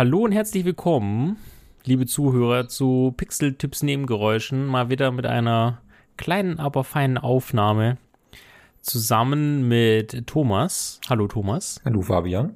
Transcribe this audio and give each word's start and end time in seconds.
Hallo 0.00 0.20
und 0.20 0.32
herzlich 0.32 0.64
willkommen, 0.64 1.36
liebe 1.84 2.06
Zuhörer, 2.06 2.68
zu 2.68 3.12
Pixel-Tipps 3.18 3.82
Nebengeräuschen. 3.82 4.64
Mal 4.64 4.88
wieder 4.88 5.10
mit 5.10 5.26
einer 5.26 5.82
kleinen, 6.16 6.58
aber 6.58 6.84
feinen 6.84 7.18
Aufnahme. 7.18 7.98
Zusammen 8.80 9.68
mit 9.68 10.26
Thomas. 10.26 11.02
Hallo 11.10 11.28
Thomas. 11.28 11.82
Hallo 11.84 12.00
Fabian. 12.00 12.54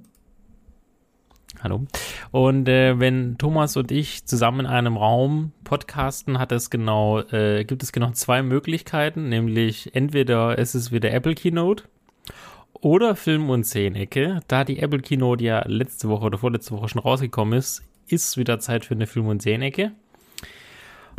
Hallo. 1.63 1.85
Und 2.31 2.67
äh, 2.67 2.99
wenn 2.99 3.37
Thomas 3.37 3.77
und 3.77 3.93
ich 3.93 4.25
zusammen 4.25 4.61
in 4.61 4.67
einem 4.67 4.97
Raum 4.97 5.53
podcasten, 5.65 6.39
hat 6.39 6.51
es 6.51 6.71
genau, 6.71 7.21
äh, 7.21 7.67
gibt 7.67 7.83
es 7.83 7.93
genau 7.93 8.13
zwei 8.13 8.43
Möglichkeiten, 8.43 9.29
nämlich 9.29 9.95
entweder 9.95 10.59
es 10.59 10.75
ist 10.75 10.93
wieder 10.93 11.13
Apple 11.13 11.35
Keynote 11.35 11.85
oder 12.85 13.17
Film- 13.17 13.49
und 13.49 13.65
Szenecke. 13.65 14.41
Da 14.47 14.63
die 14.63 14.79
Apple 14.79 15.01
Keynote 15.01 15.43
ja 15.43 15.67
letzte 15.67 16.09
Woche 16.11 16.27
oder 16.27 16.39
vorletzte 16.39 16.73
Woche 16.73 16.89
schon 16.91 17.01
rausgekommen 17.01 17.59
ist, 17.59 17.83
ist 18.07 18.37
wieder 18.37 18.61
Zeit 18.61 18.85
für 18.85 18.95
eine 18.95 19.07
Film- 19.07 19.29
und 19.29 19.41
Szenecke. 19.41 19.93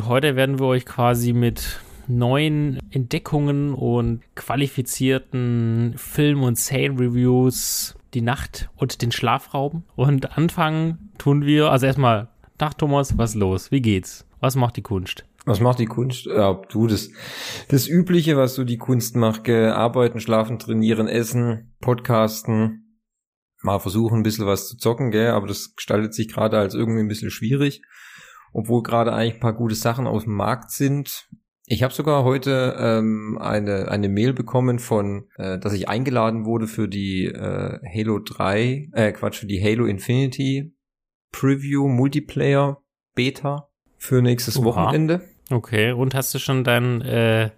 Heute 0.04 0.36
werden 0.36 0.60
wir 0.60 0.68
euch 0.68 0.86
quasi 0.86 1.34
mit 1.34 1.80
neuen 2.08 2.80
Entdeckungen 2.92 3.74
und 3.74 4.22
qualifizierten 4.36 5.96
Film- 5.98 6.44
und 6.44 6.56
Szenen-Reviews 6.56 7.96
die 8.14 8.22
Nacht 8.22 8.70
und 8.76 9.02
den 9.02 9.12
Schlaf 9.12 9.56
rauben. 9.56 9.86
Und 9.96 10.38
anfangen 10.38 11.10
tun 11.18 11.46
wir, 11.46 11.72
also 11.72 11.88
erstmal, 11.88 12.28
Tag 12.60 12.78
Thomas, 12.78 13.18
was 13.18 13.34
los? 13.34 13.72
Wie 13.72 13.82
geht's? 13.82 14.28
Was 14.40 14.56
macht 14.56 14.78
die 14.78 14.84
Kunst? 14.84 15.26
Was 15.46 15.60
macht 15.60 15.80
die 15.80 15.86
Kunst? 15.86 16.26
Ja, 16.26 16.54
du, 16.70 16.88
das, 16.88 17.12
das 17.70 17.88
Übliche, 17.88 18.36
was 18.36 18.56
so 18.56 18.64
die 18.64 18.80
Kunst 18.80 19.16
macht, 19.16 19.44
gell? 19.44 19.70
arbeiten, 19.70 20.20
schlafen, 20.20 20.58
trainieren, 20.58 21.08
essen, 21.08 21.76
podcasten, 21.82 23.00
mal 23.62 23.80
versuchen, 23.80 24.20
ein 24.20 24.24
bisschen 24.24 24.48
was 24.48 24.68
zu 24.68 24.78
zocken, 24.78 25.12
gell? 25.12 25.30
aber 25.30 25.48
das 25.48 25.76
gestaltet 25.76 26.16
sich 26.16 26.30
gerade 26.30 26.58
als 26.58 26.74
irgendwie 26.74 27.02
ein 27.02 27.08
bisschen 27.08 27.30
schwierig, 27.30 27.84
obwohl 28.54 28.82
gerade 28.82 29.14
eigentlich 29.14 29.36
ein 29.36 29.40
paar 29.40 29.54
gute 29.54 29.76
Sachen 29.76 30.08
auf 30.08 30.24
dem 30.24 30.34
Markt 30.34 30.72
sind. 30.72 31.30
Ich 31.68 31.84
habe 31.84 31.94
sogar 31.94 32.24
heute 32.24 32.76
ähm, 32.80 33.38
eine, 33.40 33.90
eine 33.90 34.10
Mail 34.10 34.34
bekommen 34.34 34.80
von, 34.80 35.30
äh, 35.38 35.60
dass 35.60 35.74
ich 35.74 35.90
eingeladen 35.90 36.46
wurde 36.46 36.68
für 36.68 36.88
die 36.88 37.26
äh, 37.26 37.80
Halo 37.94 38.20
3, 38.20 38.90
äh, 38.94 39.12
Quatsch, 39.12 39.40
für 39.40 39.48
die 39.48 39.64
Halo 39.64 39.86
Infinity 39.86 40.76
Preview 41.32 41.88
Multiplayer 41.88 42.82
Beta 43.16 43.70
für 43.98 44.22
nächstes 44.22 44.58
Oha. 44.58 44.66
Wochenende. 44.66 45.22
Okay, 45.52 45.92
und 45.92 46.16
hast 46.16 46.34
du 46.34 46.40
schon 46.40 46.64
deinen 46.64 47.02
äh, 47.02 47.52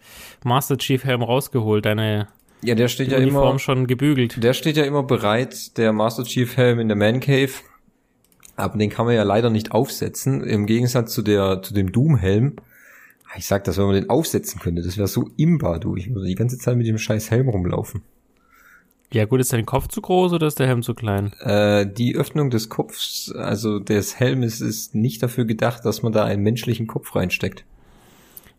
Master 0.43 0.77
Chief 0.77 1.03
Helm 1.03 1.21
rausgeholt, 1.21 1.85
deine 1.85 2.27
Ja, 2.61 2.75
der 2.75 2.89
steht 2.89 3.11
ja 3.11 3.17
Uniform 3.17 3.51
immer, 3.51 3.59
schon 3.59 3.87
gebügelt? 3.87 4.43
der 4.43 4.53
steht 4.53 4.75
ja 4.77 4.83
immer 4.83 5.03
bereit, 5.03 5.77
der 5.77 5.93
Master 5.93 6.23
Chief 6.23 6.57
Helm 6.57 6.79
in 6.79 6.87
der 6.89 6.97
Man 6.97 7.19
Cave. 7.19 7.51
Aber 8.57 8.77
den 8.77 8.89
kann 8.89 9.05
man 9.05 9.15
ja 9.15 9.23
leider 9.23 9.49
nicht 9.49 9.71
aufsetzen, 9.71 10.43
im 10.43 10.65
Gegensatz 10.65 11.13
zu 11.13 11.21
der, 11.21 11.61
zu 11.61 11.73
dem 11.73 11.91
Doom 11.91 12.17
Helm. 12.17 12.55
Ich 13.37 13.45
sag 13.45 13.63
das, 13.65 13.77
wenn 13.77 13.85
man 13.85 13.95
den 13.95 14.09
aufsetzen 14.09 14.59
könnte, 14.59 14.81
das 14.81 14.97
wäre 14.97 15.07
so 15.07 15.29
imbar, 15.37 15.79
du. 15.79 15.95
Ich 15.95 16.09
würde 16.09 16.25
die 16.25 16.35
ganze 16.35 16.57
Zeit 16.57 16.75
mit 16.75 16.87
dem 16.87 16.97
scheiß 16.97 17.29
Helm 17.29 17.49
rumlaufen. 17.49 18.01
Ja 19.13 19.25
gut, 19.25 19.39
ist 19.39 19.53
dein 19.53 19.65
Kopf 19.65 19.87
zu 19.87 20.01
groß 20.01 20.33
oder 20.33 20.47
ist 20.47 20.59
der 20.59 20.67
Helm 20.67 20.81
zu 20.81 20.93
klein? 20.93 21.31
Äh, 21.39 21.85
die 21.87 22.15
Öffnung 22.15 22.49
des 22.49 22.67
Kopfs, 22.67 23.31
also 23.31 23.79
des 23.79 24.19
Helmes, 24.19 24.59
ist 24.59 24.95
nicht 24.95 25.23
dafür 25.23 25.45
gedacht, 25.45 25.85
dass 25.85 26.01
man 26.01 26.11
da 26.11 26.25
einen 26.25 26.43
menschlichen 26.43 26.87
Kopf 26.87 27.15
reinsteckt. 27.15 27.63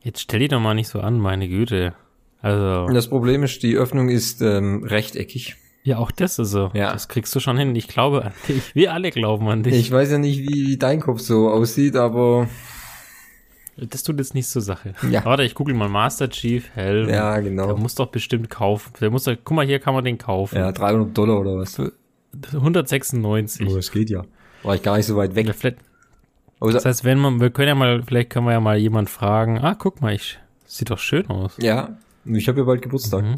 Jetzt 0.03 0.21
stell 0.21 0.41
dich 0.41 0.49
doch 0.51 0.61
mal 0.61 0.75
nicht 0.75 0.89
so 0.89 1.01
an, 1.01 1.19
meine 1.19 1.49
Güte. 1.49 1.95
Also, 2.41 2.87
das 2.93 3.09
Problem 3.09 3.43
ist, 3.43 3.63
die 3.63 3.77
Öffnung 3.77 4.09
ist 4.09 4.41
ähm, 4.43 4.85
rechteckig. 4.85 5.57
ja, 5.83 5.99
auch 5.99 6.11
das 6.13 6.39
ist 6.39 6.51
so. 6.51 6.71
Ja. 6.73 6.93
Das 6.93 7.09
kriegst 7.09 7.35
du 7.35 7.41
schon 7.41 7.59
hin. 7.59 7.75
Ich 7.75 7.89
glaube 7.89 8.25
an 8.27 8.33
dich. 8.47 8.75
Wir 8.75 8.93
alle 8.93 9.11
glauben 9.11 9.49
an 9.49 9.63
dich. 9.65 9.75
Ich 9.75 9.91
weiß 9.91 10.13
ja 10.13 10.19
nicht, 10.19 10.41
wie 10.49 10.77
dein 10.77 11.01
Kopf 11.01 11.21
so 11.21 11.51
aussieht, 11.51 11.97
aber 11.97 12.49
das 13.77 14.03
tut 14.05 14.19
jetzt 14.19 14.35
nichts 14.35 14.53
zur 14.53 14.63
Sache. 14.63 14.95
Ja. 15.11 15.25
Warte, 15.25 15.43
ich 15.43 15.55
google 15.55 15.75
mal 15.75 15.89
Master 15.89 16.29
Chief 16.31 16.69
Helm. 16.75 17.09
ja, 17.09 17.35
Der 17.35 17.43
genau. 17.43 17.77
muss 17.77 17.95
doch 17.97 18.07
bestimmt 18.07 18.51
kaufen. 18.51 18.93
Der 19.01 19.11
muss 19.11 19.25
doch, 19.25 19.37
guck 19.43 19.57
mal, 19.57 19.67
hier 19.67 19.81
kann 19.81 19.95
man 19.95 20.05
den 20.05 20.19
kaufen. 20.19 20.57
Ja, 20.57 20.71
300 20.73 21.17
Dollar 21.17 21.41
oder 21.41 21.57
was? 21.59 21.81
196. 22.53 23.67
Oh, 23.69 23.75
das 23.77 23.91
geht 23.91 24.11
ja. 24.11 24.23
War 24.63 24.75
ich 24.75 24.83
gar 24.83 24.97
nicht 24.97 25.07
so 25.07 25.17
weit 25.17 25.35
weg. 25.35 25.53
Vielleicht, 25.55 25.79
Außer, 26.61 26.73
das 26.75 26.85
heißt, 26.85 27.05
wenn 27.05 27.19
man, 27.19 27.41
wir 27.41 27.51
können 27.51 27.69
ja 27.69 27.75
mal, 27.75 28.03
vielleicht 28.03 28.31
können 28.31 28.47
wir 28.47 28.53
ja 28.53 28.61
mal 28.61 28.77
jemand 28.77 29.09
fragen, 29.11 29.59
ah, 29.61 29.75
guck 29.79 30.01
mal, 30.03 30.13
ich, 30.13 30.39
sieht 30.67 30.91
doch 30.91 30.99
schön 30.99 31.29
aus. 31.29 31.57
ja, 31.61 31.97
ich 32.25 32.49
habe 32.49 32.59
ja 32.59 32.65
bald 32.65 32.83
Geburtstag. 32.83 33.23
Mhm. 33.25 33.35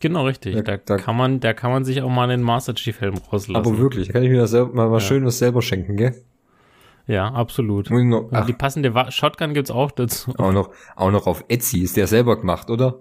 Genau, 0.00 0.24
richtig. 0.24 0.54
Ja, 0.56 0.62
Da, 0.62 0.76
da- 0.78 0.96
kann 0.96 1.16
man, 1.16 1.40
da 1.40 1.52
kann 1.52 1.70
man 1.70 1.84
sich 1.84 2.02
auch 2.02 2.08
mal 2.10 2.26
den 2.28 2.42
Master 2.42 2.74
Chief 2.74 3.00
Helm 3.00 3.14
rauslassen. 3.32 3.54
Aber 3.56 3.78
wirklich, 3.78 4.08
da 4.08 4.14
kann 4.14 4.22
ich 4.24 4.30
mir 4.30 4.38
das 4.38 4.50
selber, 4.50 4.72
mal 4.74 4.90
was 4.90 5.02
Schönes 5.04 5.38
selber 5.38 5.62
schenken, 5.62 5.96
gell? 5.96 6.14
Ja, 7.06 7.28
absolut. 7.32 7.90
Noch, 7.90 8.30
Und 8.30 8.48
die 8.48 8.52
passende 8.52 8.94
Wa 8.94 9.10
Shotgun 9.10 9.54
gibt's 9.54 9.70
auch 9.70 9.90
dazu. 9.90 10.32
auch 10.38 10.52
noch, 10.52 10.70
auch 10.96 11.10
noch 11.10 11.26
auf 11.26 11.44
Etsy. 11.48 11.80
Ist 11.80 11.96
der 11.96 12.06
selber 12.06 12.38
gemacht, 12.38 12.70
oder? 12.70 13.00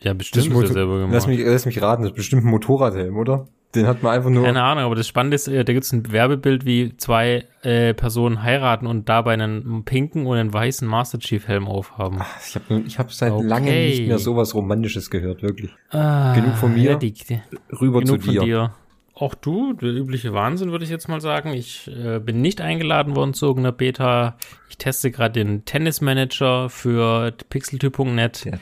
Ja, 0.00 0.14
bestimmt 0.14 0.44
ist 0.46 0.50
er 0.52 0.54
Motor- 0.56 0.72
selber 0.72 0.98
gemacht. 0.98 1.14
Lass 1.14 1.26
mich, 1.26 1.40
lass 1.44 1.66
mich 1.66 1.82
raten, 1.82 2.02
das 2.02 2.10
ist 2.12 2.16
bestimmt 2.16 2.44
ein 2.44 2.50
Motorradhelm, 2.50 3.16
oder? 3.16 3.48
Den 3.74 3.86
hat 3.86 4.02
man 4.02 4.14
einfach 4.14 4.30
nur. 4.30 4.44
Keine 4.44 4.62
Ahnung, 4.62 4.84
aber 4.84 4.94
das 4.94 5.06
Spannende 5.06 5.34
ist, 5.34 5.46
äh, 5.46 5.62
da 5.64 5.72
gibt's 5.74 5.92
ein 5.92 6.10
Werbebild, 6.10 6.64
wie 6.64 6.96
zwei 6.96 7.44
äh, 7.62 7.92
Personen 7.92 8.42
heiraten 8.42 8.86
und 8.86 9.08
dabei 9.10 9.34
einen 9.34 9.84
pinken 9.84 10.26
und 10.26 10.38
einen 10.38 10.52
weißen 10.52 10.88
Master 10.88 11.18
Chief 11.18 11.46
Helm 11.46 11.68
aufhaben. 11.68 12.20
Ich 12.48 12.54
habe 12.54 12.82
ich 12.86 12.98
hab 12.98 13.12
seit 13.12 13.32
Okay. 13.32 13.46
langem 13.46 13.74
nicht 13.86 14.06
mehr 14.06 14.18
sowas 14.18 14.54
Romantisches 14.54 15.10
gehört, 15.10 15.42
wirklich. 15.42 15.70
Ah, 15.90 16.34
genug 16.34 16.54
von 16.56 16.72
mir. 16.72 16.92
Ja, 16.92 16.96
die, 16.96 17.12
die, 17.12 17.40
Rüber 17.78 18.00
genug 18.00 18.22
zu 18.22 18.30
dir. 18.30 18.38
von 18.40 18.46
dir. 18.48 18.70
Auch 19.18 19.34
du, 19.34 19.72
der 19.72 19.90
übliche 19.90 20.32
Wahnsinn, 20.32 20.70
würde 20.70 20.84
ich 20.84 20.90
jetzt 20.92 21.08
mal 21.08 21.20
sagen. 21.20 21.52
Ich 21.52 21.88
äh, 21.88 22.20
bin 22.20 22.40
nicht 22.40 22.60
eingeladen 22.60 23.16
worden 23.16 23.34
zu 23.34 23.46
irgendeiner 23.46 23.72
Beta. 23.72 24.36
Ich 24.68 24.78
teste 24.78 25.10
gerade 25.10 25.32
den 25.32 25.64
Tennismanager 25.64 26.70
für 26.70 27.32
pixeltyp.net. 27.50 28.44
Der. 28.44 28.60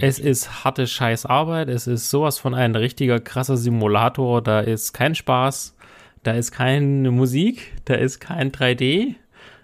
Es 0.00 0.20
ist 0.20 0.64
harte 0.64 0.86
Scheißarbeit. 0.86 1.68
Es 1.68 1.88
ist 1.88 2.10
sowas 2.10 2.38
von 2.38 2.54
ein 2.54 2.76
richtiger 2.76 3.18
krasser 3.18 3.56
Simulator. 3.56 4.40
Da 4.40 4.60
ist 4.60 4.92
kein 4.92 5.16
Spaß. 5.16 5.76
Da 6.22 6.32
ist 6.32 6.52
keine 6.52 7.10
Musik. 7.10 7.72
Da 7.84 7.94
ist 7.94 8.20
kein 8.20 8.52
3D. 8.52 9.16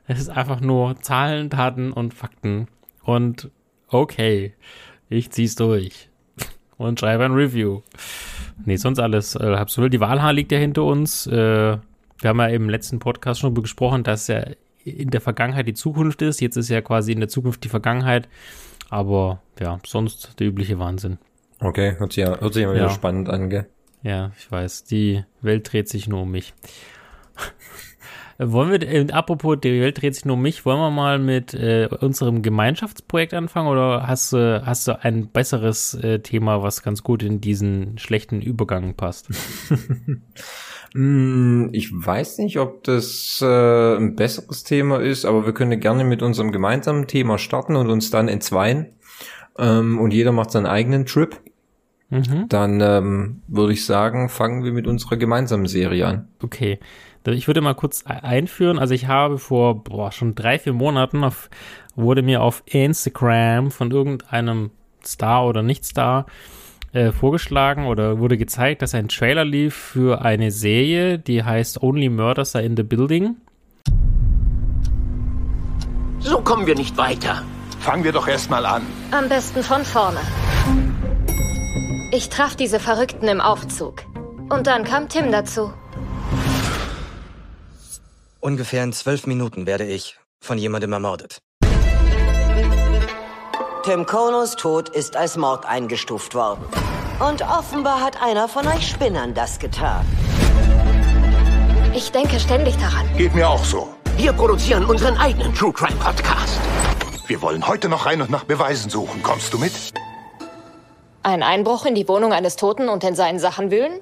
Es 0.08 0.18
ist 0.18 0.30
einfach 0.30 0.60
nur 0.60 1.00
Zahlen, 1.00 1.48
Daten 1.48 1.92
und 1.92 2.12
Fakten. 2.12 2.66
Und 3.04 3.52
okay, 3.86 4.54
ich 5.08 5.30
zieh's 5.30 5.54
durch. 5.54 6.08
Und 6.76 6.98
schreibe 6.98 7.24
ein 7.24 7.34
Review. 7.34 7.82
Nee, 8.64 8.76
sonst 8.76 8.98
alles 8.98 9.34
äh, 9.34 9.40
wild. 9.40 9.92
Die 9.92 10.00
Wahlhaar 10.00 10.32
liegt 10.32 10.52
ja 10.52 10.58
hinter 10.58 10.84
uns. 10.84 11.26
Äh, 11.26 11.32
wir 12.20 12.28
haben 12.28 12.38
ja 12.38 12.46
im 12.46 12.68
letzten 12.68 12.98
Podcast 12.98 13.40
schon 13.40 13.48
darüber 13.50 13.62
gesprochen, 13.62 14.02
dass 14.04 14.28
ja 14.28 14.44
in 14.84 15.10
der 15.10 15.20
Vergangenheit 15.20 15.66
die 15.66 15.74
Zukunft 15.74 16.22
ist. 16.22 16.40
Jetzt 16.40 16.56
ist 16.56 16.68
ja 16.68 16.80
quasi 16.80 17.12
in 17.12 17.20
der 17.20 17.28
Zukunft 17.28 17.64
die 17.64 17.68
Vergangenheit. 17.68 18.28
Aber 18.90 19.40
ja, 19.60 19.80
sonst 19.86 20.38
der 20.38 20.46
übliche 20.46 20.78
Wahnsinn. 20.78 21.18
Okay, 21.60 21.96
hört 21.98 22.12
sich 22.12 22.22
ja, 22.24 22.38
hört 22.38 22.54
sich 22.54 22.62
ja, 22.62 22.70
wieder 22.72 22.84
Ja. 22.84 22.90
spannend 22.90 23.28
an, 23.28 23.50
gell? 23.50 23.66
Ja, 24.02 24.32
ich 24.38 24.50
weiß. 24.50 24.84
Die 24.84 25.24
Welt 25.40 25.72
dreht 25.72 25.88
sich 25.88 26.08
nur 26.08 26.22
um 26.22 26.30
mich. 26.30 26.52
Wollen 28.38 28.70
wir, 28.70 28.82
äh, 28.82 29.12
apropos, 29.12 29.58
die 29.62 29.80
Welt 29.80 30.00
dreht 30.00 30.14
sich 30.14 30.24
nur 30.24 30.34
um 30.34 30.42
mich, 30.42 30.64
wollen 30.66 30.78
wir 30.78 30.90
mal 30.90 31.18
mit 31.18 31.54
äh, 31.54 31.88
unserem 32.00 32.42
Gemeinschaftsprojekt 32.42 33.34
anfangen 33.34 33.68
oder 33.68 34.06
hast 34.06 34.32
du, 34.32 34.62
hast 34.64 34.88
du 34.88 35.02
ein 35.02 35.28
besseres 35.28 35.94
äh, 35.94 36.20
Thema, 36.20 36.62
was 36.62 36.82
ganz 36.82 37.02
gut 37.02 37.22
in 37.22 37.40
diesen 37.40 37.98
schlechten 37.98 38.40
Übergang 38.40 38.94
passt? 38.94 39.28
Hm, 40.92 41.70
Ich 41.72 41.90
weiß 41.92 42.38
nicht, 42.38 42.58
ob 42.58 42.84
das 42.84 43.40
äh, 43.42 43.96
ein 43.96 44.14
besseres 44.14 44.62
Thema 44.62 45.00
ist, 45.00 45.24
aber 45.24 45.44
wir 45.44 45.52
können 45.52 45.80
gerne 45.80 46.04
mit 46.04 46.22
unserem 46.22 46.52
gemeinsamen 46.52 47.08
Thema 47.08 47.36
starten 47.38 47.74
und 47.74 47.90
uns 47.90 48.10
dann 48.10 48.28
entzweien. 48.28 48.92
Ähm, 49.58 49.98
und 49.98 50.12
jeder 50.12 50.30
macht 50.30 50.52
seinen 50.52 50.66
eigenen 50.66 51.04
Trip. 51.04 51.40
Mhm. 52.10 52.46
Dann 52.48 52.80
ähm, 52.80 53.42
würde 53.48 53.72
ich 53.72 53.84
sagen, 53.84 54.28
fangen 54.28 54.62
wir 54.62 54.72
mit 54.72 54.86
unserer 54.86 55.16
gemeinsamen 55.16 55.66
Serie 55.66 56.06
an. 56.06 56.28
Okay. 56.42 56.78
Ich 57.26 57.46
würde 57.46 57.60
mal 57.60 57.74
kurz 57.74 58.02
e- 58.02 58.12
einführen. 58.12 58.78
Also 58.78 58.94
ich 58.94 59.06
habe 59.06 59.38
vor 59.38 59.82
boah, 59.82 60.12
schon 60.12 60.34
drei, 60.34 60.58
vier 60.58 60.72
Monaten 60.72 61.24
auf, 61.24 61.48
wurde 61.96 62.22
mir 62.22 62.42
auf 62.42 62.62
Instagram 62.66 63.70
von 63.70 63.90
irgendeinem 63.90 64.70
Star 65.04 65.46
oder 65.46 65.62
Nicht-Star 65.62 66.26
äh, 66.92 67.12
vorgeschlagen 67.12 67.86
oder 67.86 68.18
wurde 68.18 68.36
gezeigt, 68.36 68.82
dass 68.82 68.94
ein 68.94 69.08
Trailer 69.08 69.44
lief 69.44 69.74
für 69.74 70.22
eine 70.22 70.50
Serie, 70.50 71.18
die 71.18 71.42
heißt 71.42 71.82
Only 71.82 72.08
Murders 72.08 72.54
are 72.54 72.64
in 72.64 72.76
the 72.76 72.82
Building. 72.82 73.36
So 76.20 76.40
kommen 76.40 76.66
wir 76.66 76.74
nicht 76.74 76.96
weiter. 76.96 77.42
Fangen 77.80 78.04
wir 78.04 78.12
doch 78.12 78.28
erstmal 78.28 78.64
an. 78.64 78.82
Am 79.10 79.28
besten 79.28 79.62
von 79.62 79.84
vorne. 79.84 80.20
Ich 82.12 82.28
traf 82.28 82.56
diese 82.56 82.80
Verrückten 82.80 83.28
im 83.28 83.40
Aufzug. 83.40 84.04
Und 84.48 84.66
dann 84.66 84.84
kam 84.84 85.08
Tim 85.08 85.32
dazu. 85.32 85.72
Ungefähr 88.44 88.84
in 88.84 88.92
zwölf 88.92 89.26
Minuten 89.26 89.66
werde 89.66 89.86
ich 89.86 90.18
von 90.38 90.58
jemandem 90.58 90.92
ermordet. 90.92 91.38
Tim 93.84 94.04
Konos 94.04 94.54
Tod 94.56 94.90
ist 94.90 95.16
als 95.16 95.38
Mord 95.38 95.64
eingestuft 95.64 96.34
worden. 96.34 96.62
Und 97.26 97.40
offenbar 97.40 98.02
hat 98.02 98.20
einer 98.20 98.46
von 98.46 98.66
euch 98.66 98.86
Spinnern 98.86 99.32
das 99.32 99.58
getan. 99.58 100.04
Ich 101.94 102.12
denke 102.12 102.38
ständig 102.38 102.76
daran. 102.76 103.08
Geht 103.16 103.34
mir 103.34 103.48
auch 103.48 103.64
so. 103.64 103.88
Wir 104.18 104.34
produzieren 104.34 104.84
unseren 104.84 105.16
eigenen 105.16 105.54
True 105.54 105.72
Crime 105.72 105.98
Podcast. 105.98 106.60
Wir 107.26 107.40
wollen 107.40 107.66
heute 107.66 107.88
noch 107.88 108.04
rein 108.04 108.20
und 108.20 108.28
nach 108.28 108.44
Beweisen 108.44 108.90
suchen. 108.90 109.22
Kommst 109.22 109.54
du 109.54 109.58
mit? 109.58 109.72
Ein 111.22 111.42
Einbruch 111.42 111.86
in 111.86 111.94
die 111.94 112.06
Wohnung 112.06 112.34
eines 112.34 112.56
Toten 112.56 112.90
und 112.90 113.04
in 113.04 113.14
seinen 113.14 113.38
Sachen 113.38 113.70
wühlen? 113.70 114.00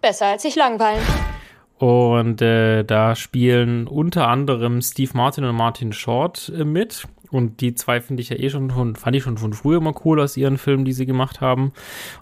Besser 0.00 0.26
als 0.26 0.42
sich 0.42 0.54
langweilen. 0.54 1.02
Und 1.80 2.42
äh, 2.42 2.84
da 2.84 3.16
spielen 3.16 3.86
unter 3.86 4.28
anderem 4.28 4.82
Steve 4.82 5.12
Martin 5.14 5.44
und 5.44 5.56
Martin 5.56 5.94
Short 5.94 6.52
äh, 6.54 6.64
mit. 6.64 7.08
Und 7.30 7.62
die 7.62 7.74
zwei 7.74 8.02
finde 8.02 8.20
ich 8.20 8.28
ja 8.28 8.36
eh 8.36 8.50
schon 8.50 8.96
fand 8.96 9.16
ich 9.16 9.22
schon 9.22 9.38
von 9.38 9.54
früher 9.54 9.78
immer 9.78 9.94
cool 10.04 10.20
aus 10.20 10.36
ihren 10.36 10.58
Filmen, 10.58 10.84
die 10.84 10.92
sie 10.92 11.06
gemacht 11.06 11.40
haben. 11.40 11.72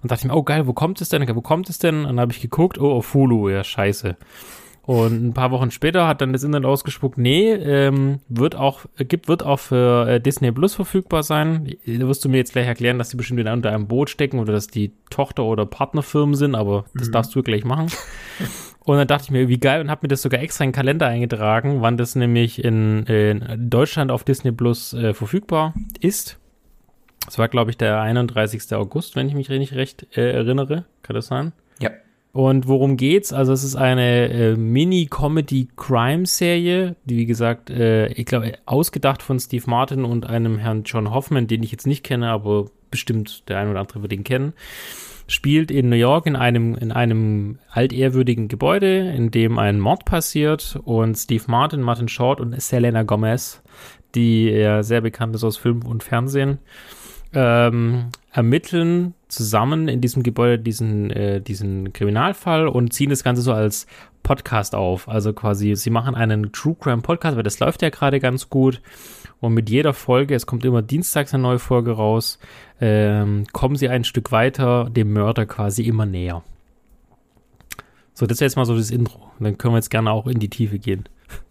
Und 0.01 0.13
dachte 0.13 0.29
mir, 0.29 0.37
oh 0.37 0.45
geil, 0.45 0.69
wo 0.69 0.75
kommt 0.75 1.01
es 1.01 1.09
denn? 1.09 1.27
Wo 1.35 1.41
kommt 1.41 1.69
es 1.71 1.81
denn? 1.81 2.03
Und 2.03 2.07
dann 2.07 2.21
habe 2.21 2.33
ich 2.33 2.41
geguckt, 2.41 2.79
oh, 2.79 2.93
auf 2.93 3.13
Hulu, 3.15 3.49
ja, 3.49 3.65
scheiße. 3.65 4.17
Und 4.83 5.27
ein 5.27 5.35
paar 5.35 5.51
Wochen 5.51 5.73
später 5.73 6.07
hat 6.07 6.21
dann 6.21 6.33
das 6.33 6.45
Internet 6.45 6.65
ausgespuckt, 6.65 7.19
nee, 7.19 7.51
ähm, 7.53 8.21
wird 8.29 8.55
auch, 8.55 8.85
gibt, 8.97 9.27
wird 9.27 9.43
auch 9.43 9.59
für 9.59 10.09
äh, 10.09 10.21
Disney 10.21 10.53
Plus 10.53 10.77
verfügbar 10.77 11.25
sein. 11.25 11.75
Da 11.85 12.07
wirst 12.07 12.25
du 12.25 12.29
mir 12.29 12.37
jetzt 12.37 12.53
gleich 12.53 12.69
erklären, 12.69 12.97
dass 12.97 13.09
die 13.09 13.17
bestimmt 13.17 13.41
wieder 13.41 13.53
unter 13.53 13.73
einem 13.73 13.89
Boot 13.89 14.09
stecken 14.09 14.39
oder 14.39 14.53
dass 14.53 14.69
die 14.69 14.93
Tochter- 15.11 15.45
oder 15.45 15.67
Partnerfirmen 15.67 16.37
sind, 16.37 16.55
aber 16.55 16.85
das 16.95 17.11
darfst 17.11 17.35
du 17.35 17.43
gleich 17.43 17.65
machen. 17.65 17.89
Und 18.89 18.97
dann 18.97 19.07
dachte 19.07 19.25
ich 19.25 19.31
mir, 19.31 19.49
wie 19.49 19.59
geil, 19.59 19.83
und 19.83 19.91
habe 19.91 20.05
mir 20.05 20.09
das 20.09 20.23
sogar 20.23 20.41
extra 20.41 20.65
in 20.65 20.71
den 20.71 20.75
Kalender 20.75 21.07
eingetragen, 21.07 21.83
wann 21.83 21.99
das 21.99 22.15
nämlich 22.15 22.65
in, 22.65 23.05
in 23.05 23.69
Deutschland 23.69 24.11
auf 24.11 24.25
Disney 24.25 24.51
Plus 24.51 24.95
äh, 24.95 25.13
verfügbar 25.13 25.75
ist. 26.01 26.39
Das 27.27 27.37
war, 27.37 27.49
glaube 27.49 27.71
ich, 27.71 27.77
der 27.77 28.01
31. 28.01 28.73
August, 28.73 29.15
wenn 29.15 29.29
ich 29.29 29.35
mich 29.35 29.51
richtig 29.51 29.77
recht 29.77 30.07
äh, 30.17 30.33
erinnere. 30.33 30.87
Kann 31.03 31.15
das 31.15 31.27
sein? 31.27 31.53
Ja. 31.81 31.91
Und 32.33 32.67
worum 32.67 32.97
geht's? 32.97 33.35
Also 33.35 33.53
es 33.53 33.63
ist 33.63 33.77
eine 33.77 34.31
äh, 34.31 34.57
Mini-Comedy-Crime-Serie, 34.57 36.97
die 37.05 37.17
wie 37.19 37.27
gesagt, 37.27 37.69
äh, 37.69 38.07
ich 38.07 38.25
glaube, 38.25 38.55
ausgedacht 38.65 39.23
von 39.23 39.39
Steve 39.39 39.69
Martin 39.69 40.07
und 40.07 40.25
einem 40.25 40.57
Herrn 40.57 40.85
John 40.85 41.11
Hoffman, 41.11 41.47
den 41.47 41.63
ich 41.63 41.73
jetzt 41.73 41.87
nicht 41.87 42.05
kenne, 42.05 42.31
aber 42.31 42.71
bestimmt 42.91 43.51
der 43.51 43.59
ein 43.59 43.69
oder 43.69 43.81
andere 43.81 44.01
wird 44.01 44.15
ihn 44.15 44.25
kennen. 44.25 44.55
Spielt 45.31 45.71
in 45.71 45.91
New 45.91 45.97
York 45.97 46.27
in 46.27 46.37
einem, 46.37 46.75
in 46.75 46.91
einem 46.91 47.59
altehrwürdigen 47.71 48.49
Gebäude, 48.49 49.11
in 49.11 49.31
dem 49.31 49.59
ein 49.59 49.79
Mord 49.79 50.07
passiert 50.07 50.81
und 50.85 51.17
Steve 51.17 51.45
Martin, 51.47 51.83
Martin 51.83 52.09
Short 52.09 52.41
und 52.41 52.61
Selena 52.61 53.03
Gomez, 53.03 53.63
die 54.15 54.49
ja 54.49 54.83
sehr 54.83 55.03
bekannt 55.03 55.35
ist 55.35 55.45
aus 55.45 55.59
Film 55.59 55.85
und 55.85 56.03
Fernsehen, 56.03 56.59
ähm, 57.35 58.07
ermitteln 58.33 59.13
zusammen 59.29 59.89
in 59.89 60.01
diesem 60.01 60.23
Gebäude 60.23 60.59
diesen, 60.59 61.11
äh, 61.11 61.41
diesen 61.43 61.93
Kriminalfall 61.93 62.67
und 62.67 62.95
ziehen 62.95 63.11
das 63.11 63.23
Ganze 63.23 63.43
so 63.43 63.53
als 63.53 63.87
Podcast 64.23 64.75
auf. 64.75 65.09
Also 65.09 65.33
quasi, 65.33 65.77
sie 65.77 65.91
machen 65.91 66.15
einen 66.15 66.53
True 66.53 66.77
Crime 66.79 67.03
Podcast, 67.03 67.37
weil 67.37 67.43
das 67.43 67.61
läuft 67.61 67.83
ja 67.83 67.91
gerade 67.91 68.19
ganz 68.19 68.49
gut. 68.49 68.81
Und 69.41 69.55
mit 69.55 69.71
jeder 69.71 69.95
Folge, 69.95 70.35
es 70.35 70.47
kommt 70.47 70.65
immer 70.65 70.83
dienstags 70.83 71.33
eine 71.33 71.43
neue 71.43 71.59
Folge 71.59 71.93
raus, 71.93 72.39
ähm, 72.81 73.45
kommen 73.53 73.77
sie 73.77 73.89
ein 73.89 74.05
Stück 74.05 74.33
weiter 74.33 74.91
dem 74.91 75.13
Mörder 75.13 75.47
quasi 75.47 75.83
immer 75.83 76.07
näher. 76.07 76.43
So, 78.15 78.27
das 78.27 78.37
ist 78.37 78.41
jetzt 78.41 78.57
mal 78.57 78.65
so 78.65 78.77
das 78.77 78.91
Intro. 78.91 79.31
Und 79.39 79.45
dann 79.45 79.59
können 79.59 79.75
wir 79.75 79.79
jetzt 79.79 79.91
gerne 79.91 80.11
auch 80.11 80.27
in 80.27 80.41
die 80.41 80.51
Tiefe 80.51 80.79
gehen. 80.79 81.05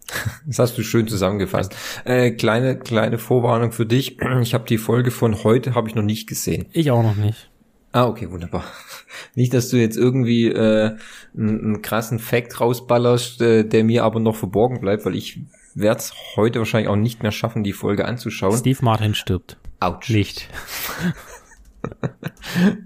Das 0.46 0.60
hast 0.60 0.78
du 0.78 0.84
schön 0.84 1.08
zusammengefasst. 1.08 1.76
Äh, 2.06 2.32
kleine 2.32 2.80
kleine 2.80 3.18
Vorwarnung 3.18 3.74
für 3.74 3.86
dich. 3.86 4.18
Ich 4.42 4.54
habe 4.54 4.66
die 4.66 4.78
Folge 4.78 5.12
von 5.12 5.44
heute 5.44 5.76
habe 5.76 5.90
ich 5.90 5.96
noch 5.96 6.04
nicht 6.04 6.28
gesehen. 6.28 6.66
Ich 6.72 6.92
auch 6.92 7.04
noch 7.04 7.18
nicht. 7.18 7.50
Ah, 7.92 8.08
okay, 8.08 8.30
wunderbar. 8.30 8.64
Nicht, 9.36 9.54
dass 9.54 9.70
du 9.70 9.78
jetzt 9.78 9.98
irgendwie 9.98 10.48
äh, 10.48 10.96
einen, 11.36 11.64
einen 11.64 11.82
krassen 11.82 12.20
Fact 12.20 12.60
rausballerst, 12.60 13.42
äh, 13.42 13.64
der 13.64 13.84
mir 13.84 14.04
aber 14.04 14.20
noch 14.20 14.36
verborgen 14.36 14.80
bleibt, 14.80 15.06
weil 15.06 15.16
ich 15.16 15.40
werde 15.80 16.00
es 16.00 16.14
heute 16.36 16.60
wahrscheinlich 16.60 16.90
auch 16.90 16.96
nicht 16.96 17.24
mehr 17.24 17.32
schaffen, 17.32 17.64
die 17.64 17.74
Folge 17.74 18.06
anzuschauen. 18.06 18.58
Steve 18.58 18.80
Martin 18.84 19.16
stirbt. 19.16 19.58
Autsch. 19.80 20.10
Nicht. 20.10 20.50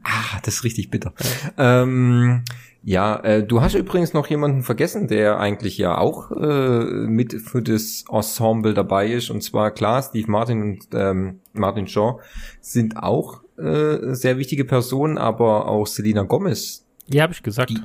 Ah, 0.04 0.40
das 0.44 0.56
ist 0.56 0.64
richtig 0.64 0.90
bitter. 0.92 1.14
Ähm, 1.58 2.44
ja, 2.84 3.16
äh, 3.22 3.44
du 3.44 3.62
hast 3.62 3.74
übrigens 3.76 4.14
noch 4.14 4.28
jemanden 4.28 4.64
vergessen, 4.64 5.08
der 5.08 5.40
eigentlich 5.40 5.78
ja 5.78 5.98
auch 5.98 6.32
äh, 6.32 6.84
mit 7.08 7.34
für 7.42 7.62
das 7.62 8.04
Ensemble 8.12 8.74
dabei 8.74 9.08
ist. 9.08 9.30
Und 9.30 9.42
zwar 9.44 9.72
klar, 9.72 10.02
Steve 10.04 10.30
Martin 10.30 10.62
und 10.62 10.88
ähm, 10.94 11.40
Martin 11.54 11.88
Shaw 11.88 12.20
sind 12.60 12.98
auch 12.98 13.42
äh, 13.58 14.14
sehr 14.14 14.38
wichtige 14.38 14.66
Personen, 14.66 15.18
aber 15.18 15.68
auch 15.68 15.88
Selena 15.88 16.24
Gomez. 16.24 16.86
Ja, 17.08 17.24
habe 17.24 17.34
ich 17.34 17.44
gesagt. 17.44 17.70
Die- 17.72 17.80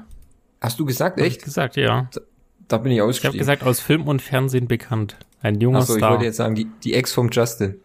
Hast 0.60 0.80
du 0.80 0.84
gesagt, 0.86 1.18
Hab 1.20 1.26
ich 1.26 1.34
echt? 1.34 1.44
gesagt, 1.44 1.76
ja. 1.76 2.08
Da 2.68 2.78
bin 2.78 2.90
ich 2.92 2.96
Ich 2.96 3.00
habe 3.00 3.08
ausgestiegen. 3.10 3.38
gesagt, 3.38 3.62
aus 3.62 3.80
Film 3.80 4.08
und 4.08 4.20
Fernsehen 4.22 4.66
bekannt. 4.68 5.16
Ein 5.42 5.60
junger 5.60 5.78
Achso, 5.78 5.94
ich 5.94 5.98
Star. 5.98 6.12
wollte 6.12 6.24
jetzt 6.24 6.36
sagen, 6.36 6.54
die, 6.54 6.66
die 6.82 6.94
Ex 6.94 7.12
vom 7.12 7.28
Justin. 7.30 7.76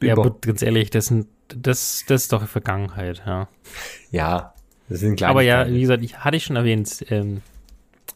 ja, 0.00 0.14
Bieber. 0.14 0.26
aber 0.26 0.36
ganz 0.40 0.62
ehrlich, 0.62 0.90
das, 0.90 1.06
sind, 1.06 1.26
das, 1.48 2.04
das 2.06 2.22
ist 2.22 2.32
doch 2.32 2.46
Vergangenheit, 2.46 3.22
ja. 3.26 3.48
ja, 4.10 4.54
das 4.88 5.00
sind 5.00 5.16
kleine 5.16 5.30
Aber 5.30 5.42
ja, 5.42 5.68
wie 5.68 5.80
gesagt, 5.80 6.02
ich 6.04 6.18
hatte 6.18 6.36
ich 6.36 6.44
schon 6.44 6.56
erwähnt, 6.56 7.04
ähm, 7.10 7.40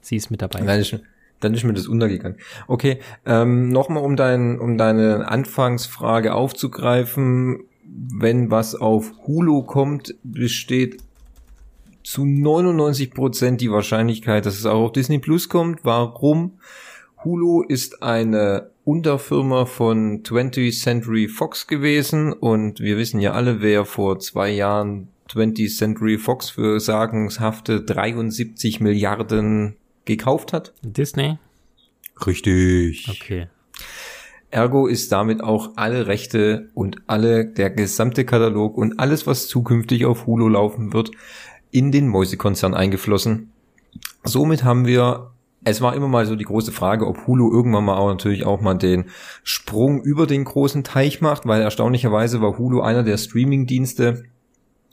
sie 0.00 0.16
ist 0.16 0.30
mit 0.30 0.42
dabei. 0.42 0.60
Dann 0.60 0.78
ist, 0.78 0.96
dann 1.40 1.54
ist 1.54 1.64
mir 1.64 1.72
das 1.72 1.88
untergegangen. 1.88 2.38
Okay, 2.69 3.00
ähm, 3.26 3.70
nochmal 3.70 4.04
um, 4.04 4.14
dein, 4.16 4.60
um 4.60 4.78
deine 4.78 5.28
Anfangsfrage 5.28 6.34
aufzugreifen. 6.34 7.64
Wenn 7.84 8.50
was 8.50 8.74
auf 8.74 9.12
Hulu 9.26 9.64
kommt, 9.64 10.14
besteht 10.22 11.02
zu 12.04 12.25
99 12.25 13.12
Prozent 13.12 13.60
die 13.60 13.70
Wahrscheinlichkeit, 13.70 14.46
dass 14.46 14.58
es 14.58 14.66
auch 14.66 14.87
auf 14.87 14.93
Disney 14.93 15.19
Plus 15.19 15.49
kommt. 15.49 15.84
Warum? 15.84 16.58
Hulu 17.25 17.62
ist 17.62 18.02
eine 18.02 18.70
Unterfirma 18.84 19.66
von 19.66 20.22
20th 20.22 20.82
Century 20.82 21.28
Fox 21.28 21.66
gewesen 21.66 22.32
und 22.32 22.81
wir 22.81 22.96
wissen 22.96 23.20
ja 23.20 23.32
alle, 23.32 23.62
wer 23.62 23.84
vor 23.84 24.19
zwei 24.19 24.50
Jahren 24.50 25.08
20th 25.31 25.76
Century 25.76 26.19
Fox 26.19 26.50
für 26.50 26.81
sagenshafte 26.81 27.81
73 27.81 28.81
Milliarden 28.81 29.76
gekauft 30.05 30.53
hat. 30.53 30.74
Disney? 30.82 31.38
Richtig. 32.26 33.08
Okay. 33.08 33.46
Ergo 34.50 34.86
ist 34.86 35.12
damit 35.12 35.43
auch 35.43 35.70
alle 35.76 36.06
Rechte 36.06 36.69
und 36.74 36.96
alle, 37.06 37.46
der 37.46 37.70
gesamte 37.70 38.26
Katalog 38.26 38.76
und 38.76 39.00
alles, 39.00 39.26
was 39.26 39.48
zukünftig 39.48 40.05
auf 40.05 40.26
Hulu 40.26 40.48
laufen 40.48 40.93
wird, 40.93 41.10
in 41.72 41.91
den 41.91 42.06
Mäusekonzern 42.06 42.74
eingeflossen. 42.74 43.50
Somit 44.22 44.62
haben 44.62 44.86
wir, 44.86 45.32
es 45.64 45.81
war 45.81 45.96
immer 45.96 46.06
mal 46.06 46.26
so 46.26 46.36
die 46.36 46.44
große 46.44 46.70
Frage, 46.70 47.08
ob 47.08 47.26
Hulu 47.26 47.50
irgendwann 47.50 47.84
mal 47.84 47.96
auch 47.96 48.08
natürlich 48.08 48.46
auch 48.46 48.60
mal 48.60 48.74
den 48.74 49.06
Sprung 49.43 50.00
über 50.02 50.29
den 50.29 50.44
großen 50.44 50.84
Teich 50.84 51.20
macht, 51.20 51.46
weil 51.46 51.62
erstaunlicherweise 51.62 52.41
war 52.41 52.58
Hulu 52.58 52.81
einer 52.82 53.02
der 53.02 53.17
Streaming-Dienste 53.17 54.22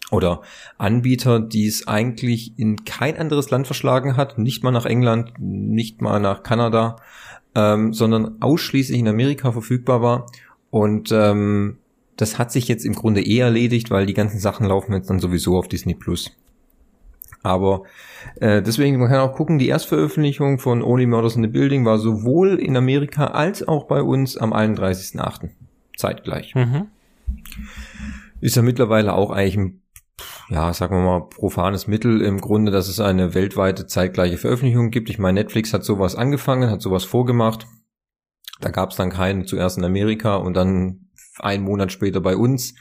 oder 0.10 0.42
Anbieter, 0.78 1.40
die 1.40 1.68
es 1.68 1.88
eigentlich 1.88 2.58
in 2.58 2.84
kein 2.86 3.18
anderes 3.18 3.52
Land 3.52 3.68
verschlagen 3.68 4.18
hat, 4.18 4.40
nicht 4.40 4.64
mal 4.64 4.72
nach 4.72 4.86
England, 4.86 5.34
nicht 5.38 6.02
mal 6.02 6.20
nach 6.20 6.42
Kanada, 6.42 6.96
ähm, 7.56 7.94
sondern 7.94 8.42
ausschließlich 8.42 9.00
in 9.00 9.08
Amerika 9.08 9.52
verfügbar 9.52 10.02
war. 10.02 10.26
Und 10.72 11.12
ähm, 11.12 11.78
das 12.16 12.38
hat 12.38 12.52
sich 12.52 12.68
jetzt 12.68 12.86
im 12.86 12.94
Grunde 12.94 13.22
eh 13.22 13.40
erledigt, 13.40 13.92
weil 13.92 14.06
die 14.06 14.14
ganzen 14.14 14.40
Sachen 14.40 14.66
laufen 14.66 14.94
jetzt 14.94 15.10
dann 15.10 15.20
sowieso 15.20 15.58
auf 15.58 15.68
Disney 15.68 15.94
Plus. 15.94 16.32
Aber 17.42 17.84
äh, 18.42 18.62
deswegen, 18.62 19.00
man 19.00 19.10
kann 19.10 19.20
auch 19.20 19.34
gucken, 19.34 19.60
die 19.60 19.70
Erstveröffentlichung 19.70 20.60
von 20.60 20.82
Only 20.82 21.06
Murders 21.06 21.36
in 21.36 21.44
the 21.44 21.48
Building 21.48 21.86
war 21.86 21.98
sowohl 21.98 22.60
in 22.60 22.76
Amerika 22.76 23.28
als 23.28 23.66
auch 23.68 23.88
bei 23.88 24.02
uns 24.02 24.38
am 24.38 24.54
31.8. 24.54 25.50
Zeitgleich. 25.98 26.54
Mhm. 26.56 26.88
Ist 28.42 28.56
ja 28.56 28.62
mittlerweile 28.62 29.14
auch 29.14 29.32
eigentlich 29.32 29.58
ein, 29.58 29.82
ja, 30.50 30.74
sagen 30.74 30.96
wir 30.96 31.04
mal, 31.04 31.30
profanes 31.30 31.88
Mittel 31.88 32.22
im 32.22 32.42
Grunde, 32.42 32.72
dass 32.72 32.88
es 32.88 33.00
eine 33.00 33.34
weltweite 33.34 33.88
zeitgleiche 33.88 34.38
Veröffentlichung 34.38 34.92
gibt. 34.92 35.10
Ich 35.10 35.20
meine, 35.20 35.40
Netflix 35.40 35.74
hat 35.74 35.84
sowas 35.84 36.16
angefangen, 36.16 36.70
hat 36.70 36.82
sowas 36.82 37.06
vorgemacht. 37.06 37.68
Da 38.60 38.70
gab 38.70 38.92
es 38.92 38.98
dann 38.98 39.10
keinen 39.10 39.46
zuerst 39.46 39.78
in 39.78 39.86
Amerika 39.86 40.36
und 40.36 40.54
dann 40.56 41.10
einen 41.40 41.64
Monat 41.64 41.92
später 41.92 42.20
bei 42.20 42.36
uns. 42.36 42.76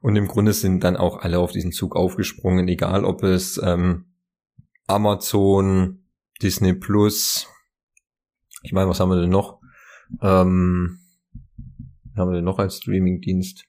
Und 0.00 0.16
im 0.16 0.28
Grunde 0.28 0.52
sind 0.52 0.84
dann 0.84 0.96
auch 0.96 1.18
alle 1.18 1.38
auf 1.38 1.52
diesen 1.52 1.72
Zug 1.72 1.96
aufgesprungen, 1.96 2.68
egal 2.68 3.04
ob 3.04 3.22
es 3.22 3.60
ähm, 3.62 4.06
Amazon, 4.86 6.04
Disney 6.40 6.72
Plus, 6.72 7.48
ich 8.62 8.72
meine, 8.72 8.88
was 8.88 9.00
haben 9.00 9.10
wir 9.10 9.20
denn 9.20 9.30
noch? 9.30 9.60
Ähm, 10.20 11.00
haben 12.16 12.30
wir 12.30 12.36
denn 12.36 12.44
noch 12.44 12.58
als 12.58 12.78
Streamingdienst? 12.78 13.64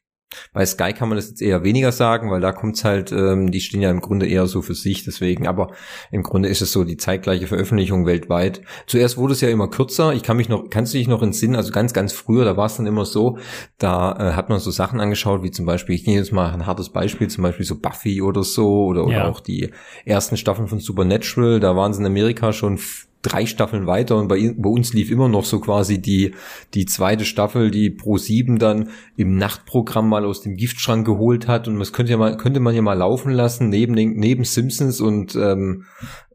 Bei 0.53 0.65
Sky 0.65 0.93
kann 0.93 1.09
man 1.09 1.15
das 1.17 1.29
jetzt 1.29 1.41
eher 1.41 1.63
weniger 1.63 1.91
sagen, 1.91 2.29
weil 2.29 2.41
da 2.41 2.51
kommt's 2.51 2.83
halt, 2.83 3.11
ähm, 3.11 3.51
die 3.51 3.61
stehen 3.61 3.81
ja 3.81 3.89
im 3.89 3.99
Grunde 3.99 4.27
eher 4.27 4.45
so 4.47 4.61
für 4.61 4.75
sich, 4.75 5.03
deswegen, 5.03 5.47
aber 5.47 5.71
im 6.11 6.23
Grunde 6.23 6.49
ist 6.49 6.61
es 6.61 6.71
so 6.71 6.83
die 6.83 6.97
zeitgleiche 6.97 7.47
Veröffentlichung 7.47 8.05
weltweit. 8.05 8.61
Zuerst 8.87 9.17
wurde 9.17 9.33
es 9.33 9.41
ja 9.41 9.49
immer 9.49 9.69
kürzer, 9.69 10.13
ich 10.13 10.23
kann 10.23 10.37
mich 10.37 10.49
noch, 10.49 10.69
kannst 10.69 10.93
du 10.93 10.97
dich 10.97 11.07
noch 11.07 11.21
entsinnen, 11.21 11.55
also 11.55 11.71
ganz, 11.71 11.93
ganz 11.93 12.13
früher, 12.13 12.45
da 12.45 12.57
war 12.57 12.67
es 12.67 12.77
dann 12.77 12.85
immer 12.85 13.05
so, 13.05 13.37
da 13.77 14.11
äh, 14.11 14.33
hat 14.33 14.49
man 14.49 14.59
so 14.59 14.71
Sachen 14.71 14.99
angeschaut, 14.99 15.43
wie 15.43 15.51
zum 15.51 15.65
Beispiel, 15.65 15.95
ich 15.95 16.05
nehme 16.05 16.19
jetzt 16.19 16.31
mal 16.31 16.51
ein 16.53 16.65
hartes 16.65 16.89
Beispiel, 16.89 17.27
zum 17.27 17.43
Beispiel 17.43 17.65
so 17.65 17.79
Buffy 17.79 18.21
oder 18.21 18.43
so, 18.43 18.85
oder, 18.85 19.05
oder 19.05 19.13
Ja. 19.15 19.27
auch 19.27 19.39
die 19.39 19.71
ersten 20.05 20.37
Staffeln 20.37 20.67
von 20.67 20.79
Supernatural, 20.79 21.59
da 21.59 21.75
waren 21.75 21.93
sie 21.93 22.01
in 22.01 22.05
Amerika 22.05 22.53
schon 22.53 22.79
drei 23.21 23.45
Staffeln 23.45 23.85
weiter 23.85 24.17
und 24.17 24.27
bei, 24.29 24.53
bei 24.57 24.69
uns 24.69 24.93
lief 24.93 25.11
immer 25.11 25.27
noch 25.27 25.43
so 25.43 25.59
quasi 25.59 26.01
die, 26.01 26.33
die 26.73 26.85
zweite 26.85 27.25
Staffel, 27.25 27.69
die 27.69 27.89
Pro 27.89 28.17
7 28.17 28.59
dann 28.59 28.89
im 29.17 29.35
Nachtprogramm 29.35 30.07
mal 30.07 30.25
aus 30.25 30.41
dem 30.41 30.55
Giftschrank 30.55 31.05
geholt 31.05 31.47
hat 31.47 31.67
und 31.67 31.79
das 31.79 31.91
könnte 31.91 32.13
ja 32.13 32.17
mal, 32.17 32.37
könnte 32.37 32.61
man 32.61 32.75
ja 32.75 32.81
mal 32.81 32.97
laufen 32.97 33.31
lassen 33.31 33.69
neben 33.69 33.95
den, 33.95 34.13
neben 34.13 34.45
Simpsons 34.45 35.01
und 35.01 35.35
ähm, 35.35 35.85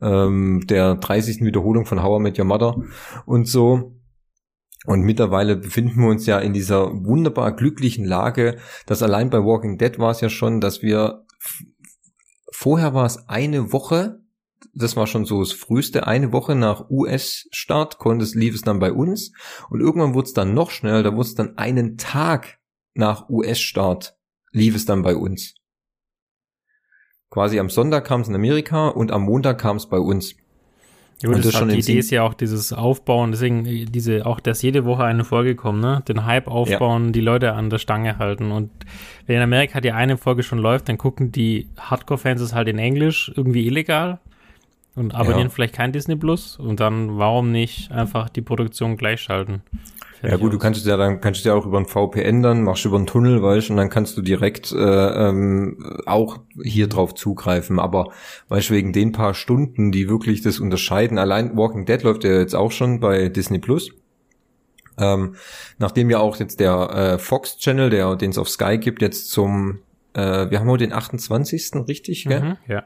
ähm, 0.03 0.63
der 0.69 0.97
30. 0.97 1.41
Wiederholung 1.41 1.87
von 1.87 2.03
How 2.03 2.21
I 2.21 2.23
Met 2.23 2.39
Your 2.39 2.45
Mother 2.45 2.77
und 3.25 3.49
so. 3.49 3.95
Und 4.87 5.01
mittlerweile 5.01 5.57
befinden 5.57 6.03
wir 6.03 6.11
uns 6.11 6.27
ja 6.27 6.39
in 6.39 6.53
dieser 6.53 6.93
wunderbar 6.93 7.57
glücklichen 7.57 8.05
Lage, 8.05 8.59
dass 8.85 9.03
allein 9.03 9.31
bei 9.31 9.39
Walking 9.39 9.79
Dead 9.79 9.99
war 9.99 10.11
es 10.11 10.21
ja 10.21 10.29
schon, 10.29 10.61
dass 10.61 10.83
wir 10.83 11.25
vorher 12.53 12.93
war 12.93 13.07
es 13.07 13.27
eine 13.29 13.73
Woche 13.73 14.24
das 14.73 14.97
war 14.97 15.07
schon 15.07 15.25
so 15.25 15.41
das 15.41 15.53
früheste, 15.53 16.07
eine 16.07 16.33
Woche 16.33 16.55
nach 16.55 16.89
US-Start 16.91 17.99
konnte 17.99 18.25
es, 18.25 18.35
lief 18.35 18.55
es 18.55 18.63
dann 18.63 18.79
bei 18.79 18.93
uns 18.93 19.33
und 19.71 19.81
irgendwann 19.81 20.15
wurde 20.15 20.27
es 20.27 20.33
dann 20.33 20.55
noch 20.55 20.71
schneller, 20.71 21.03
da 21.03 21.13
wurde 21.13 21.29
es 21.29 21.35
dann 21.35 21.59
einen 21.59 21.97
Tag 21.97 22.59
nach 22.95 23.29
US-Start 23.29 24.17
lief 24.53 24.77
es 24.77 24.87
dann 24.87 25.03
bei 25.03 25.17
uns. 25.17 25.55
Quasi 27.31 27.59
am 27.59 27.69
Sonntag 27.69 28.05
kam 28.05 28.21
es 28.21 28.29
in 28.29 28.35
Amerika 28.35 28.89
und 28.89 29.11
am 29.11 29.23
Montag 29.23 29.59
kam 29.61 29.77
es 29.77 29.89
bei 29.89 29.99
uns. 29.99 30.37
Ja, 31.21 31.29
gut, 31.29 31.45
das 31.45 31.53
das 31.53 31.69
die 31.69 31.79
Idee 31.79 31.99
ist 31.99 32.11
ja 32.11 32.23
auch 32.23 32.35
dieses 32.35 32.73
Aufbauen, 32.73 33.31
deswegen 33.31 33.65
diese, 33.65 34.27
auch, 34.27 34.41
dass 34.41 34.63
jede 34.63 34.85
Woche 34.85 35.05
eine 35.05 35.25
Folge 35.25 35.55
kommt, 35.55 35.81
ne? 35.81 36.03
Den 36.07 36.27
Hype 36.27 36.49
aufbauen, 36.49 37.07
ja. 37.07 37.11
die 37.13 37.21
Leute 37.21 37.53
an 37.53 37.71
der 37.71 37.79
Stange 37.79 38.19
halten. 38.19 38.51
Und 38.51 38.71
wenn 39.27 39.37
in 39.37 39.43
Amerika 39.43 39.81
die 39.81 39.93
eine 39.93 40.17
Folge 40.17 40.43
schon 40.43 40.59
läuft, 40.59 40.89
dann 40.89 40.99
gucken 40.99 41.33
die 41.33 41.69
Hardcore-Fans 41.79 42.41
es 42.41 42.53
halt 42.53 42.69
in 42.69 42.79
Englisch, 42.79 43.33
irgendwie 43.35 43.67
illegal 43.67 44.21
und 44.95 45.15
abonnieren 45.15 45.49
ja. 45.49 45.49
vielleicht 45.49 45.75
kein 45.75 45.93
Disney 45.93 46.17
Plus 46.17 46.57
und 46.57 46.81
dann 46.81 47.19
warum 47.19 47.51
nicht 47.51 47.91
einfach 47.91 48.29
die 48.29 48.43
Produktion 48.43 48.97
gleichschalten? 48.97 49.63
ja 50.23 50.37
gut, 50.37 50.47
aus. 50.47 50.53
du 50.53 50.59
kannst 50.59 50.81
es 50.81 50.87
ja 50.87 50.97
dann 50.97 51.21
kannst 51.21 51.45
du 51.45 51.49
ja 51.51 51.55
auch 51.55 51.67
über 51.67 51.79
ein 51.79 51.87
VPN 51.87 52.43
dann 52.43 52.63
machst 52.63 52.85
du 52.85 52.89
über 52.89 52.97
einen 52.97 53.07
Tunnel, 53.07 53.43
weißt 53.43 53.71
und 53.71 53.77
dann 53.77 53.91
kannst 53.91 54.17
du 54.17 54.23
direkt 54.23 54.73
äh, 54.73 54.77
ähm, 54.79 56.01
auch 56.07 56.39
hier 56.63 56.89
drauf 56.89 57.15
zugreifen. 57.15 57.79
Aber 57.79 58.13
weißt 58.49 58.71
du 58.71 58.75
wegen 58.75 58.93
den 58.93 59.13
paar 59.13 59.35
Stunden, 59.35 59.93
die 59.93 60.09
wirklich 60.09 60.43
das 60.43 60.61
unterscheiden. 60.61 61.19
Allein 61.19 61.57
Walking 61.57 61.85
Dead 61.85 62.03
läuft 62.03 62.25
ja 62.25 62.33
jetzt 62.33 62.55
auch 62.55 62.73
schon 62.73 63.01
bei 63.01 63.29
Disney 63.29 63.59
Plus. 63.59 63.91
Ähm, 64.97 65.35
nachdem 65.79 66.09
ja 66.09 66.21
auch 66.21 66.37
jetzt 66.39 66.61
der 66.61 66.91
äh, 66.91 67.19
Fox 67.19 67.59
Channel, 67.59 67.91
der 67.91 68.15
den 68.17 68.31
es 68.31 68.39
auf 68.39 68.49
Sky 68.49 68.79
gibt, 68.79 69.03
jetzt 69.03 69.31
zum 69.31 69.81
äh, 70.15 70.51
wir 70.51 70.61
haben 70.61 70.71
heute 70.71 70.85
den 70.85 70.93
28. 70.93 71.87
richtig, 71.89 72.25
gell? 72.25 72.41
Mhm, 72.41 72.57
ja. 72.69 72.85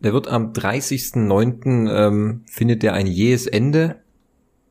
Der 0.00 0.12
wird 0.12 0.28
am 0.28 0.52
30.09. 0.52 1.90
Ähm, 1.90 2.42
findet 2.46 2.82
der 2.82 2.94
ein 2.94 3.06
jähes 3.06 3.46
Ende. 3.46 4.00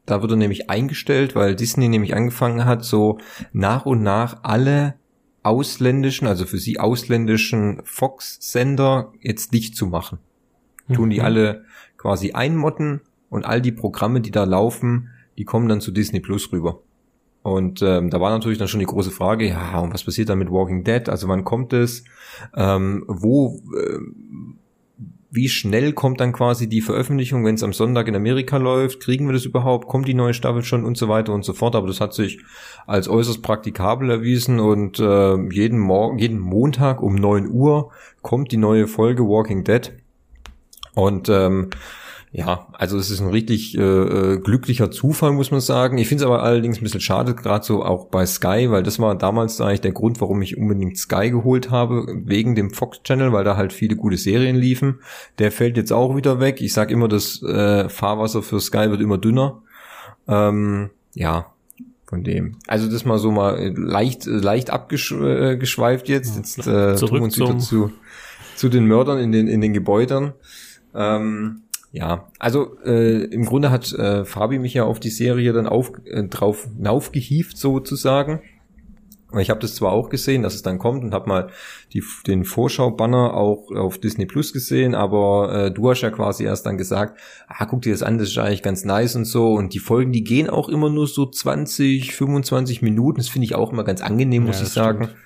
Da 0.06 0.22
wird 0.22 0.32
er 0.32 0.38
nämlich 0.38 0.70
eingestellt, 0.70 1.36
weil 1.36 1.56
Disney 1.56 1.88
nämlich 1.88 2.16
angefangen 2.16 2.66
hat, 2.66 2.84
so 2.84 3.20
nach 3.54 3.86
und 3.86 4.02
nach 4.02 4.40
alle 4.44 4.96
ausländischen, 5.44 6.28
also 6.28 6.46
für 6.46 6.58
sie 6.58 6.80
ausländischen 6.80 7.82
Fox-Sender 7.84 9.14
jetzt 9.22 9.54
dicht 9.54 9.76
zu 9.76 9.86
machen. 9.86 10.20
Mhm. 10.88 10.94
Tun 10.96 11.10
die 11.12 11.22
alle 11.22 11.66
quasi 11.98 12.32
einmotten 12.32 13.02
und 13.30 13.46
all 13.46 13.62
die 13.62 13.72
Programme, 13.72 14.22
die 14.22 14.32
da 14.32 14.44
laufen, 14.46 15.10
die 15.38 15.46
kommen 15.46 15.70
dann 15.70 15.82
zu 15.82 15.92
Disney 15.92 16.20
Plus 16.20 16.52
rüber. 16.52 16.82
Und 17.42 17.82
ähm, 17.82 18.10
da 18.10 18.20
war 18.20 18.32
natürlich 18.32 18.58
dann 18.58 18.68
schon 18.68 18.82
die 18.82 18.86
große 18.86 19.12
Frage, 19.12 19.48
ja, 19.48 19.80
und 19.80 19.94
was 19.94 20.04
passiert 20.04 20.30
dann 20.30 20.40
mit 20.40 20.52
Walking 20.52 20.84
Dead? 20.84 21.08
Also 21.08 21.28
wann 21.28 21.46
kommt 21.46 21.72
es? 21.72 22.04
Ähm, 22.56 23.06
wo, 23.08 23.62
äh, 23.78 24.00
wie 25.32 25.48
schnell 25.48 25.94
kommt 25.94 26.20
dann 26.20 26.34
quasi 26.34 26.68
die 26.68 26.82
Veröffentlichung, 26.82 27.46
wenn 27.46 27.56
es 27.56 27.64
am 27.64 27.74
Sonntag 27.74 28.08
in 28.08 28.16
Amerika 28.16 28.58
läuft? 28.58 29.00
Kriegen 29.00 29.28
wir 29.28 29.34
das 29.34 29.46
überhaupt? 29.46 29.88
Kommt 29.88 30.08
die 30.08 30.16
neue 30.16 30.34
Staffel 30.34 30.64
schon 30.64 30.84
und 30.84 30.98
so 30.98 31.08
weiter 31.08 31.34
und 31.34 31.46
so 31.46 31.54
fort? 31.54 31.76
Aber 31.76 31.88
das 31.88 32.02
hat 32.02 32.14
sich 32.14 32.40
als 32.88 33.08
äußerst 33.08 33.44
praktikabel 33.44 34.10
erwiesen 34.10 34.60
und 34.60 35.00
äh, 35.00 35.36
jeden 35.52 35.78
Morgen, 35.78 36.18
jeden 36.18 36.40
Montag 36.40 37.04
um 37.04 37.16
neun 37.16 37.48
Uhr 37.48 37.92
kommt 38.22 38.52
die 38.52 38.58
neue 38.58 38.88
Folge 38.88 39.24
Walking 39.24 39.64
Dead. 39.64 39.94
Und 40.96 41.30
ähm, 41.30 41.70
ja, 42.32 42.68
also 42.74 42.98
es 42.98 43.10
ist 43.10 43.22
ein 43.22 43.30
richtig 43.30 43.76
äh, 43.76 43.82
äh, 43.82 44.38
glücklicher 44.38 44.92
Zufall, 44.92 45.32
muss 45.32 45.50
man 45.50 45.62
sagen. 45.62 45.98
Ich 45.98 46.08
finde 46.08 46.24
es 46.24 46.28
aber 46.28 46.44
allerdings 46.44 46.78
ein 46.78 46.84
bisschen 46.84 47.02
schade, 47.02 47.34
gerade 47.34 47.66
so 47.66 47.84
auch 47.84 48.06
bei 48.06 48.26
Sky, 48.28 48.70
weil 48.70 48.84
das 48.84 49.00
war 49.00 49.16
damals 49.16 49.60
eigentlich 49.60 49.82
der 49.82 49.94
Grund, 49.94 50.22
warum 50.22 50.44
ich 50.44 50.56
unbedingt 50.56 50.96
Sky 50.98 51.32
geholt 51.32 51.72
habe, 51.72 52.06
wegen 52.26 52.54
dem 52.54 52.70
Fox 52.70 53.02
Channel, 53.02 53.34
weil 53.34 53.44
da 53.44 53.58
halt 53.58 53.74
viele 53.74 53.96
gute 53.96 54.18
Serien 54.18 54.56
liefen. 54.56 55.00
Der 55.40 55.52
fällt 55.52 55.76
jetzt 55.76 55.92
auch 55.92 56.16
wieder 56.16 56.40
weg. 56.40 56.62
Ich 56.62 56.74
sag 56.74 56.92
immer, 56.92 57.08
das 57.08 57.42
äh, 57.42 57.90
Fahrwasser 57.90 58.44
für 58.44 58.60
Sky 58.60 58.92
wird 58.92 59.02
immer 59.02 59.18
dünner. 59.18 59.64
Ähm, 60.28 60.92
ja, 61.16 61.48
von 62.06 62.24
dem. 62.24 62.58
Also 62.68 62.92
das 62.92 63.06
mal 63.06 63.18
so 63.18 63.32
mal 63.32 63.74
leicht 63.76 64.26
leicht 64.28 64.70
abgeschweift 64.70 66.08
jetzt. 66.08 66.36
Jetzt 66.36 66.60
äh, 66.68 66.96
Zurück 66.96 67.10
tun 67.10 67.18
wir 67.18 67.24
uns 67.24 67.40
wieder 67.40 67.58
zu, 67.58 67.92
zu 68.56 68.70
den 68.70 68.86
Mördern 68.86 69.18
in 69.18 69.32
den 69.32 69.48
in 69.48 69.62
den 69.62 69.74
Gebäuden. 69.74 70.34
Ähm, 70.94 71.64
ja, 71.91 72.29
also 72.38 72.77
äh, 72.86 73.24
im 73.24 73.46
Grunde 73.46 73.72
hat 73.72 73.91
äh, 73.93 74.24
Fabi 74.24 74.60
mich 74.60 74.75
ja 74.75 74.84
auf 74.84 75.00
die 75.00 75.10
Serie 75.10 75.53
dann 75.53 75.67
auf, 75.67 75.91
äh, 76.05 76.24
drauf 76.24 76.67
naufgehieft 76.77 77.58
sozusagen. 77.58 78.41
Ich 79.38 79.51
habe 79.51 79.60
das 79.60 79.75
zwar 79.75 79.91
auch 79.91 80.10
gesehen, 80.10 80.41
dass 80.41 80.55
es 80.55 80.63
dann 80.63 80.79
kommt 80.79 81.03
und 81.03 81.13
habe 81.13 81.29
mal 81.29 81.50
die, 81.93 82.03
den 82.25 82.46
Vorschau-Banner 82.46 83.36
auch 83.36 83.69
auf 83.72 84.00
Disney 84.00 84.25
Plus 84.25 84.53
gesehen, 84.53 84.96
aber 84.96 85.53
äh, 85.53 85.72
du 85.72 85.89
hast 85.89 86.01
ja 86.01 86.10
quasi 86.10 86.46
erst 86.46 86.65
dann 86.65 86.79
gesagt, 86.79 87.19
ah, 87.48 87.65
guck 87.65 87.84
dir 87.84 87.91
das 87.91 88.01
an, 88.01 88.17
das 88.17 88.29
ist 88.29 88.38
eigentlich 88.39 88.63
ganz 88.63 88.86
nice 88.86 89.15
und 89.15 89.25
so. 89.25 89.53
Und 89.53 89.75
die 89.75 89.79
Folgen, 89.79 90.12
die 90.12 90.24
gehen 90.24 90.50
auch 90.50 90.67
immer 90.67 90.89
nur 90.89 91.05
so 91.05 91.27
20, 91.27 92.15
25 92.15 92.81
Minuten. 92.81 93.17
Das 93.17 93.29
finde 93.29 93.46
ich 93.46 93.53
auch 93.53 93.72
immer 93.72 93.84
ganz 93.84 94.01
angenehm, 94.01 94.46
muss 94.46 94.58
ja, 94.58 94.63
ich 94.63 94.69
sagen, 94.69 95.03
stimmt. 95.05 95.19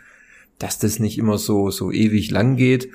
dass 0.59 0.79
das 0.79 0.99
nicht 0.99 1.17
immer 1.17 1.37
so, 1.37 1.71
so 1.71 1.89
ewig 1.89 2.29
lang 2.29 2.57
geht. 2.57 2.89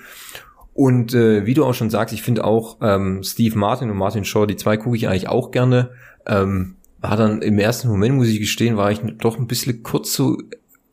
Und 0.78 1.12
äh, 1.12 1.44
wie 1.44 1.54
du 1.54 1.64
auch 1.64 1.74
schon 1.74 1.90
sagst, 1.90 2.14
ich 2.14 2.22
finde 2.22 2.44
auch 2.44 2.76
ähm, 2.82 3.24
Steve 3.24 3.58
Martin 3.58 3.90
und 3.90 3.96
Martin 3.96 4.24
Shaw, 4.24 4.46
die 4.46 4.54
zwei 4.54 4.76
gucke 4.76 4.96
ich 4.96 5.08
eigentlich 5.08 5.28
auch 5.28 5.50
gerne. 5.50 5.90
Ähm, 6.24 6.76
war 7.00 7.16
dann 7.16 7.42
im 7.42 7.58
ersten 7.58 7.88
Moment, 7.88 8.14
muss 8.14 8.28
ich 8.28 8.38
gestehen, 8.38 8.76
war 8.76 8.92
ich 8.92 9.00
doch 9.18 9.38
ein 9.38 9.48
bisschen 9.48 9.82
kurz 9.82 10.12
so 10.12 10.38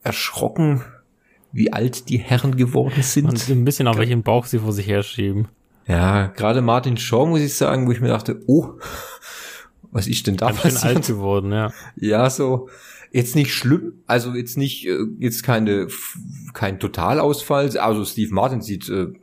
erschrocken, 0.01 0.81
wie 1.51 1.71
alt 1.71 2.09
die 2.09 2.17
Herren 2.17 2.57
geworden 2.57 3.03
sind. 3.03 3.29
Und 3.29 3.47
ein 3.47 3.63
bisschen 3.63 3.87
auf 3.87 3.99
welchen 3.99 4.23
Bauch 4.23 4.45
sie 4.45 4.57
vor 4.57 4.73
sich 4.73 4.87
herschieben. 4.87 5.49
Ja, 5.85 6.27
gerade 6.35 6.63
Martin 6.63 6.97
Shaw, 6.97 7.27
muss 7.27 7.41
ich 7.41 7.53
sagen, 7.53 7.85
wo 7.85 7.91
ich 7.91 8.01
mir 8.01 8.07
dachte, 8.07 8.41
oh, 8.47 8.69
was 9.91 10.07
ist 10.07 10.25
denn 10.25 10.35
da 10.35 10.47
Ganz 10.47 10.61
passiert? 10.63 10.95
alt 10.95 11.05
geworden, 11.05 11.51
ja. 11.51 11.71
Ja, 11.95 12.31
so, 12.31 12.69
jetzt 13.11 13.35
nicht 13.35 13.53
schlimm, 13.53 13.93
also 14.07 14.33
jetzt 14.33 14.57
nicht, 14.57 14.87
äh, 14.87 14.97
jetzt 15.19 15.43
keine, 15.43 15.89
kein 16.53 16.79
Totalausfall, 16.79 17.77
also 17.77 18.03
Steve 18.03 18.33
Martin 18.33 18.61
sieht 18.61 18.89
äh, 18.89 19.13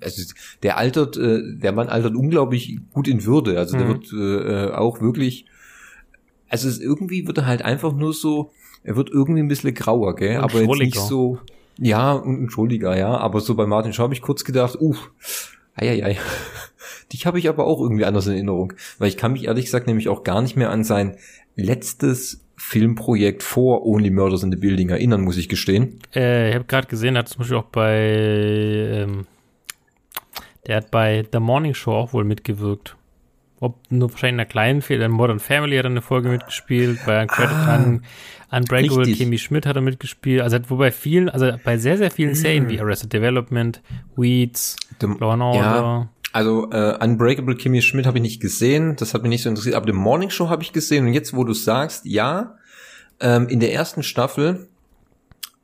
also 0.00 0.22
der 0.62 0.76
altert, 0.76 1.16
äh, 1.16 1.40
der 1.56 1.72
Mann 1.72 1.88
altert 1.88 2.14
unglaublich 2.14 2.78
gut 2.92 3.08
in 3.08 3.24
Würde. 3.24 3.58
Also 3.58 3.76
der 3.76 3.86
mhm. 3.86 3.90
wird 3.90 4.12
äh, 4.12 4.74
auch 4.74 5.00
wirklich, 5.00 5.46
also 6.48 6.68
es 6.68 6.80
irgendwie 6.80 7.26
wird 7.26 7.38
er 7.38 7.46
halt 7.46 7.62
einfach 7.62 7.92
nur 7.92 8.12
so, 8.12 8.50
er 8.84 8.96
wird 8.96 9.10
irgendwie 9.10 9.40
ein 9.40 9.48
bisschen 9.48 9.74
grauer, 9.74 10.16
gell? 10.16 10.38
aber 10.38 10.60
jetzt 10.60 10.78
nicht 10.78 10.96
so, 10.96 11.38
ja, 11.78 12.12
und 12.12 12.42
ein 12.42 12.50
Schuldiger, 12.50 12.96
ja. 12.96 13.16
Aber 13.16 13.40
so 13.40 13.54
bei 13.54 13.66
Martin 13.66 13.92
Schau 13.92 14.04
habe 14.04 14.14
ich 14.14 14.22
kurz 14.22 14.44
gedacht, 14.44 14.76
uh, 14.80 14.96
ei. 15.74 16.16
Dich 17.12 17.26
habe 17.26 17.38
ich 17.38 17.48
aber 17.48 17.66
auch 17.66 17.80
irgendwie 17.80 18.04
anders 18.04 18.26
in 18.26 18.34
Erinnerung. 18.34 18.72
Weil 18.98 19.08
ich 19.08 19.16
kann 19.16 19.32
mich 19.32 19.44
ehrlich 19.44 19.66
gesagt 19.66 19.86
nämlich 19.86 20.08
auch 20.08 20.24
gar 20.24 20.40
nicht 20.40 20.56
mehr 20.56 20.70
an 20.70 20.84
sein 20.84 21.16
letztes 21.56 22.44
Filmprojekt 22.56 23.42
vor 23.42 23.84
Only 23.84 24.10
Murders 24.10 24.42
in 24.42 24.50
the 24.50 24.56
Building 24.56 24.88
erinnern, 24.88 25.22
muss 25.22 25.36
ich 25.36 25.48
gestehen. 25.48 25.98
Äh, 26.14 26.50
ich 26.50 26.54
habe 26.54 26.64
gerade 26.64 26.86
gesehen, 26.86 27.16
er 27.16 27.20
hat 27.20 27.28
zum 27.28 27.40
Beispiel 27.40 27.56
auch 27.56 27.64
bei 27.64 27.98
ähm, 27.98 29.26
der 30.66 30.76
hat 30.76 30.90
bei 30.90 31.24
The 31.32 31.40
Morning 31.40 31.74
Show 31.74 31.92
auch 31.92 32.12
wohl 32.12 32.24
mitgewirkt. 32.24 32.96
Ob 33.60 33.78
nur 33.90 34.10
wahrscheinlich 34.10 34.34
in 34.34 34.40
einer 34.40 34.48
kleinen 34.48 34.82
Fehler. 34.82 35.06
In 35.06 35.12
Modern 35.12 35.38
Family 35.38 35.76
hat 35.76 35.84
er 35.84 35.90
eine 35.90 36.02
Folge 36.02 36.28
mitgespielt. 36.28 36.98
Bei 37.06 37.26
ah, 37.28 37.76
Un 37.76 38.02
Unbreakable 38.50 38.98
richtig. 38.98 39.18
Kimmy 39.18 39.38
Schmidt 39.38 39.66
hat 39.66 39.76
er 39.76 39.82
mitgespielt. 39.82 40.42
Also 40.42 40.58
wobei 40.68 40.90
vielen, 40.90 41.28
also 41.28 41.52
bei 41.62 41.78
sehr, 41.78 41.96
sehr 41.96 42.10
vielen 42.10 42.34
Serien 42.34 42.68
wie 42.68 42.80
Arrested 42.80 43.12
Development, 43.12 43.80
Weeds, 44.16 44.76
The, 45.00 45.06
Law 45.06 45.32
and 45.32 45.42
Order. 45.42 45.58
Ja. 45.60 46.08
Also 46.32 46.70
äh, 46.70 46.98
Unbreakable 47.02 47.54
Kimmy 47.56 47.82
Schmidt 47.82 48.06
habe 48.06 48.18
ich 48.18 48.22
nicht 48.22 48.40
gesehen, 48.40 48.96
das 48.96 49.14
hat 49.14 49.22
mich 49.22 49.30
nicht 49.30 49.42
so 49.42 49.48
interessiert, 49.48 49.76
aber 49.76 49.86
The 49.86 49.92
Morning 49.92 50.30
Show 50.30 50.48
habe 50.48 50.62
ich 50.62 50.72
gesehen 50.72 51.06
und 51.06 51.12
jetzt, 51.12 51.36
wo 51.36 51.44
du 51.44 51.52
sagst, 51.52 52.06
ja, 52.06 52.56
ähm, 53.20 53.48
in 53.48 53.60
der 53.60 53.72
ersten 53.72 54.02
Staffel 54.02 54.68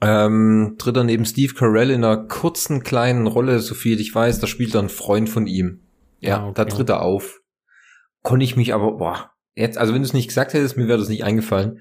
ähm, 0.00 0.76
tritt 0.78 0.97
er 0.97 1.05
neben 1.05 1.25
Steve 1.25 1.55
Carell 1.55 1.90
in 1.90 2.05
einer 2.05 2.17
kurzen 2.28 2.83
kleinen 2.83 3.26
Rolle, 3.26 3.59
so 3.61 3.75
viel 3.75 4.00
ich 4.00 4.14
weiß, 4.14 4.38
da 4.38 4.47
spielt 4.47 4.75
er 4.75 4.83
ein 4.83 4.88
Freund 4.88 5.28
von 5.28 5.47
ihm. 5.47 5.81
Ja, 6.21 6.38
ah, 6.38 6.45
okay. 6.47 6.52
da 6.57 6.64
tritt 6.64 6.88
er 6.88 7.02
auf. 7.02 7.40
Konnte 8.23 8.45
ich 8.45 8.57
mich 8.57 8.75
aber, 8.75 8.99
boah, 8.99 9.31
jetzt, 9.55 9.78
also 9.78 9.95
wenn 9.95 10.02
du 10.02 10.07
es 10.07 10.14
nicht 10.14 10.28
gesagt 10.28 10.52
hättest, 10.52 10.76
mir 10.76 10.88
wäre 10.88 10.99
das 10.99 11.09
nicht 11.09 11.25
eingefallen. 11.25 11.81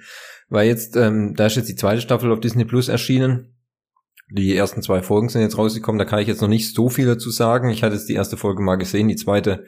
Weil 0.49 0.67
jetzt, 0.67 0.95
ähm, 0.95 1.33
da 1.35 1.47
ist 1.47 1.57
jetzt 1.57 1.69
die 1.69 1.75
zweite 1.75 2.01
Staffel 2.01 2.31
auf 2.31 2.39
Disney 2.39 2.65
Plus 2.65 2.87
erschienen. 2.87 3.53
Die 4.29 4.55
ersten 4.55 4.81
zwei 4.81 5.01
Folgen 5.01 5.29
sind 5.29 5.41
jetzt 5.41 5.57
rausgekommen, 5.57 5.99
da 5.99 6.05
kann 6.05 6.19
ich 6.19 6.27
jetzt 6.27 6.41
noch 6.41 6.47
nicht 6.47 6.73
so 6.73 6.89
viel 6.89 7.05
dazu 7.05 7.29
sagen. 7.29 7.69
Ich 7.69 7.83
hatte 7.83 7.95
jetzt 7.95 8.09
die 8.09 8.13
erste 8.13 8.37
Folge 8.37 8.61
mal 8.61 8.75
gesehen, 8.75 9.07
die 9.07 9.15
zweite 9.15 9.65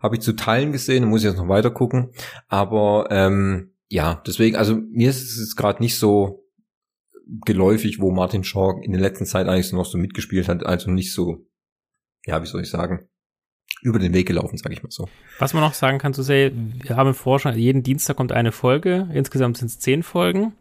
Habe 0.00 0.16
ich 0.16 0.22
zu 0.22 0.32
Teilen 0.32 0.72
gesehen, 0.72 1.04
muss 1.04 1.20
ich 1.20 1.28
jetzt 1.28 1.36
noch 1.36 1.48
weiter 1.48 1.70
gucken. 1.70 2.12
Aber 2.48 3.08
ähm, 3.10 3.72
ja, 3.88 4.22
deswegen, 4.26 4.56
also 4.56 4.76
mir 4.76 5.10
ist 5.10 5.38
es 5.38 5.56
gerade 5.56 5.82
nicht 5.82 5.98
so 5.98 6.39
geläufig, 7.44 8.00
wo 8.00 8.10
Martin 8.10 8.44
Shaw 8.44 8.80
in 8.82 8.92
der 8.92 9.00
letzten 9.00 9.26
Zeit 9.26 9.46
eigentlich 9.46 9.68
so 9.68 9.76
noch 9.76 9.86
so 9.86 9.98
mitgespielt 9.98 10.48
hat, 10.48 10.64
also 10.64 10.90
nicht 10.90 11.12
so, 11.12 11.46
ja, 12.26 12.42
wie 12.42 12.46
soll 12.46 12.62
ich 12.62 12.70
sagen, 12.70 13.08
über 13.82 13.98
den 13.98 14.12
Weg 14.12 14.26
gelaufen, 14.26 14.58
sage 14.58 14.74
ich 14.74 14.82
mal 14.82 14.90
so. 14.90 15.08
Was 15.38 15.54
man 15.54 15.62
noch 15.62 15.74
sagen 15.74 15.98
kann 15.98 16.12
zu 16.12 16.22
Say, 16.22 16.52
wir 16.82 16.96
haben 16.96 17.14
im 17.14 17.56
jeden 17.56 17.82
Dienstag 17.82 18.16
kommt 18.16 18.32
eine 18.32 18.52
Folge, 18.52 19.08
insgesamt 19.14 19.56
sind 19.56 19.68
es 19.68 19.78
zehn 19.78 20.02
Folgen. 20.02 20.52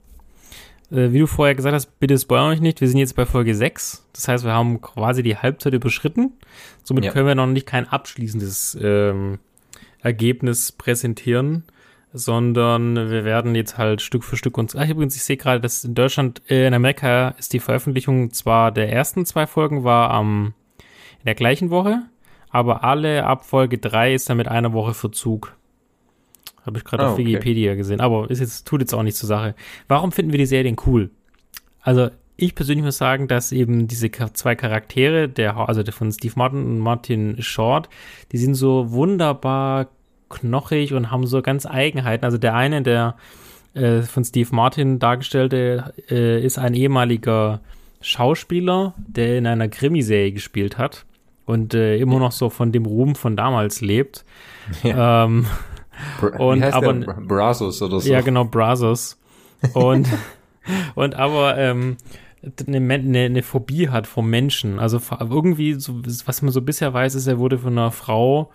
Äh, 0.91 1.11
wie 1.11 1.19
du 1.19 1.27
vorher 1.27 1.55
gesagt 1.55 1.75
hast, 1.75 1.99
bitte 1.99 2.17
spoilern 2.17 2.51
euch 2.51 2.61
nicht, 2.61 2.81
wir 2.81 2.87
sind 2.87 2.99
jetzt 2.99 3.15
bei 3.15 3.25
Folge 3.25 3.55
6. 3.55 4.05
Das 4.13 4.27
heißt, 4.27 4.45
wir 4.45 4.53
haben 4.53 4.81
quasi 4.81 5.21
die 5.23 5.37
Halbzeit 5.37 5.73
überschritten. 5.73 6.33
Somit 6.83 7.05
ja. 7.05 7.11
können 7.11 7.27
wir 7.27 7.35
noch 7.35 7.47
nicht 7.47 7.67
kein 7.67 7.87
abschließendes 7.87 8.77
ähm, 8.81 9.39
Ergebnis 10.01 10.71
präsentieren 10.71 11.63
sondern 12.13 12.95
wir 12.95 13.23
werden 13.23 13.55
jetzt 13.55 13.77
halt 13.77 14.01
Stück 14.01 14.23
für 14.23 14.37
Stück 14.37 14.57
uns. 14.57 14.75
Ach, 14.75 14.87
übrigens, 14.87 15.15
ich 15.15 15.23
sehe 15.23 15.37
gerade, 15.37 15.61
dass 15.61 15.83
in 15.83 15.95
Deutschland, 15.95 16.41
äh, 16.49 16.67
in 16.67 16.73
Amerika 16.73 17.29
ist 17.37 17.53
die 17.53 17.59
Veröffentlichung 17.59 18.31
zwar 18.31 18.71
der 18.71 18.91
ersten 18.91 19.25
zwei 19.25 19.45
Folgen 19.45 19.83
war 19.83 20.11
am 20.11 20.53
in 21.19 21.25
der 21.25 21.35
gleichen 21.35 21.69
Woche, 21.69 22.03
aber 22.49 22.83
alle 22.83 23.25
ab 23.25 23.45
Folge 23.45 23.77
3 23.77 24.13
ist 24.13 24.29
dann 24.29 24.37
mit 24.37 24.47
einer 24.47 24.73
Woche 24.73 24.93
Verzug. 24.93 25.55
Habe 26.65 26.77
ich 26.77 26.83
gerade 26.83 27.03
ah, 27.03 27.07
auf 27.07 27.13
okay. 27.13 27.25
Wikipedia 27.25 27.75
gesehen. 27.75 27.99
Aber 27.99 28.29
ist 28.29 28.39
jetzt, 28.39 28.65
tut 28.65 28.81
jetzt 28.81 28.93
auch 28.93 29.03
nichts 29.03 29.19
zur 29.19 29.27
Sache. 29.27 29.55
Warum 29.87 30.11
finden 30.11 30.31
wir 30.31 30.39
die 30.39 30.45
Serien 30.45 30.77
cool? 30.85 31.09
Also, 31.81 32.09
ich 32.37 32.55
persönlich 32.55 32.85
muss 32.85 32.97
sagen, 32.97 33.27
dass 33.27 33.51
eben 33.51 33.87
diese 33.87 34.09
zwei 34.11 34.55
Charaktere, 34.55 35.27
der, 35.27 35.57
also 35.57 35.83
der 35.83 35.93
von 35.93 36.11
Steve 36.11 36.33
Martin 36.37 36.65
und 36.65 36.79
Martin 36.79 37.41
Short, 37.41 37.89
die 38.31 38.37
sind 38.37 38.55
so 38.55 38.91
wunderbar 38.91 39.89
knochig 40.29 40.93
und 40.93 41.11
haben 41.11 41.27
so 41.27 41.41
ganz 41.41 41.65
Eigenheiten. 41.65 42.25
Also 42.25 42.37
der 42.37 42.55
eine, 42.55 42.81
der 42.81 43.15
äh, 43.73 44.01
von 44.01 44.23
Steve 44.23 44.49
Martin 44.55 44.99
dargestellte, 44.99 45.93
äh, 46.09 46.43
ist 46.43 46.57
ein 46.57 46.73
ehemaliger 46.73 47.61
Schauspieler, 48.01 48.93
der 48.97 49.37
in 49.37 49.47
einer 49.47 49.67
Krimiserie 49.67 50.31
gespielt 50.31 50.77
hat 50.77 51.05
und 51.45 51.73
äh, 51.73 51.97
immer 51.97 52.19
noch 52.19 52.31
so 52.31 52.49
von 52.49 52.71
dem 52.71 52.85
Ruhm 52.85 53.15
von 53.15 53.35
damals 53.35 53.81
lebt. 53.81 54.23
Ja. 54.83 55.25
Ähm, 55.25 55.45
und 56.37 56.63
aber 56.63 56.93
Brazos 56.93 57.81
oder 57.81 57.99
so. 57.99 58.09
Ja, 58.09 58.21
genau, 58.21 58.45
Brazos. 58.45 59.19
Und 59.73 60.07
und 60.95 61.15
aber 61.15 61.57
ähm, 61.57 61.97
eine, 62.67 62.93
eine, 62.93 63.19
eine 63.19 63.43
Phobie 63.43 63.89
hat 63.89 64.07
vor 64.07 64.23
Menschen. 64.23 64.79
Also 64.79 65.01
irgendwie, 65.19 65.73
so, 65.73 66.01
was 66.25 66.41
man 66.41 66.51
so 66.51 66.61
bisher 66.61 66.93
weiß, 66.93 67.15
ist, 67.15 67.27
er 67.27 67.39
wurde 67.39 67.57
von 67.57 67.77
einer 67.77 67.91
Frau 67.91 68.51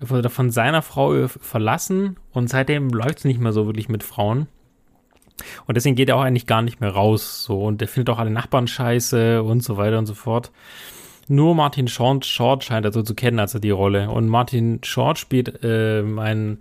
wurde 0.00 0.30
von 0.30 0.50
seiner 0.50 0.82
Frau 0.82 1.28
verlassen 1.28 2.16
und 2.32 2.48
seitdem 2.48 2.90
läuft 2.90 3.18
es 3.18 3.24
nicht 3.24 3.40
mehr 3.40 3.52
so 3.52 3.66
wirklich 3.66 3.88
mit 3.88 4.02
Frauen. 4.02 4.46
Und 5.66 5.76
deswegen 5.76 5.96
geht 5.96 6.08
er 6.08 6.16
auch 6.16 6.22
eigentlich 6.22 6.46
gar 6.46 6.62
nicht 6.62 6.80
mehr 6.80 6.90
raus. 6.90 7.44
So, 7.44 7.62
und 7.62 7.82
er 7.82 7.88
findet 7.88 8.10
auch 8.10 8.18
alle 8.18 8.30
Nachbarn 8.30 8.66
scheiße 8.66 9.42
und 9.42 9.62
so 9.62 9.76
weiter 9.76 9.98
und 9.98 10.06
so 10.06 10.14
fort. 10.14 10.50
Nur 11.28 11.54
Martin 11.54 11.88
Short, 11.88 12.24
Short 12.24 12.64
scheint 12.64 12.86
er 12.86 12.92
so 12.92 13.02
zu 13.02 13.14
kennen, 13.14 13.38
also 13.38 13.58
die 13.58 13.70
Rolle. 13.70 14.10
Und 14.10 14.28
Martin 14.28 14.80
Short 14.84 15.18
spielt 15.18 15.64
äh, 15.64 16.02
einen 16.18 16.60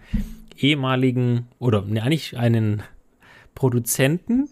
ehemaligen, 0.58 1.48
oder 1.60 1.84
ne, 1.84 2.02
eigentlich 2.02 2.38
einen 2.38 2.84
Produzenten 3.54 4.50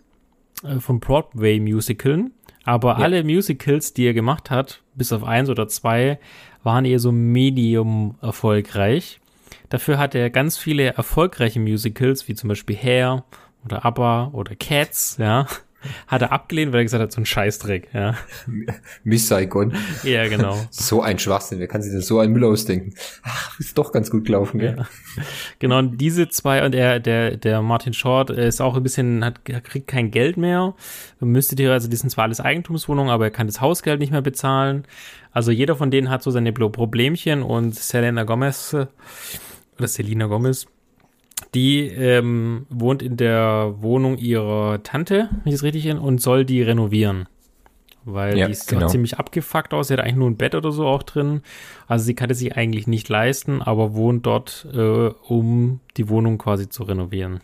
äh, 0.63 0.79
von 0.79 0.99
Broadway-Musicalen. 0.99 2.31
Aber 2.63 2.91
ja. 2.91 3.03
alle 3.03 3.23
Musicals, 3.23 3.93
die 3.93 4.05
er 4.05 4.13
gemacht 4.13 4.51
hat, 4.51 4.83
bis 4.95 5.11
auf 5.11 5.23
eins 5.23 5.49
oder 5.49 5.67
zwei, 5.67 6.19
waren 6.63 6.85
eher 6.85 6.99
so 6.99 7.11
medium 7.11 8.15
erfolgreich. 8.21 9.19
Dafür 9.69 9.97
hat 9.97 10.15
er 10.15 10.29
ganz 10.29 10.57
viele 10.57 10.93
erfolgreiche 10.93 11.59
Musicals, 11.59 12.27
wie 12.27 12.35
zum 12.35 12.47
Beispiel 12.49 12.75
Hair 12.75 13.23
oder 13.65 13.85
ABBA 13.85 14.29
oder 14.33 14.55
Cats, 14.55 15.17
ja, 15.17 15.47
hat 16.07 16.21
er 16.21 16.31
abgelehnt, 16.31 16.71
weil 16.71 16.81
er 16.81 16.83
gesagt 16.83 17.01
hat, 17.01 17.11
so 17.11 17.21
ein 17.21 17.25
Scheißdreck, 17.25 17.89
ja. 17.93 18.15
Miss 19.03 19.27
Saigon. 19.27 19.73
Ja, 20.03 20.27
genau. 20.27 20.57
so 20.71 21.01
ein 21.01 21.19
Schwachsinn, 21.19 21.59
wer 21.59 21.67
kann 21.67 21.81
sich 21.81 21.91
denn 21.91 22.01
so 22.01 22.19
einen 22.19 22.33
Müll 22.33 22.43
ausdenken? 22.43 22.93
Ach, 23.23 23.59
ist 23.59 23.77
doch 23.77 23.91
ganz 23.91 24.09
gut 24.09 24.25
gelaufen, 24.25 24.59
gell? 24.59 24.75
Ja. 24.77 24.87
Genau, 25.59 25.79
und 25.79 25.97
diese 25.97 26.29
zwei, 26.29 26.65
und 26.65 26.75
er, 26.75 26.99
der, 26.99 27.37
der 27.37 27.61
Martin 27.61 27.93
Short 27.93 28.29
ist 28.29 28.61
auch 28.61 28.75
ein 28.75 28.83
bisschen, 28.83 29.23
hat, 29.23 29.45
kriegt 29.45 29.87
kein 29.87 30.11
Geld 30.11 30.37
mehr, 30.37 30.73
müsste 31.19 31.55
dir, 31.55 31.71
also 31.71 31.87
die 31.87 31.95
sind 31.95 32.09
zwar 32.09 32.25
alles 32.25 32.39
Eigentumswohnungen, 32.39 33.11
aber 33.11 33.25
er 33.25 33.31
kann 33.31 33.47
das 33.47 33.61
Hausgeld 33.61 33.99
nicht 33.99 34.11
mehr 34.11 34.21
bezahlen. 34.21 34.85
Also 35.31 35.51
jeder 35.51 35.75
von 35.75 35.91
denen 35.91 36.09
hat 36.09 36.23
so 36.23 36.31
seine 36.31 36.53
Problemchen 36.53 37.41
und 37.41 37.75
Selena 37.75 38.23
Gomez, 38.23 38.73
oder 38.73 39.87
Selena 39.87 40.27
Gomez, 40.27 40.67
die 41.53 41.87
ähm, 41.87 42.65
wohnt 42.69 43.01
in 43.01 43.17
der 43.17 43.75
Wohnung 43.77 44.17
ihrer 44.17 44.81
Tante, 44.83 45.29
wenn 45.43 45.49
ich 45.51 45.55
es 45.55 45.63
richtig 45.63 45.85
in, 45.85 45.97
und 45.97 46.21
soll 46.21 46.45
die 46.45 46.61
renovieren. 46.61 47.27
Weil 48.05 48.37
ja, 48.37 48.47
die 48.47 48.51
ist 48.51 48.67
genau. 48.67 48.87
ziemlich 48.87 49.17
abgefuckt 49.17 49.73
aus. 49.73 49.87
Sie 49.87 49.93
hat 49.93 50.01
eigentlich 50.01 50.17
nur 50.17 50.29
ein 50.29 50.35
Bett 50.35 50.55
oder 50.55 50.71
so 50.71 50.85
auch 50.85 51.03
drin. 51.03 51.41
Also 51.87 52.03
sie 52.05 52.15
kann 52.15 52.29
es 52.29 52.39
sich 52.39 52.57
eigentlich 52.57 52.85
nicht 52.85 53.07
leisten, 53.07 53.61
aber 53.61 53.93
wohnt 53.93 54.25
dort, 54.25 54.67
äh, 54.73 55.09
um 55.27 55.79
die 55.95 56.09
Wohnung 56.09 56.37
quasi 56.37 56.67
zu 56.67 56.83
renovieren. 56.83 57.39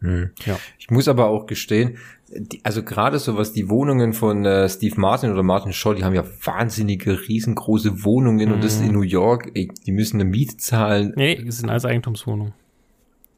Hm. 0.00 0.30
Ja. 0.44 0.58
Ich 0.78 0.90
muss 0.90 1.08
aber 1.08 1.28
auch 1.28 1.46
gestehen, 1.46 1.96
die, 2.28 2.60
also 2.64 2.82
gerade 2.82 3.18
so 3.18 3.38
was 3.38 3.52
die 3.52 3.70
Wohnungen 3.70 4.12
von 4.12 4.44
äh, 4.44 4.68
Steve 4.68 5.00
Martin 5.00 5.32
oder 5.32 5.42
Martin 5.42 5.72
Shaw, 5.72 5.94
die 5.94 6.04
haben 6.04 6.14
ja 6.14 6.24
wahnsinnige, 6.44 7.28
riesengroße 7.28 8.04
Wohnungen 8.04 8.48
mhm. 8.48 8.54
und 8.56 8.64
das 8.64 8.80
in 8.80 8.92
New 8.92 9.02
York, 9.02 9.50
ey, 9.54 9.70
die 9.86 9.92
müssen 9.92 10.20
eine 10.20 10.28
Miete 10.28 10.58
zahlen. 10.58 11.14
Nee, 11.16 11.42
es 11.46 11.58
sind 11.58 11.70
alles 11.70 11.86
Eigentumswohnungen. 11.86 12.52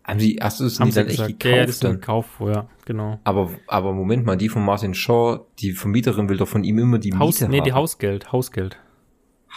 Haben 0.08 0.20
sie, 0.20 0.38
hast 0.40 0.60
du 0.60 0.64
es 0.64 0.80
nicht 0.80 0.96
dann 0.96 1.06
echt 1.06 1.18
gekauft? 1.18 1.44
Ja, 1.44 1.66
das 1.66 1.76
ist 1.76 1.84
ein 1.84 2.00
Kauf, 2.00 2.26
ja, 2.40 2.66
genau. 2.86 3.20
Aber, 3.24 3.50
aber 3.66 3.92
Moment 3.92 4.24
mal, 4.24 4.36
die 4.36 4.48
von 4.48 4.64
Martin 4.64 4.94
Shaw, 4.94 5.40
die 5.58 5.72
Vermieterin 5.72 6.30
will 6.30 6.38
doch 6.38 6.48
von 6.48 6.64
ihm 6.64 6.78
immer 6.78 6.98
die 6.98 7.14
Haus, 7.14 7.40
Miete 7.40 7.50
Nee, 7.50 7.58
haben. 7.58 7.64
die 7.64 7.72
Hausgeld, 7.74 8.32
Hausgeld. 8.32 8.78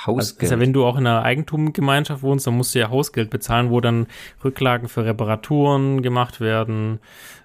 Hausgeld. 0.05 0.51
Also, 0.51 0.59
wenn 0.59 0.73
du 0.73 0.85
auch 0.85 0.97
in 0.97 1.07
einer 1.07 1.23
Eigentumgemeinschaft 1.23 2.21
wohnst, 2.21 2.47
dann 2.47 2.55
musst 2.57 2.75
du 2.75 2.79
ja 2.79 2.89
Hausgeld 2.89 3.29
bezahlen, 3.29 3.69
wo 3.69 3.79
dann 3.79 4.07
Rücklagen 4.43 4.89
für 4.89 5.05
Reparaturen 5.05 6.01
gemacht 6.01 6.41
werden, 6.41 6.99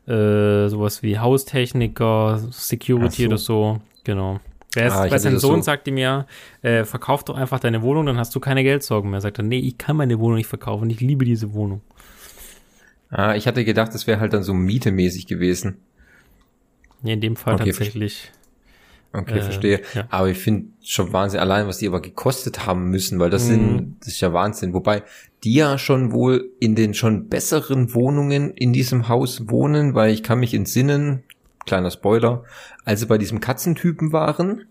äh, 0.07 0.67
sowas 0.69 1.03
wie 1.05 1.19
Haustechniker, 1.19 2.41
Security 2.51 3.23
so. 3.23 3.29
oder 3.29 3.39
so, 3.39 3.81
genau. 4.05 4.41
Wer 4.75 4.93
ah, 4.93 5.07
bei 5.07 5.19
seinem 5.19 5.39
Sohn 5.39 5.57
so. 5.57 5.63
sagte 5.63 5.91
mir, 5.91 6.27
äh, 6.63 6.85
verkauf 6.85 7.25
doch 7.25 7.37
einfach 7.37 7.61
deine 7.61 7.83
Wohnung, 7.83 8.07
dann 8.07 8.19
hast 8.19 8.35
du 8.35 8.41
keine 8.41 8.63
Geldsorgen 8.63 9.11
mehr. 9.11 9.21
Sagt 9.23 9.39
er, 9.39 9.45
nee, 9.45 9.59
ich 9.59 9.79
kann 9.79 9.97
meine 9.97 10.19
Wohnung 10.19 10.37
nicht 10.37 10.49
verkaufen, 10.49 10.91
ich 10.91 11.01
liebe 11.01 11.25
diese 11.25 11.55
Wohnung. 11.55 11.81
Ah, 13.11 13.35
ich 13.35 13.47
hatte 13.47 13.65
gedacht, 13.65 13.95
das 13.95 14.07
wäre 14.07 14.21
halt 14.21 14.33
dann 14.33 14.43
so 14.43 14.55
mietemäßig 14.55 15.27
gewesen. 15.27 15.79
Nee, 17.03 17.15
in 17.15 17.21
dem 17.21 17.37
Fall 17.37 17.55
okay, 17.55 17.71
tatsächlich. 17.71 18.33
Okay, 19.13 19.39
äh, 19.39 19.43
verstehe. 19.43 19.81
Ja. 19.95 20.07
Aber 20.11 20.29
ich 20.29 20.39
finde 20.39 20.69
schon 20.83 21.13
Wahnsinn, 21.13 21.41
allein 21.41 21.67
was 21.67 21.79
die 21.79 21.87
aber 21.87 22.03
gekostet 22.03 22.67
haben 22.67 22.91
müssen, 22.91 23.19
weil 23.19 23.31
das 23.31 23.45
mhm. 23.45 23.49
sind, 23.49 23.97
das 24.01 24.09
ist 24.09 24.21
ja 24.21 24.33
Wahnsinn. 24.33 24.75
Wobei 24.75 25.03
die 25.45 25.55
ja 25.55 25.79
schon 25.79 26.13
wohl 26.13 26.51
in 26.61 26.75
den 26.75 26.95
schon 26.95 27.29
besseren 27.29 27.95
Wohnungen 27.95 28.51
in 28.51 28.73
diesem 28.73 29.09
Haus 29.09 29.49
wohnen, 29.49 29.95
weil 29.95 30.13
ich 30.13 30.23
kann 30.23 30.41
mich 30.41 30.53
entsinnen, 30.53 31.23
kleiner 31.65 31.91
Spoiler, 31.91 32.45
als 32.85 33.01
sie 33.01 33.07
bei 33.07 33.19
diesem 33.19 33.41
Katzentypen 33.41 34.13
waren, 34.13 34.67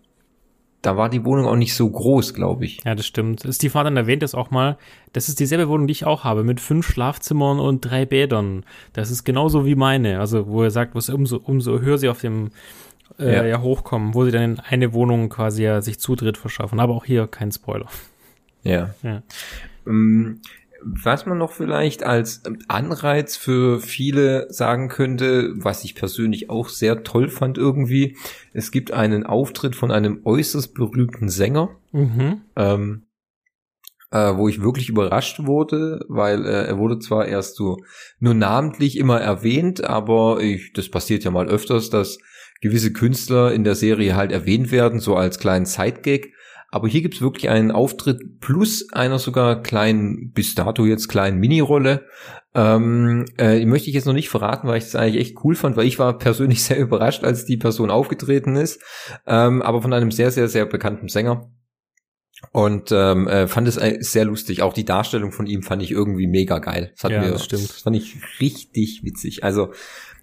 da 0.86 0.96
war 0.96 1.08
die 1.08 1.24
Wohnung 1.24 1.46
auch 1.46 1.56
nicht 1.56 1.74
so 1.74 1.90
groß, 1.90 2.32
glaube 2.32 2.64
ich. 2.64 2.84
Ja, 2.84 2.94
das 2.94 3.06
stimmt. 3.06 3.42
Steve 3.50 3.72
Martin 3.74 3.96
erwähnt 3.96 4.22
das 4.22 4.36
auch 4.36 4.52
mal. 4.52 4.78
Das 5.12 5.28
ist 5.28 5.40
dieselbe 5.40 5.68
Wohnung, 5.68 5.88
die 5.88 5.92
ich 5.92 6.06
auch 6.06 6.22
habe, 6.22 6.44
mit 6.44 6.60
fünf 6.60 6.86
Schlafzimmern 6.86 7.58
und 7.58 7.80
drei 7.80 8.06
Bädern. 8.06 8.64
Das 8.92 9.10
ist 9.10 9.24
genauso 9.24 9.66
wie 9.66 9.74
meine. 9.74 10.20
Also, 10.20 10.46
wo 10.46 10.62
er 10.62 10.70
sagt, 10.70 10.94
was 10.94 11.08
umso, 11.08 11.38
umso 11.38 11.80
höher 11.80 11.98
sie 11.98 12.08
auf 12.08 12.20
dem 12.20 12.52
äh, 13.18 13.34
ja. 13.34 13.44
ja. 13.44 13.60
hochkommen, 13.62 14.14
wo 14.14 14.24
sie 14.24 14.30
dann 14.30 14.42
in 14.42 14.60
eine 14.60 14.92
Wohnung 14.92 15.28
quasi 15.28 15.64
ja 15.64 15.82
sich 15.82 15.98
Zutritt 15.98 16.38
verschaffen. 16.38 16.78
Aber 16.78 16.94
auch 16.94 17.04
hier 17.04 17.26
kein 17.26 17.50
Spoiler. 17.50 17.88
Ja. 18.62 18.94
ja. 19.02 19.22
Um, 19.84 19.92
ähm, 19.92 20.40
was 20.88 21.26
man 21.26 21.38
noch 21.38 21.52
vielleicht 21.52 22.04
als 22.04 22.42
Anreiz 22.68 23.36
für 23.36 23.80
viele 23.80 24.46
sagen 24.52 24.88
könnte, 24.88 25.52
was 25.56 25.84
ich 25.84 25.94
persönlich 25.94 26.48
auch 26.48 26.68
sehr 26.68 27.02
toll 27.02 27.28
fand 27.28 27.58
irgendwie, 27.58 28.16
es 28.52 28.70
gibt 28.70 28.92
einen 28.92 29.26
Auftritt 29.26 29.74
von 29.74 29.90
einem 29.90 30.20
äußerst 30.24 30.74
berühmten 30.74 31.28
Sänger, 31.28 31.70
mhm. 31.92 32.42
ähm, 32.54 33.02
äh, 34.12 34.36
wo 34.36 34.48
ich 34.48 34.62
wirklich 34.62 34.88
überrascht 34.88 35.40
wurde, 35.44 36.04
weil 36.08 36.46
äh, 36.46 36.66
er 36.66 36.78
wurde 36.78 37.00
zwar 37.00 37.26
erst 37.26 37.56
so 37.56 37.78
nur 38.20 38.34
namentlich 38.34 38.96
immer 38.96 39.20
erwähnt, 39.20 39.82
aber 39.82 40.40
ich, 40.40 40.72
das 40.72 40.88
passiert 40.88 41.24
ja 41.24 41.32
mal 41.32 41.48
öfters, 41.48 41.90
dass 41.90 42.18
gewisse 42.60 42.92
Künstler 42.92 43.52
in 43.52 43.64
der 43.64 43.74
Serie 43.74 44.14
halt 44.14 44.30
erwähnt 44.30 44.70
werden, 44.70 45.00
so 45.00 45.16
als 45.16 45.38
kleinen 45.38 45.66
Sidegag. 45.66 46.28
Aber 46.76 46.88
hier 46.88 47.00
gibt's 47.00 47.22
wirklich 47.22 47.48
einen 47.48 47.70
Auftritt 47.70 48.38
plus 48.40 48.92
einer 48.92 49.18
sogar 49.18 49.62
kleinen, 49.62 50.32
bis 50.32 50.54
dato 50.54 50.84
jetzt 50.84 51.08
kleinen 51.08 51.38
Mini-Rolle. 51.38 52.06
Ähm, 52.54 53.24
äh, 53.38 53.64
möchte 53.64 53.88
ich 53.88 53.94
jetzt 53.94 54.04
noch 54.04 54.12
nicht 54.12 54.28
verraten, 54.28 54.68
weil 54.68 54.76
ich 54.76 54.84
das 54.84 54.94
eigentlich 54.94 55.22
echt 55.22 55.42
cool 55.42 55.54
fand, 55.54 55.78
weil 55.78 55.86
ich 55.86 55.98
war 55.98 56.18
persönlich 56.18 56.62
sehr 56.64 56.78
überrascht, 56.78 57.24
als 57.24 57.46
die 57.46 57.56
Person 57.56 57.90
aufgetreten 57.90 58.56
ist. 58.56 58.82
Ähm, 59.26 59.62
aber 59.62 59.80
von 59.80 59.94
einem 59.94 60.10
sehr, 60.10 60.30
sehr, 60.30 60.48
sehr 60.48 60.66
bekannten 60.66 61.08
Sänger. 61.08 61.50
Und 62.52 62.92
ähm, 62.92 63.26
äh, 63.26 63.46
fand 63.48 63.66
es 63.68 63.78
äh, 63.78 63.96
sehr 64.00 64.26
lustig. 64.26 64.60
Auch 64.60 64.74
die 64.74 64.84
Darstellung 64.84 65.32
von 65.32 65.46
ihm 65.46 65.62
fand 65.62 65.82
ich 65.82 65.90
irgendwie 65.90 66.26
mega 66.26 66.58
geil. 66.58 66.92
Das 66.94 67.04
hat 67.04 67.12
Ja, 67.12 67.22
mir, 67.22 67.30
das 67.30 67.44
stimmt. 67.46 67.70
Das 67.70 67.80
fand 67.80 67.96
ich 67.96 68.16
richtig 68.38 69.00
witzig. 69.02 69.44
Also 69.44 69.72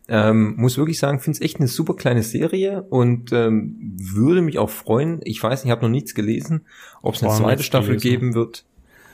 ähm, 0.09 0.55
muss 0.57 0.77
wirklich 0.77 0.99
sagen, 0.99 1.19
finde 1.19 1.37
es 1.37 1.41
echt 1.41 1.57
eine 1.57 1.67
super 1.67 1.95
kleine 1.95 2.23
Serie 2.23 2.83
und 2.83 3.31
ähm, 3.31 3.95
würde 3.95 4.41
mich 4.41 4.59
auch 4.59 4.69
freuen. 4.69 5.21
Ich 5.23 5.41
weiß 5.41 5.61
nicht, 5.61 5.69
ich 5.69 5.71
habe 5.71 5.83
noch 5.83 5.89
nichts 5.89 6.13
gelesen, 6.13 6.65
ob 7.01 7.15
es 7.15 7.23
eine 7.23 7.33
zweite 7.33 7.63
Staffel 7.63 7.97
gelesen. 7.97 8.09
geben 8.09 8.33
wird. 8.35 8.65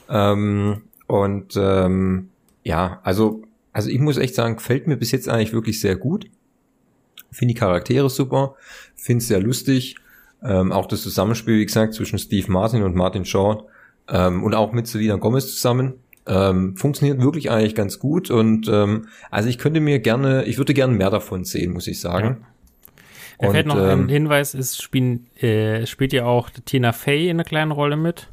Ähm, 0.10 0.82
und 1.08 1.56
ähm, 1.56 2.30
ja, 2.64 3.00
also 3.04 3.44
also 3.72 3.90
ich 3.90 4.00
muss 4.00 4.18
echt 4.18 4.36
sagen, 4.36 4.56
gefällt 4.56 4.88
mir 4.88 4.98
bis 4.98 5.12
jetzt 5.12 5.30
eigentlich 5.30 5.54
wirklich 5.54 5.80
sehr 5.80 5.96
gut. 5.96 6.26
Finde 7.32 7.54
die 7.54 7.60
Charaktere 7.60 8.10
super, 8.10 8.56
finde 8.96 9.22
es 9.22 9.28
sehr 9.28 9.40
lustig. 9.40 9.96
Ähm, 10.44 10.72
auch 10.72 10.86
das 10.86 11.02
Zusammenspiel, 11.02 11.60
wie 11.60 11.66
gesagt, 11.66 11.94
zwischen 11.94 12.18
Steve 12.18 12.52
Martin 12.52 12.84
und 12.84 12.96
Martin 12.96 13.26
Shaw 13.26 13.64
ähm, 14.08 14.44
und 14.44 14.56
auch 14.56 14.72
mit 14.72 14.88
Selena 14.88 15.16
Gomez 15.16 15.54
zusammen. 15.54 15.94
Ähm, 16.30 16.76
funktioniert 16.78 17.20
wirklich 17.22 17.50
eigentlich 17.50 17.74
ganz 17.76 17.98
gut 17.98 18.30
und 18.30 18.68
ähm, 18.68 19.08
also 19.32 19.50
ich 19.50 19.58
könnte 19.58 19.80
mir 19.80 20.00
gerne, 20.00 20.44
ich 20.46 20.58
würde 20.60 20.74
gerne 20.76 20.94
mehr 20.94 21.10
davon 21.10 21.44
sehen, 21.44 21.74
muss 21.74 21.88
ich 21.88 22.00
sagen. 22.00 22.46
Mir 23.42 23.48
Und, 23.48 23.54
fällt 23.56 23.68
noch 23.68 23.78
ähm, 23.78 24.06
ein 24.06 24.10
Hinweis, 24.10 24.54
es 24.54 24.78
spielen, 24.82 25.28
äh, 25.38 25.86
spielt 25.88 26.14
ja 26.14 26.26
auch 26.26 26.50
Tina 26.66 26.92
Fey 26.92 27.30
in 27.30 27.38
einer 27.38 27.44
kleinen 27.46 27.72
Rolle 27.72 27.98
mit. 27.98 28.30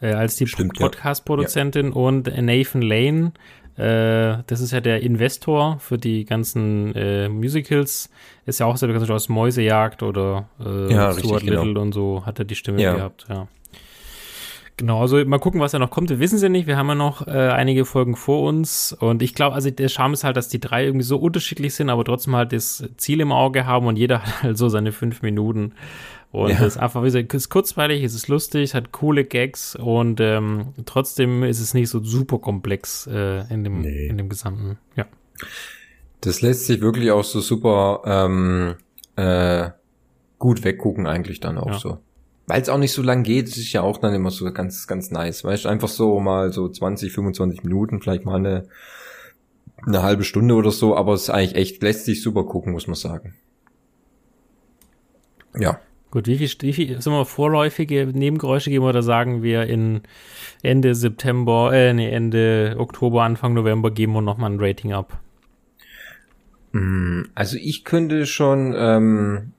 Äh, 0.00 0.12
als 0.12 0.36
die 0.36 0.46
Stimmt, 0.46 0.78
ja. 0.78 0.86
Podcast-Produzentin 0.86 1.92
und 1.92 2.26
Nathan 2.40 2.82
Lane, 2.82 3.32
äh, 3.76 4.42
das 4.46 4.60
ist 4.60 4.72
ja 4.72 4.80
der 4.80 5.02
Investor 5.02 5.78
für 5.80 5.98
die 5.98 6.24
ganzen 6.24 6.94
äh, 6.94 7.28
Musicals, 7.28 8.10
ist 8.46 8.60
ja 8.60 8.66
auch 8.66 8.76
sehr 8.76 8.88
bekannt 8.88 9.10
aus 9.10 9.28
Mäusejagd 9.28 10.02
oder 10.02 10.48
äh, 10.60 10.92
Ja, 10.92 11.12
Stuart 11.12 11.36
richtig, 11.42 11.50
genau. 11.50 11.64
Little 11.64 11.80
und 11.80 11.92
so 11.92 12.24
hat 12.24 12.38
er 12.38 12.44
die 12.44 12.54
Stimme 12.54 12.80
Ja. 12.80 12.94
gehabt, 12.94 13.26
ja. 13.28 13.48
Genau, 14.78 15.00
also 15.00 15.24
mal 15.24 15.38
gucken, 15.38 15.60
was 15.60 15.72
da 15.72 15.78
noch 15.78 15.90
kommt. 15.90 16.10
Wir 16.10 16.18
wissen 16.18 16.36
es 16.36 16.42
ja 16.42 16.50
nicht. 16.50 16.66
Wir 16.66 16.76
haben 16.76 16.88
ja 16.88 16.94
noch 16.94 17.26
äh, 17.26 17.30
einige 17.30 17.86
Folgen 17.86 18.14
vor 18.14 18.46
uns. 18.46 18.92
Und 18.92 19.22
ich 19.22 19.34
glaube, 19.34 19.54
also 19.54 19.70
der 19.70 19.88
Charme 19.88 20.12
ist 20.12 20.22
halt, 20.22 20.36
dass 20.36 20.48
die 20.48 20.60
drei 20.60 20.84
irgendwie 20.84 21.04
so 21.06 21.16
unterschiedlich 21.16 21.74
sind, 21.74 21.88
aber 21.88 22.04
trotzdem 22.04 22.36
halt 22.36 22.52
das 22.52 22.84
Ziel 22.98 23.20
im 23.20 23.32
Auge 23.32 23.64
haben 23.64 23.86
und 23.86 23.96
jeder 23.96 24.22
hat 24.22 24.42
halt 24.42 24.58
so 24.58 24.68
seine 24.68 24.92
fünf 24.92 25.22
Minuten. 25.22 25.72
Und 26.30 26.50
Ja. 26.50 26.56
das 26.58 26.74
ist 26.74 26.76
einfach, 26.76 27.00
wie 27.00 27.06
gesagt, 27.06 27.32
es 27.32 27.44
ist 27.44 27.48
kurzweilig, 27.48 28.02
es 28.02 28.14
ist 28.14 28.28
lustig, 28.28 28.64
es 28.64 28.74
hat 28.74 28.92
coole 28.92 29.24
Gags 29.24 29.76
und 29.76 30.20
ähm, 30.20 30.74
trotzdem 30.84 31.42
ist 31.42 31.60
es 31.60 31.72
nicht 31.72 31.88
so 31.88 32.04
super 32.04 32.38
komplex 32.38 33.06
äh, 33.06 33.50
in, 33.52 33.64
dem, 33.64 33.80
Nee. 33.80 34.08
in 34.08 34.18
dem 34.18 34.28
Gesamten. 34.28 34.76
Ja. 34.96 35.06
Das 36.20 36.42
lässt 36.42 36.66
sich 36.66 36.82
wirklich 36.82 37.10
auch 37.12 37.24
so 37.24 37.40
super 37.40 38.02
ähm, 38.04 38.74
äh, 39.14 39.70
gut 40.38 40.64
weggucken 40.64 41.06
eigentlich 41.06 41.40
dann 41.40 41.56
auch 41.56 41.68
Ja. 41.68 41.78
so. 41.78 41.98
Weil 42.46 42.62
es 42.62 42.68
auch 42.68 42.78
nicht 42.78 42.92
so 42.92 43.02
lang 43.02 43.24
geht, 43.24 43.48
ist 43.48 43.72
ja 43.72 43.82
auch 43.82 43.98
dann 43.98 44.14
immer 44.14 44.30
so 44.30 44.50
ganz, 44.52 44.86
ganz 44.86 45.10
nice. 45.10 45.42
Weißt 45.42 45.64
du, 45.64 45.68
einfach 45.68 45.88
so 45.88 46.20
mal 46.20 46.52
so 46.52 46.68
20, 46.68 47.12
25 47.12 47.64
Minuten, 47.64 48.00
vielleicht 48.00 48.24
mal 48.24 48.36
eine, 48.36 48.68
eine 49.84 50.02
halbe 50.02 50.22
Stunde 50.24 50.54
oder 50.54 50.70
so, 50.70 50.96
aber 50.96 51.14
es 51.14 51.22
ist 51.22 51.30
eigentlich 51.30 51.56
echt, 51.56 51.82
lässt 51.82 52.04
sich 52.04 52.22
super 52.22 52.44
gucken, 52.44 52.72
muss 52.72 52.86
man 52.86 52.94
sagen. 52.94 53.34
Ja. 55.58 55.80
Gut, 56.12 56.28
wie 56.28 56.38
viel, 56.38 56.48
wie 56.60 56.72
viel 56.72 57.02
sind 57.02 57.12
wir 57.12 57.24
vorläufige 57.26 58.06
Nebengeräusche 58.06 58.70
geben 58.70 58.84
oder 58.84 59.02
sagen 59.02 59.42
wir 59.42 59.64
in 59.64 60.02
Ende 60.62 60.94
September, 60.94 61.72
äh, 61.72 61.92
nee, 61.92 62.08
Ende 62.08 62.76
Oktober, 62.78 63.24
Anfang 63.24 63.54
November 63.54 63.90
geben 63.90 64.12
wir 64.12 64.22
nochmal 64.22 64.52
ein 64.52 64.60
Rating 64.60 64.92
ab? 64.92 65.20
Mm, 66.72 67.22
Also 67.34 67.56
ich 67.60 67.84
könnte 67.84 68.24
schon, 68.26 68.72
ähm, 68.76 69.52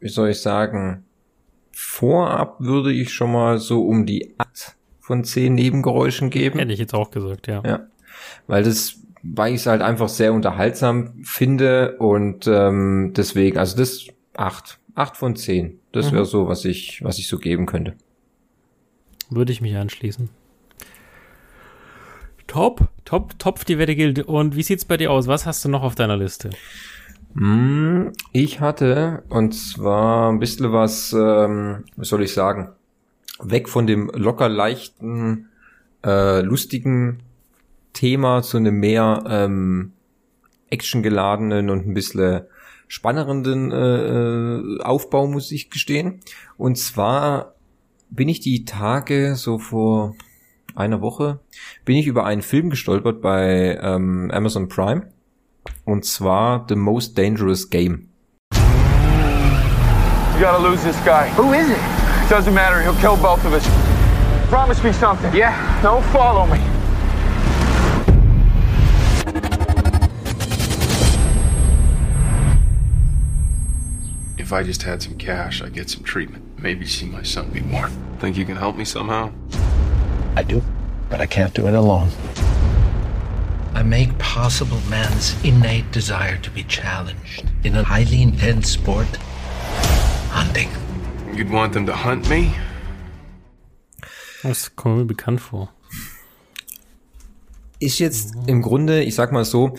wie 0.00 0.08
soll 0.08 0.30
ich 0.30 0.40
sagen, 0.40 1.04
vorab 1.74 2.60
würde 2.60 2.92
ich 2.92 3.12
schon 3.12 3.32
mal 3.32 3.58
so 3.58 3.86
um 3.86 4.06
die 4.06 4.34
8 4.38 4.76
von 5.00 5.24
10 5.24 5.54
Nebengeräuschen 5.54 6.30
geben. 6.30 6.58
Hätte 6.58 6.72
ich 6.72 6.78
jetzt 6.78 6.94
auch 6.94 7.10
gesagt, 7.10 7.46
ja. 7.46 7.62
Ja. 7.64 7.86
Weil 8.46 8.62
das, 8.62 8.96
weil 9.22 9.54
ich 9.54 9.60
es 9.60 9.66
halt 9.66 9.82
einfach 9.82 10.08
sehr 10.08 10.32
unterhaltsam 10.32 11.14
finde 11.22 11.96
und 11.98 12.46
ähm, 12.46 13.12
deswegen, 13.16 13.58
also 13.58 13.76
das 13.76 14.06
acht, 14.34 14.78
acht 14.94 15.16
von 15.16 15.36
zehn. 15.36 15.80
Das 15.92 16.12
wäre 16.12 16.24
so, 16.24 16.48
was 16.48 16.64
ich, 16.64 17.02
was 17.04 17.18
ich 17.18 17.28
so 17.28 17.38
geben 17.38 17.66
könnte. 17.66 17.94
Würde 19.30 19.52
ich 19.52 19.60
mich 19.60 19.76
anschließen. 19.76 20.28
Top, 22.46 22.88
top, 23.04 23.38
top, 23.38 23.64
die 23.64 23.78
Wette 23.78 23.96
gilt. 23.96 24.20
Und 24.20 24.56
wie 24.56 24.62
sieht's 24.62 24.84
bei 24.84 24.96
dir 24.96 25.10
aus? 25.10 25.26
Was 25.26 25.46
hast 25.46 25.64
du 25.64 25.68
noch 25.68 25.82
auf 25.82 25.94
deiner 25.94 26.16
Liste? 26.16 26.50
Mm, 27.34 28.12
Ich 28.32 28.60
hatte, 28.60 29.24
und 29.28 29.54
zwar 29.54 30.30
ein 30.30 30.38
bisschen 30.38 30.72
was, 30.72 31.12
ähm, 31.12 31.84
was 31.96 32.08
soll 32.08 32.22
ich 32.22 32.32
sagen, 32.32 32.70
weg 33.40 33.68
von 33.68 33.86
dem 33.86 34.10
locker 34.14 34.48
leichten, 34.48 35.48
äh, 36.04 36.40
lustigen 36.42 37.22
Thema 37.92 38.42
zu 38.42 38.56
einem 38.56 38.76
mehr 38.78 39.24
ähm, 39.28 39.92
actiongeladenen 40.70 41.70
und 41.70 41.86
ein 41.86 41.94
bisschen 41.94 42.42
spannenderen 42.86 43.72
äh, 43.72 44.78
äh, 44.78 44.80
Aufbau, 44.82 45.26
muss 45.26 45.50
ich 45.50 45.70
gestehen. 45.70 46.20
Und 46.56 46.78
zwar 46.78 47.54
bin 48.10 48.28
ich 48.28 48.40
die 48.40 48.64
Tage 48.64 49.34
so 49.34 49.58
vor 49.58 50.14
einer 50.74 51.00
Woche 51.00 51.40
bin 51.84 51.96
ich 51.96 52.06
über 52.06 52.24
einen 52.24 52.42
Film 52.42 52.70
gestolpert 52.70 53.22
bei 53.22 53.78
ähm, 53.80 54.30
Amazon 54.32 54.68
Prime. 54.68 55.08
Und 55.84 56.04
zwar 56.04 56.66
The 56.66 56.76
Most 56.76 57.16
Dangerous 57.16 57.68
Game. 57.68 58.08
You 58.52 60.40
gotta 60.40 60.58
lose 60.58 60.82
this 60.82 60.96
guy. 61.04 61.28
Who 61.36 61.52
is 61.52 61.70
it? 61.70 61.78
Doesn't 62.28 62.54
matter, 62.54 62.82
he'll 62.82 62.94
kill 63.00 63.16
both 63.16 63.44
of 63.44 63.52
us. 63.52 63.64
Promise 64.48 64.82
me 64.82 64.92
something. 64.92 65.32
Yeah. 65.34 65.54
Don't 65.82 66.04
follow 66.06 66.46
me. 66.46 66.58
If 74.38 74.52
I 74.52 74.62
just 74.62 74.82
had 74.82 75.02
some 75.02 75.16
cash, 75.16 75.62
I'd 75.62 75.72
get 75.72 75.88
some 75.88 76.02
treatment. 76.02 76.44
Maybe 76.58 76.86
see 76.86 77.06
my 77.06 77.22
son 77.22 77.48
be 77.50 77.60
more. 77.60 77.88
Think 78.18 78.36
you 78.36 78.44
can 78.44 78.56
help 78.56 78.76
me 78.76 78.84
somehow? 78.84 79.32
I 80.36 80.42
do, 80.42 80.62
but 81.08 81.20
I 81.20 81.26
can't 81.26 81.54
do 81.54 81.66
it 81.66 81.74
alone. 81.74 82.10
I 83.74 83.82
make 83.82 84.16
possible 84.18 84.78
man's 84.88 85.34
innate 85.42 85.90
desire 85.92 86.38
to 86.42 86.50
be 86.50 86.62
challenged 86.64 87.44
in 87.64 87.74
a 87.76 87.82
highly 87.82 88.22
intense 88.22 88.72
sport. 88.72 89.08
Hunting. 90.30 90.68
You'd 91.34 91.50
want 91.50 91.72
them 91.72 91.84
to 91.86 91.92
hunt 91.92 92.28
me? 92.28 92.52
Das 94.42 94.76
kommt 94.76 94.98
mir 94.98 95.04
bekannt 95.06 95.40
vor. 95.40 95.72
Ist 97.80 97.98
jetzt 97.98 98.34
im 98.46 98.62
Grunde, 98.62 99.02
ich 99.02 99.14
sag 99.14 99.32
mal 99.32 99.44
so, 99.44 99.76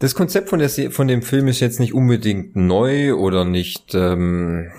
das 0.00 0.14
Konzept 0.14 0.50
von, 0.50 0.58
der, 0.58 0.68
Se- 0.68 0.90
von 0.90 1.08
dem 1.08 1.22
Film 1.22 1.48
ist 1.48 1.60
jetzt 1.60 1.80
nicht 1.80 1.94
unbedingt 1.94 2.54
neu 2.56 3.14
oder 3.14 3.44
nicht 3.44 3.94
ähm, 3.94 4.70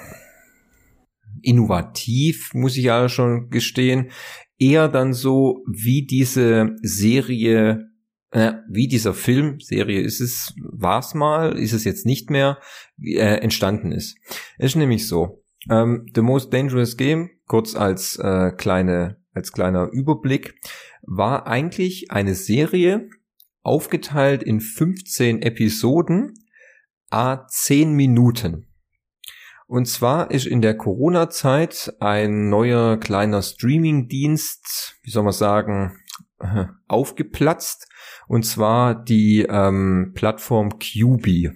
innovativ, 1.41 2.53
muss 2.53 2.77
ich 2.77 2.83
ja 2.83 3.09
schon 3.09 3.49
gestehen. 3.49 4.11
Eher 4.59 4.87
dann 4.87 5.13
so, 5.13 5.63
wie 5.67 6.05
diese 6.05 6.75
Serie, 6.81 7.89
äh, 8.35 8.61
wie 8.67 8.89
dieser 8.89 9.13
Film, 9.13 9.61
Serie 9.61 10.01
ist 10.01 10.19
es, 10.19 10.53
war's 10.57 11.13
mal, 11.13 11.57
ist 11.57 11.71
es 11.71 11.85
jetzt 11.85 12.05
nicht 12.05 12.29
mehr, 12.29 12.59
äh, 13.01 13.37
entstanden 13.37 13.93
ist. 13.93 14.17
Es 14.57 14.71
ist 14.71 14.75
nämlich 14.75 15.07
so, 15.07 15.41
ähm, 15.69 16.05
The 16.13 16.21
Most 16.21 16.53
Dangerous 16.53 16.97
Game, 16.97 17.29
kurz 17.47 17.75
als 17.75 18.17
äh, 18.17 18.51
kleine, 18.51 19.21
als 19.33 19.53
kleiner 19.53 19.87
Überblick, 19.89 20.53
war 21.01 21.47
eigentlich 21.47 22.11
eine 22.11 22.35
Serie, 22.35 23.09
aufgeteilt 23.63 24.43
in 24.43 24.59
15 24.59 25.41
Episoden, 25.41 26.33
a 27.09 27.47
10 27.47 27.93
Minuten. 27.93 28.67
Und 29.65 29.87
zwar 29.87 30.29
ist 30.31 30.45
in 30.45 30.61
der 30.61 30.75
Corona-Zeit 30.75 31.95
ein 32.01 32.49
neuer 32.49 32.97
kleiner 32.97 33.41
Streaming-Dienst, 33.41 34.97
wie 35.03 35.09
soll 35.09 35.23
man 35.23 35.31
sagen, 35.31 35.97
aufgeplatzt. 36.87 37.87
Und 38.27 38.45
zwar 38.45 38.95
die 38.95 39.45
ähm, 39.47 40.11
Plattform 40.13 40.79
QB. 40.79 41.51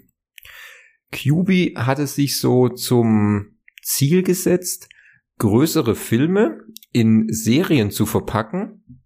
QB 1.12 1.78
hatte 1.78 2.08
sich 2.08 2.39
so 2.39 2.70
zum 2.70 3.58
Ziel 3.82 4.24
gesetzt, 4.24 4.89
größere 5.39 5.96
Filme 5.96 6.62
in 6.92 7.28
Serien 7.30 7.92
zu 7.92 8.06
verpacken, 8.06 9.04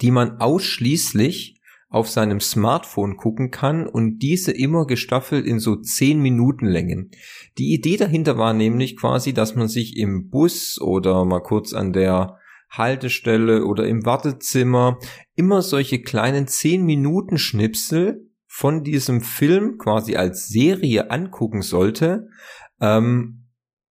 die 0.00 0.10
man 0.10 0.38
ausschließlich 0.38 1.60
auf 1.88 2.08
seinem 2.08 2.40
Smartphone 2.40 3.18
gucken 3.18 3.50
kann 3.50 3.86
und 3.86 4.20
diese 4.20 4.50
immer 4.50 4.86
gestaffelt 4.86 5.44
in 5.44 5.58
so 5.58 5.76
10 5.76 6.20
Minuten 6.20 6.66
Längen. 6.66 7.10
Die 7.58 7.74
Idee 7.74 7.98
dahinter 7.98 8.38
war 8.38 8.54
nämlich 8.54 8.96
quasi, 8.96 9.34
dass 9.34 9.54
man 9.54 9.68
sich 9.68 9.98
im 9.98 10.30
Bus 10.30 10.80
oder 10.80 11.26
mal 11.26 11.42
kurz 11.42 11.74
an 11.74 11.92
der 11.92 12.38
Haltestelle 12.72 13.64
oder 13.66 13.86
im 13.86 14.04
Wartezimmer 14.04 14.98
immer 15.34 15.62
solche 15.62 16.00
kleinen 16.00 16.46
10 16.46 16.84
Minuten 16.84 17.38
Schnipsel 17.38 18.28
von 18.46 18.82
diesem 18.84 19.20
Film 19.20 19.78
quasi 19.78 20.16
als 20.16 20.48
Serie 20.48 21.10
angucken 21.10 21.62
sollte, 21.62 22.28
ähm, 22.80 23.42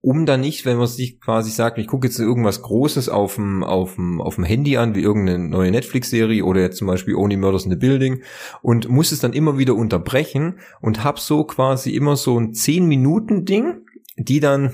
um 0.01 0.25
dann 0.25 0.41
nicht, 0.41 0.65
wenn 0.65 0.77
man 0.77 0.87
sich 0.87 1.19
quasi 1.19 1.51
sagt, 1.51 1.77
ich 1.77 1.85
gucke 1.85 2.07
jetzt 2.07 2.19
irgendwas 2.19 2.63
Großes 2.63 3.07
auf 3.07 3.35
dem, 3.35 3.63
auf 3.63 3.95
dem, 3.95 4.19
auf 4.19 4.35
dem 4.35 4.43
Handy 4.43 4.77
an, 4.77 4.95
wie 4.95 5.01
irgendeine 5.01 5.47
neue 5.47 5.69
Netflix-Serie 5.69 6.43
oder 6.43 6.61
jetzt 6.61 6.77
zum 6.77 6.87
Beispiel 6.87 7.15
Only 7.15 7.37
Murders 7.37 7.65
in 7.65 7.71
the 7.71 7.77
Building 7.77 8.23
und 8.63 8.89
muss 8.89 9.11
es 9.11 9.19
dann 9.19 9.33
immer 9.33 9.59
wieder 9.59 9.75
unterbrechen 9.75 10.59
und 10.81 11.03
hab 11.03 11.19
so 11.19 11.43
quasi 11.43 11.91
immer 11.91 12.15
so 12.15 12.39
ein 12.39 12.51
10-Minuten-Ding, 12.51 13.85
die 14.17 14.39
dann 14.39 14.73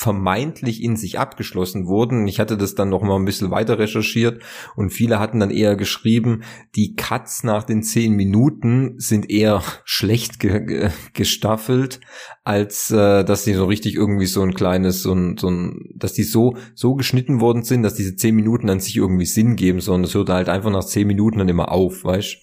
vermeintlich 0.00 0.82
in 0.82 0.96
sich 0.96 1.18
abgeschlossen 1.18 1.86
wurden. 1.86 2.26
Ich 2.26 2.40
hatte 2.40 2.56
das 2.56 2.74
dann 2.74 2.88
noch 2.88 3.02
mal 3.02 3.16
ein 3.16 3.26
bisschen 3.26 3.50
weiter 3.50 3.78
recherchiert 3.78 4.42
und 4.74 4.94
viele 4.94 5.20
hatten 5.20 5.40
dann 5.40 5.50
eher 5.50 5.76
geschrieben, 5.76 6.42
die 6.74 6.94
Cuts 6.94 7.44
nach 7.44 7.64
den 7.64 7.82
zehn 7.82 8.14
Minuten 8.14 8.94
sind 8.96 9.28
eher 9.28 9.62
schlecht 9.84 10.40
ge 10.40 10.64
ge 10.64 10.90
gestaffelt, 11.12 12.00
als 12.44 12.90
äh, 12.90 13.24
dass 13.24 13.44
die 13.44 13.52
so 13.52 13.66
richtig 13.66 13.94
irgendwie 13.94 14.24
so 14.24 14.40
ein 14.40 14.54
kleines, 14.54 15.02
so 15.02 15.12
ein, 15.12 15.36
so 15.36 15.50
ein, 15.50 15.92
dass 15.96 16.14
die 16.14 16.22
so 16.22 16.56
so 16.74 16.94
geschnitten 16.94 17.42
worden 17.42 17.62
sind, 17.62 17.82
dass 17.82 17.92
diese 17.92 18.16
zehn 18.16 18.34
Minuten 18.34 18.70
an 18.70 18.80
sich 18.80 18.96
irgendwie 18.96 19.26
Sinn 19.26 19.54
geben, 19.54 19.80
sondern 19.80 20.04
es 20.04 20.14
hört 20.14 20.30
halt 20.30 20.48
einfach 20.48 20.70
nach 20.70 20.86
zehn 20.86 21.08
Minuten 21.08 21.40
dann 21.40 21.48
immer 21.50 21.70
auf, 21.70 22.04
weißt? 22.04 22.38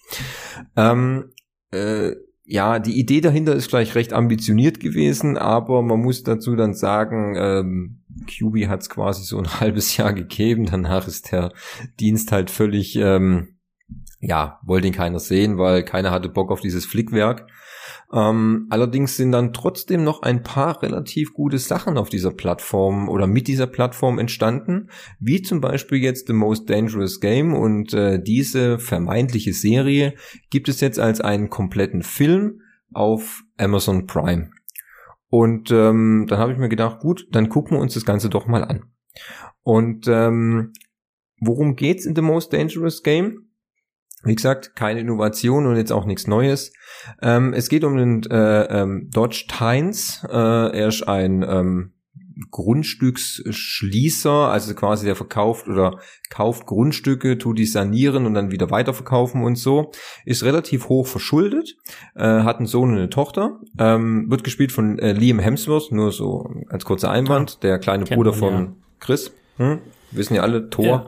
Ähm, 0.76 1.32
äh, 1.72 2.12
ja, 2.50 2.78
die 2.78 2.98
Idee 2.98 3.20
dahinter 3.20 3.54
ist 3.54 3.68
gleich 3.68 3.94
recht 3.94 4.14
ambitioniert 4.14 4.80
gewesen, 4.80 5.36
aber 5.36 5.82
man 5.82 6.00
muss 6.00 6.22
dazu 6.22 6.56
dann 6.56 6.72
sagen, 6.72 7.34
ähm, 7.36 8.00
QB 8.26 8.68
hat 8.68 8.80
es 8.80 8.88
quasi 8.88 9.22
so 9.22 9.36
ein 9.36 9.46
halbes 9.60 9.98
Jahr 9.98 10.14
gegeben, 10.14 10.64
danach 10.64 11.06
ist 11.06 11.30
der 11.30 11.52
Dienst 12.00 12.32
halt 12.32 12.50
völlig, 12.50 12.96
ähm, 12.96 13.58
ja, 14.20 14.60
wollte 14.64 14.86
ihn 14.86 14.94
keiner 14.94 15.18
sehen, 15.18 15.58
weil 15.58 15.84
keiner 15.84 16.10
hatte 16.10 16.30
Bock 16.30 16.50
auf 16.50 16.62
dieses 16.62 16.86
Flickwerk. 16.86 17.46
Ähm, 18.12 18.66
allerdings 18.70 19.16
sind 19.16 19.32
dann 19.32 19.52
trotzdem 19.52 20.02
noch 20.02 20.22
ein 20.22 20.42
paar 20.42 20.82
relativ 20.82 21.34
gute 21.34 21.58
Sachen 21.58 21.98
auf 21.98 22.08
dieser 22.08 22.30
Plattform 22.30 23.08
oder 23.08 23.26
mit 23.26 23.48
dieser 23.48 23.66
Plattform 23.66 24.18
entstanden, 24.18 24.88
wie 25.20 25.42
zum 25.42 25.60
Beispiel 25.60 25.98
jetzt 25.98 26.26
The 26.26 26.32
Most 26.32 26.70
Dangerous 26.70 27.20
Game 27.20 27.54
und 27.54 27.92
äh, 27.92 28.22
diese 28.22 28.78
vermeintliche 28.78 29.52
Serie 29.52 30.14
gibt 30.48 30.70
es 30.70 30.80
jetzt 30.80 30.98
als 30.98 31.20
einen 31.20 31.50
kompletten 31.50 32.02
Film 32.02 32.62
auf 32.94 33.42
Amazon 33.58 34.06
Prime. 34.06 34.50
Und 35.28 35.70
ähm, 35.70 36.24
dann 36.28 36.38
habe 36.38 36.52
ich 36.52 36.58
mir 36.58 36.70
gedacht, 36.70 37.00
gut, 37.00 37.26
dann 37.32 37.50
gucken 37.50 37.76
wir 37.76 37.82
uns 37.82 37.92
das 37.92 38.06
Ganze 38.06 38.30
doch 38.30 38.46
mal 38.46 38.64
an. 38.64 38.84
Und 39.62 40.08
ähm, 40.08 40.72
worum 41.40 41.76
geht's 41.76 42.06
in 42.06 42.16
The 42.16 42.22
Most 42.22 42.54
Dangerous 42.54 43.02
Game? 43.02 43.47
Wie 44.24 44.34
gesagt, 44.34 44.74
keine 44.74 45.00
Innovation 45.00 45.66
und 45.66 45.76
jetzt 45.76 45.92
auch 45.92 46.04
nichts 46.04 46.26
Neues. 46.26 46.72
Ähm, 47.22 47.52
es 47.52 47.68
geht 47.68 47.84
um 47.84 47.96
den 47.96 48.22
äh, 48.30 48.62
ähm, 48.64 49.10
Dodge 49.12 49.44
Tynes. 49.48 50.26
Äh, 50.28 50.32
er 50.32 50.88
ist 50.88 51.06
ein 51.06 51.44
ähm, 51.48 51.92
Grundstücksschließer, 52.50 54.30
also 54.30 54.74
quasi 54.74 55.06
der 55.06 55.14
verkauft 55.16 55.68
oder 55.68 55.98
kauft 56.30 56.66
Grundstücke, 56.66 57.38
tut 57.38 57.58
die 57.58 57.66
sanieren 57.66 58.26
und 58.26 58.34
dann 58.34 58.50
wieder 58.50 58.70
weiterverkaufen 58.70 59.42
und 59.42 59.56
so. 59.56 59.90
Ist 60.24 60.44
relativ 60.44 60.88
hoch 60.88 61.06
verschuldet, 61.06 61.76
äh, 62.14 62.22
hat 62.22 62.58
einen 62.58 62.66
Sohn 62.66 62.90
und 62.90 62.98
eine 62.98 63.10
Tochter, 63.10 63.60
ähm, 63.78 64.30
wird 64.30 64.44
gespielt 64.44 64.72
von 64.72 64.98
äh, 64.98 65.12
Liam 65.12 65.38
Hemsworth, 65.38 65.92
nur 65.92 66.12
so 66.12 66.48
als 66.68 66.84
kurzer 66.84 67.10
Einwand, 67.10 67.62
der 67.62 67.78
kleine 67.78 68.04
Bruder 68.04 68.30
man, 68.32 68.40
von 68.40 68.54
ja. 68.54 68.72
Chris. 69.00 69.32
Hm? 69.56 69.78
Wissen 70.10 70.34
ja 70.34 70.42
alle, 70.42 70.70
Thor. 70.70 70.84
Ja. 70.84 71.06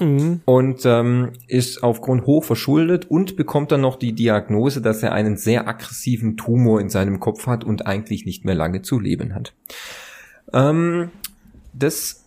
Mhm. 0.00 0.40
Und 0.44 0.84
ähm, 0.84 1.32
ist 1.46 1.82
aufgrund 1.82 2.26
hoch 2.26 2.44
verschuldet 2.44 3.10
und 3.10 3.36
bekommt 3.36 3.72
dann 3.72 3.80
noch 3.80 3.96
die 3.96 4.12
Diagnose, 4.12 4.80
dass 4.80 5.02
er 5.02 5.12
einen 5.12 5.36
sehr 5.36 5.68
aggressiven 5.68 6.36
Tumor 6.36 6.80
in 6.80 6.88
seinem 6.88 7.20
Kopf 7.20 7.46
hat 7.46 7.64
und 7.64 7.86
eigentlich 7.86 8.26
nicht 8.26 8.44
mehr 8.44 8.54
lange 8.54 8.82
zu 8.82 9.00
leben 9.00 9.34
hat. 9.34 9.54
Ähm, 10.52 11.10
das 11.72 12.24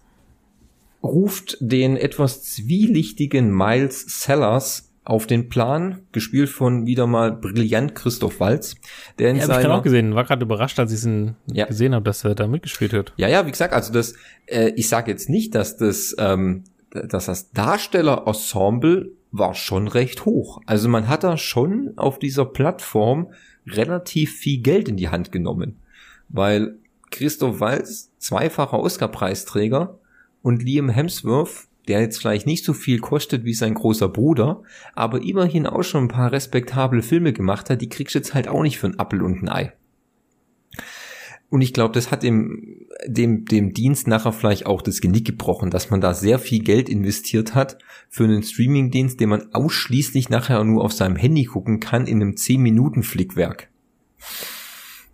ruft 1.04 1.58
den 1.60 1.98
etwas 1.98 2.44
zwielichtigen 2.44 3.56
Miles 3.56 4.22
Sellers 4.22 4.90
auf 5.06 5.26
den 5.26 5.50
Plan, 5.50 6.02
gespielt 6.12 6.50
von 6.50 6.86
wieder 6.86 7.08
mal 7.08 7.32
brillant 7.32 7.96
Christoph 7.96 8.40
Walz, 8.40 8.76
der 9.18 9.32
in 9.32 9.38
ja, 9.38 9.48
seiner... 9.48 9.62
ich 9.62 9.68
auch 9.68 9.82
gesehen, 9.82 10.14
war 10.14 10.24
gerade 10.24 10.44
überrascht, 10.44 10.78
als 10.78 10.92
ich 10.94 11.04
ihn 11.04 11.36
ja. 11.52 11.66
gesehen 11.66 11.96
habe, 11.96 12.04
dass 12.04 12.24
er 12.24 12.36
da 12.36 12.46
mitgespielt 12.46 12.94
hat. 12.94 13.14
Ja, 13.18 13.28
ja, 13.28 13.44
wie 13.48 13.52
gesagt, 13.52 13.74
also 13.74 13.92
das, 13.92 14.14
äh, 14.46 14.72
ich 14.76 14.88
sage 14.88 15.10
jetzt 15.10 15.28
nicht, 15.28 15.56
dass 15.56 15.78
das 15.78 16.16
ähm, 16.20 16.64
dass 16.92 17.26
das 17.26 17.52
Darstellerensemble 17.52 19.12
war 19.32 19.54
schon 19.54 19.88
recht 19.88 20.26
hoch. 20.26 20.62
Also 20.66 20.90
man 20.90 21.08
hat 21.08 21.24
da 21.24 21.38
schon 21.38 21.94
auf 21.98 22.20
dieser 22.20 22.46
Plattform 22.46 23.32
relativ 23.68 24.38
viel 24.38 24.62
Geld 24.62 24.90
in 24.90 24.98
die 24.98 25.10
Hand 25.10 25.32
genommen. 25.32 25.78
Weil 26.30 26.78
Christoph 27.12 27.60
Walz, 27.60 28.12
zweifacher 28.18 28.80
Oscar-Preisträger 28.80 30.00
und 30.42 30.64
Liam 30.64 30.90
Hemsworth, 30.90 31.68
der 31.88 32.02
jetzt 32.02 32.20
vielleicht 32.20 32.46
nicht 32.46 32.64
so 32.64 32.74
viel 32.74 33.00
kostet 33.00 33.46
wie 33.46 33.54
sein 33.54 33.74
großer 33.74 34.10
Bruder, 34.10 34.62
aber 34.94 35.22
immerhin 35.24 35.66
auch 35.66 35.84
schon 35.84 36.06
ein 36.06 36.10
paar 36.10 36.32
respektable 36.32 37.02
Filme 37.02 37.34
gemacht 37.34 37.70
hat, 37.70 37.82
die 37.82 37.90
kriegst 37.90 38.16
du 38.16 38.20
jetzt 38.20 38.34
halt 38.34 38.48
auch 38.48 38.62
nicht 38.62 38.78
für 38.78 38.88
ein 38.88 39.00
Appel 39.00 39.24
und 39.24 39.42
ein 39.42 39.50
Ei. 39.50 39.74
Und 41.50 41.62
ich 41.62 41.74
glaube, 41.74 41.94
das 41.94 42.12
hat 42.12 42.22
dem, 42.22 42.86
dem, 43.06 43.46
dem 43.46 43.74
Dienst 43.74 44.08
nachher 44.08 44.32
vielleicht 44.32 44.68
auch 44.68 44.82
das 44.82 45.02
Genick 45.02 45.26
gebrochen, 45.26 45.72
dass 45.72 45.90
man 45.90 46.00
da 46.00 46.14
sehr 46.14 46.38
viel 46.38 46.62
Geld 46.62 46.90
investiert 46.90 47.56
hat 47.56 47.80
für 48.08 48.24
einen 48.24 48.44
Streamingdienst, 48.44 49.20
den 49.20 49.30
man 49.30 49.54
ausschließlich 49.54 50.30
nachher 50.30 50.64
nur 50.64 50.84
auf 50.84 50.94
seinem 50.94 51.16
Handy 51.16 51.46
gucken 51.46 51.80
kann 51.80 52.06
in 52.06 52.22
einem 52.22 52.34
10-Minuten-Flickwerk. 52.34 53.70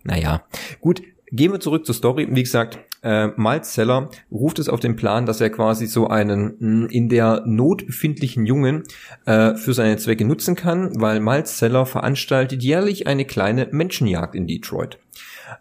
Naja, 0.03 0.43
gut, 0.81 1.01
gehen 1.31 1.53
wir 1.53 1.59
zurück 1.59 1.85
zur 1.85 1.95
Story. 1.95 2.27
Wie 2.29 2.43
gesagt, 2.43 2.79
äh, 3.01 3.27
Miles 3.37 3.73
Seller 3.73 4.09
ruft 4.31 4.59
es 4.59 4.67
auf 4.67 4.79
den 4.79 4.95
Plan, 4.95 5.25
dass 5.25 5.39
er 5.39 5.49
quasi 5.49 5.87
so 5.87 6.07
einen 6.07 6.55
mh, 6.59 6.87
in 6.91 7.07
der 7.07 7.43
Not 7.45 7.85
befindlichen 7.85 8.45
Jungen 8.45 8.83
äh, 9.25 9.55
für 9.55 9.73
seine 9.73 9.97
Zwecke 9.97 10.25
nutzen 10.25 10.55
kann, 10.55 10.99
weil 10.99 11.19
Miles 11.19 11.59
Seller 11.59 11.85
veranstaltet 11.85 12.63
jährlich 12.63 13.07
eine 13.07 13.25
kleine 13.25 13.69
Menschenjagd 13.71 14.35
in 14.35 14.47
Detroit. 14.47 14.97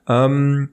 Ähm, 0.09 0.71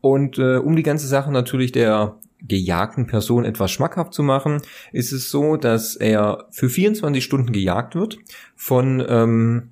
und 0.00 0.38
äh, 0.38 0.56
um 0.56 0.76
die 0.76 0.82
ganze 0.82 1.06
Sache 1.06 1.32
natürlich 1.32 1.72
der 1.72 2.18
gejagten 2.40 3.06
Person 3.06 3.44
etwas 3.44 3.70
schmackhaft 3.70 4.14
zu 4.14 4.22
machen, 4.22 4.62
ist 4.92 5.12
es 5.12 5.30
so, 5.30 5.56
dass 5.56 5.96
er 5.96 6.46
für 6.50 6.68
24 6.68 7.22
Stunden 7.22 7.52
gejagt 7.52 7.94
wird 7.94 8.18
von 8.54 9.04
ähm, 9.08 9.70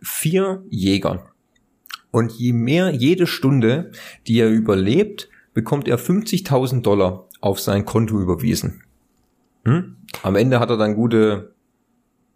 vier 0.00 0.62
Jägern. 0.68 1.20
Und 2.10 2.30
je 2.32 2.52
mehr 2.52 2.90
jede 2.90 3.26
Stunde, 3.26 3.90
die 4.28 4.38
er 4.38 4.48
überlebt, 4.48 5.28
bekommt 5.52 5.88
er 5.88 5.98
50.000 5.98 6.82
Dollar 6.82 7.28
auf 7.40 7.58
sein 7.58 7.84
Konto 7.84 8.20
überwiesen. 8.20 8.84
Hm? 9.64 9.96
Am 10.22 10.36
Ende 10.36 10.60
hat 10.60 10.70
er 10.70 10.76
dann 10.76 10.94
gute 10.94 11.54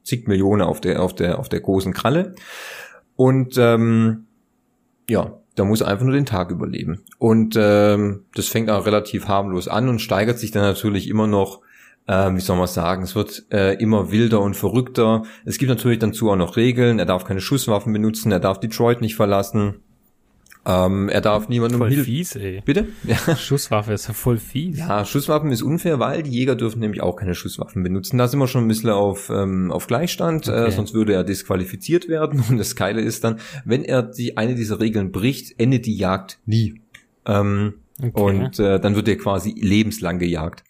zig 0.03 0.27
Millionen 0.27 0.63
auf 0.63 0.81
der 0.81 1.03
auf 1.03 1.15
der 1.15 1.39
auf 1.39 1.49
der 1.49 1.61
großen 1.61 1.93
Kralle. 1.93 2.35
Und 3.15 3.57
ähm, 3.59 4.27
ja, 5.09 5.39
da 5.59 5.65
muss 5.65 5.83
einfach 5.83 6.05
nur 6.05 6.15
den 6.15 6.27
Tag 6.27 6.51
überleben. 6.51 7.03
Und 7.19 7.57
ähm, 7.59 8.25
das 8.35 8.49
fängt 8.49 8.71
auch 8.71 8.87
relativ 8.87 9.29
harmlos 9.29 9.69
an 9.69 9.89
und 9.89 10.01
steigert 10.01 10.39
sich 10.39 10.51
dann 10.51 10.63
natürlich 10.63 11.09
immer 11.09 11.27
noch, 11.27 11.61
äh, 12.07 12.31
wie 12.33 12.41
soll 12.41 12.57
man 12.57 12.67
sagen, 12.67 13.03
es 13.03 13.15
wird 13.15 13.47
äh, 13.51 13.75
immer 13.75 14.13
wilder 14.13 14.41
und 14.41 14.55
verrückter. 14.55 15.25
Es 15.45 15.59
gibt 15.59 15.69
natürlich 15.69 15.99
dazu 15.99 16.31
auch 16.31 16.37
noch 16.37 16.57
Regeln. 16.57 16.99
Er 16.99 17.07
darf 17.07 17.25
keine 17.25 17.41
Schusswaffen 17.41 17.93
benutzen, 17.93 18.31
er 18.31 18.41
darf 18.41 18.61
Detroit 18.61 19.01
nicht 19.01 19.17
verlassen. 19.17 19.83
Ähm, 20.69 21.09
er 21.09 21.23
darf 21.23 21.49
niemandem 21.49 21.79
Voll 21.79 21.93
fies, 21.93 22.37
ey. 22.37 22.61
Bitte? 22.63 22.89
Ja. 23.05 23.37
Schusswaffe 23.37 23.95
ist 23.95 24.07
ja 24.07 24.13
voll 24.13 24.37
fies. 24.37 24.79
Ja, 24.79 25.07
Schusswaffen 25.07 25.51
ist 25.51 25.63
unfair, 25.63 25.99
weil 25.99 26.23
die 26.23 26.31
Jäger 26.31 26.57
dürfen 26.57 26.81
nämlich 26.81 27.01
auch 27.01 27.17
keine 27.17 27.35
Schusswaffen 27.35 27.83
benutzen. 27.83 28.19
Da 28.19 28.29
sind 28.29 28.39
wir 28.39 28.49
schon 28.49 28.67
ein 28.67 28.69
bisschen 28.69 28.91
auf, 28.91 29.31
ähm, 29.31 29.73
auf 29.73 29.87
Gleichstand, 29.87 30.47
äh, 30.47 30.51
okay. 30.51 30.67
äh, 30.67 30.71
sonst 30.71 30.93
würde 30.93 31.15
er 31.15 31.25
disqualifiziert 31.25 32.09
werden. 32.11 32.45
Und 32.51 32.59
das 32.59 32.77
Geile 32.77 33.01
ist 33.01 33.25
dann, 33.25 33.41
wenn 33.65 33.83
er 33.83 34.03
die, 34.03 34.37
eine 34.37 34.55
dieser 34.55 34.79
Regeln 34.79 35.11
bricht, 35.11 35.59
endet 35.59 35.87
die 35.87 35.97
Jagd 35.97 36.39
nie. 36.45 36.83
Ähm, 37.25 37.75
okay. 38.03 38.11
Und 38.21 38.59
äh, 38.59 38.79
dann 38.79 38.95
wird 38.95 39.09
er 39.09 39.17
quasi 39.17 39.55
lebenslang 39.59 40.19
gejagt. 40.19 40.65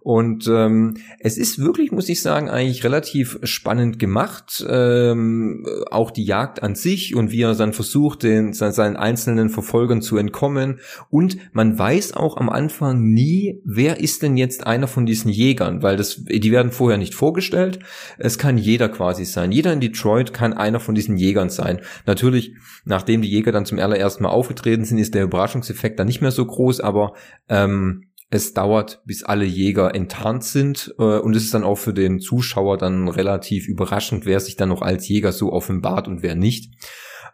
Und 0.00 0.46
ähm, 0.48 0.94
es 1.20 1.38
ist 1.38 1.58
wirklich, 1.58 1.92
muss 1.92 2.08
ich 2.08 2.22
sagen, 2.22 2.48
eigentlich 2.48 2.84
relativ 2.84 3.38
spannend 3.42 3.98
gemacht. 3.98 4.64
Ähm, 4.68 5.66
auch 5.90 6.10
die 6.10 6.24
Jagd 6.24 6.62
an 6.62 6.74
sich 6.74 7.14
und 7.14 7.30
wie 7.30 7.42
er 7.42 7.54
dann 7.54 7.72
versucht, 7.72 8.22
den, 8.22 8.52
seinen 8.52 8.96
einzelnen 8.96 9.50
Verfolgern 9.50 10.02
zu 10.02 10.16
entkommen. 10.16 10.80
Und 11.10 11.36
man 11.52 11.78
weiß 11.78 12.14
auch 12.14 12.36
am 12.36 12.48
Anfang 12.48 13.02
nie, 13.02 13.60
wer 13.64 14.00
ist 14.00 14.22
denn 14.22 14.36
jetzt 14.36 14.66
einer 14.66 14.88
von 14.88 15.06
diesen 15.06 15.30
Jägern, 15.30 15.82
weil 15.82 15.96
das, 15.96 16.24
die 16.24 16.52
werden 16.52 16.72
vorher 16.72 16.98
nicht 16.98 17.14
vorgestellt. 17.14 17.78
Es 18.18 18.38
kann 18.38 18.58
jeder 18.58 18.88
quasi 18.88 19.24
sein. 19.24 19.52
Jeder 19.52 19.72
in 19.72 19.80
Detroit 19.80 20.32
kann 20.32 20.52
einer 20.52 20.80
von 20.80 20.94
diesen 20.94 21.16
Jägern 21.16 21.50
sein. 21.50 21.80
Natürlich, 22.06 22.54
nachdem 22.84 23.22
die 23.22 23.30
Jäger 23.30 23.52
dann 23.52 23.66
zum 23.66 23.78
allerersten 23.78 24.22
Mal 24.22 24.30
aufgetreten 24.30 24.84
sind, 24.84 24.98
ist 24.98 25.14
der 25.14 25.24
Überraschungseffekt 25.24 25.98
dann 25.98 26.06
nicht 26.06 26.20
mehr 26.20 26.30
so 26.30 26.44
groß, 26.44 26.80
aber 26.80 27.14
ähm, 27.48 28.04
es 28.30 28.52
dauert, 28.52 29.02
bis 29.06 29.22
alle 29.22 29.44
Jäger 29.44 29.94
enttarnt 29.94 30.44
sind 30.44 30.94
äh, 30.98 31.02
und 31.02 31.34
es 31.34 31.44
ist 31.44 31.54
dann 31.54 31.64
auch 31.64 31.78
für 31.78 31.94
den 31.94 32.20
Zuschauer 32.20 32.76
dann 32.76 33.08
relativ 33.08 33.66
überraschend, 33.66 34.26
wer 34.26 34.40
sich 34.40 34.56
dann 34.56 34.68
noch 34.68 34.82
als 34.82 35.08
Jäger 35.08 35.32
so 35.32 35.52
offenbart 35.52 36.08
und 36.08 36.22
wer 36.22 36.34
nicht. 36.34 36.74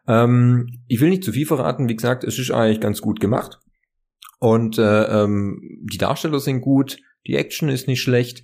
Ähm, 0.06 0.82
ich 0.86 1.00
will 1.00 1.10
nicht 1.10 1.24
zu 1.24 1.32
viel 1.32 1.46
verraten, 1.46 1.88
wie 1.88 1.96
gesagt, 1.96 2.22
es 2.22 2.38
ist 2.38 2.52
eigentlich 2.52 2.80
ganz 2.80 3.00
gut 3.00 3.20
gemacht. 3.20 3.58
Und 4.38 4.78
äh, 4.78 5.22
ähm, 5.22 5.60
die 5.90 5.98
Darsteller 5.98 6.38
sind 6.38 6.60
gut, 6.60 6.98
die 7.26 7.36
Action 7.36 7.68
ist 7.68 7.88
nicht 7.88 8.02
schlecht. 8.02 8.42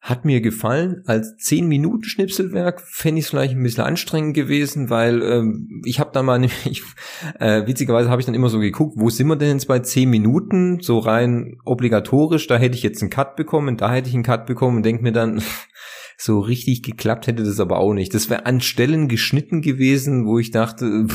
Hat 0.00 0.24
mir 0.24 0.40
gefallen. 0.40 1.02
Als 1.04 1.36
10 1.36 1.68
Minuten 1.68 2.04
Schnipselwerk 2.04 2.80
fände 2.80 3.18
ich 3.18 3.26
es 3.26 3.30
vielleicht 3.30 3.54
ein 3.54 3.62
bisschen 3.62 3.84
anstrengend 3.84 4.34
gewesen, 4.34 4.88
weil 4.88 5.22
ähm, 5.22 5.82
ich 5.84 6.00
habe 6.00 6.10
da 6.14 6.22
mal, 6.22 6.42
ich, 6.64 6.82
äh, 7.38 7.66
witzigerweise 7.66 8.08
habe 8.08 8.20
ich 8.20 8.26
dann 8.26 8.34
immer 8.34 8.48
so 8.48 8.60
geguckt, 8.60 8.94
wo 8.96 9.10
sind 9.10 9.26
wir 9.26 9.36
denn 9.36 9.56
jetzt 9.56 9.68
bei 9.68 9.78
10 9.78 10.08
Minuten? 10.08 10.80
So 10.80 10.98
rein 10.98 11.58
obligatorisch, 11.66 12.46
da 12.46 12.56
hätte 12.56 12.76
ich 12.76 12.82
jetzt 12.82 13.02
einen 13.02 13.10
Cut 13.10 13.36
bekommen, 13.36 13.76
da 13.76 13.92
hätte 13.92 14.08
ich 14.08 14.14
einen 14.14 14.24
Cut 14.24 14.46
bekommen 14.46 14.78
und 14.78 14.84
denke 14.84 15.02
mir 15.02 15.12
dann, 15.12 15.42
so 16.22 16.40
richtig 16.40 16.82
geklappt 16.82 17.26
hätte 17.26 17.44
das 17.44 17.60
aber 17.60 17.78
auch 17.78 17.94
nicht. 17.94 18.12
Das 18.12 18.28
wäre 18.28 18.44
an 18.44 18.60
Stellen 18.60 19.08
geschnitten 19.08 19.62
gewesen, 19.62 20.26
wo 20.26 20.38
ich 20.38 20.50
dachte, 20.50 21.06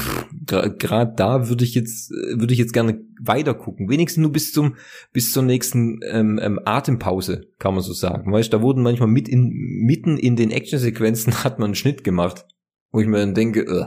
gerade 0.48 1.14
da 1.16 1.48
würde 1.48 1.64
ich 1.64 1.76
jetzt 1.76 2.10
würde 2.10 2.54
ich 2.54 2.60
jetzt 2.60 2.74
gerne 2.74 3.02
weiter 3.22 3.54
gucken. 3.54 3.88
Wenigstens 3.88 4.24
nur 4.24 4.32
bis 4.32 4.52
zum 4.52 4.78
bis 5.14 5.32
zur 5.32 5.44
nächsten 5.44 6.00
ähm, 6.10 6.40
ähm, 6.42 6.60
Atempause, 6.66 7.44
kann 7.60 7.76
man 7.76 7.84
so 7.84 7.94
sagen. 7.94 8.32
Weißt, 8.32 8.52
da 8.52 8.64
wurden 8.64 8.82
manchmal 8.82 9.08
mit 9.08 9.30
in, 9.30 9.52
mitten 9.86 10.18
in 10.18 10.36
den 10.36 10.50
Actionsequenzen 10.50 11.34
hat 11.44 11.60
man 11.60 11.68
einen 11.68 11.76
Schnitt 11.76 12.04
gemacht, 12.04 12.48
wo 12.92 13.00
ich 13.00 13.08
mir 13.08 13.20
dann 13.20 13.36
denke, 13.36 13.60
äh, 13.60 13.86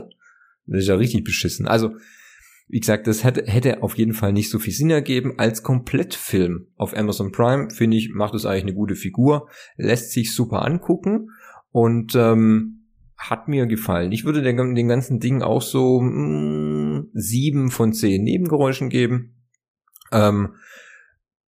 das 0.67 0.83
ist 0.83 0.87
ja 0.87 0.95
richtig 0.95 1.25
beschissen. 1.25 1.67
Also 1.67 1.95
wie 2.69 2.79
gesagt, 2.79 3.07
das 3.07 3.23
hätte, 3.23 3.51
hätte 3.51 3.81
auf 3.81 3.97
jeden 3.97 4.13
Fall 4.13 4.31
nicht 4.31 4.51
so 4.51 4.59
viel 4.59 4.73
Sinn 4.73 4.91
ergeben. 4.91 5.33
Als 5.37 5.63
Komplettfilm 5.63 6.67
auf 6.75 6.95
Amazon 6.95 7.31
Prime, 7.31 7.71
finde 7.71 7.97
ich, 7.97 8.11
macht 8.13 8.35
es 8.35 8.45
eigentlich 8.45 8.63
eine 8.63 8.75
gute 8.75 8.95
Figur, 8.95 9.49
lässt 9.75 10.11
sich 10.11 10.35
super 10.35 10.63
angucken 10.63 11.31
und 11.71 12.13
ähm, 12.15 12.85
hat 13.17 13.47
mir 13.47 13.65
gefallen. 13.65 14.11
Ich 14.11 14.23
würde 14.23 14.43
den, 14.43 14.75
den 14.75 14.87
ganzen 14.87 15.19
Ding 15.19 15.41
auch 15.41 15.63
so 15.63 15.99
mh, 15.99 16.11
mm, 16.11 17.09
sieben 17.13 17.71
von 17.71 17.91
zehn 17.91 18.23
Nebengeräuschen 18.23 18.89
geben. 18.89 19.35
Ähm, 20.11 20.53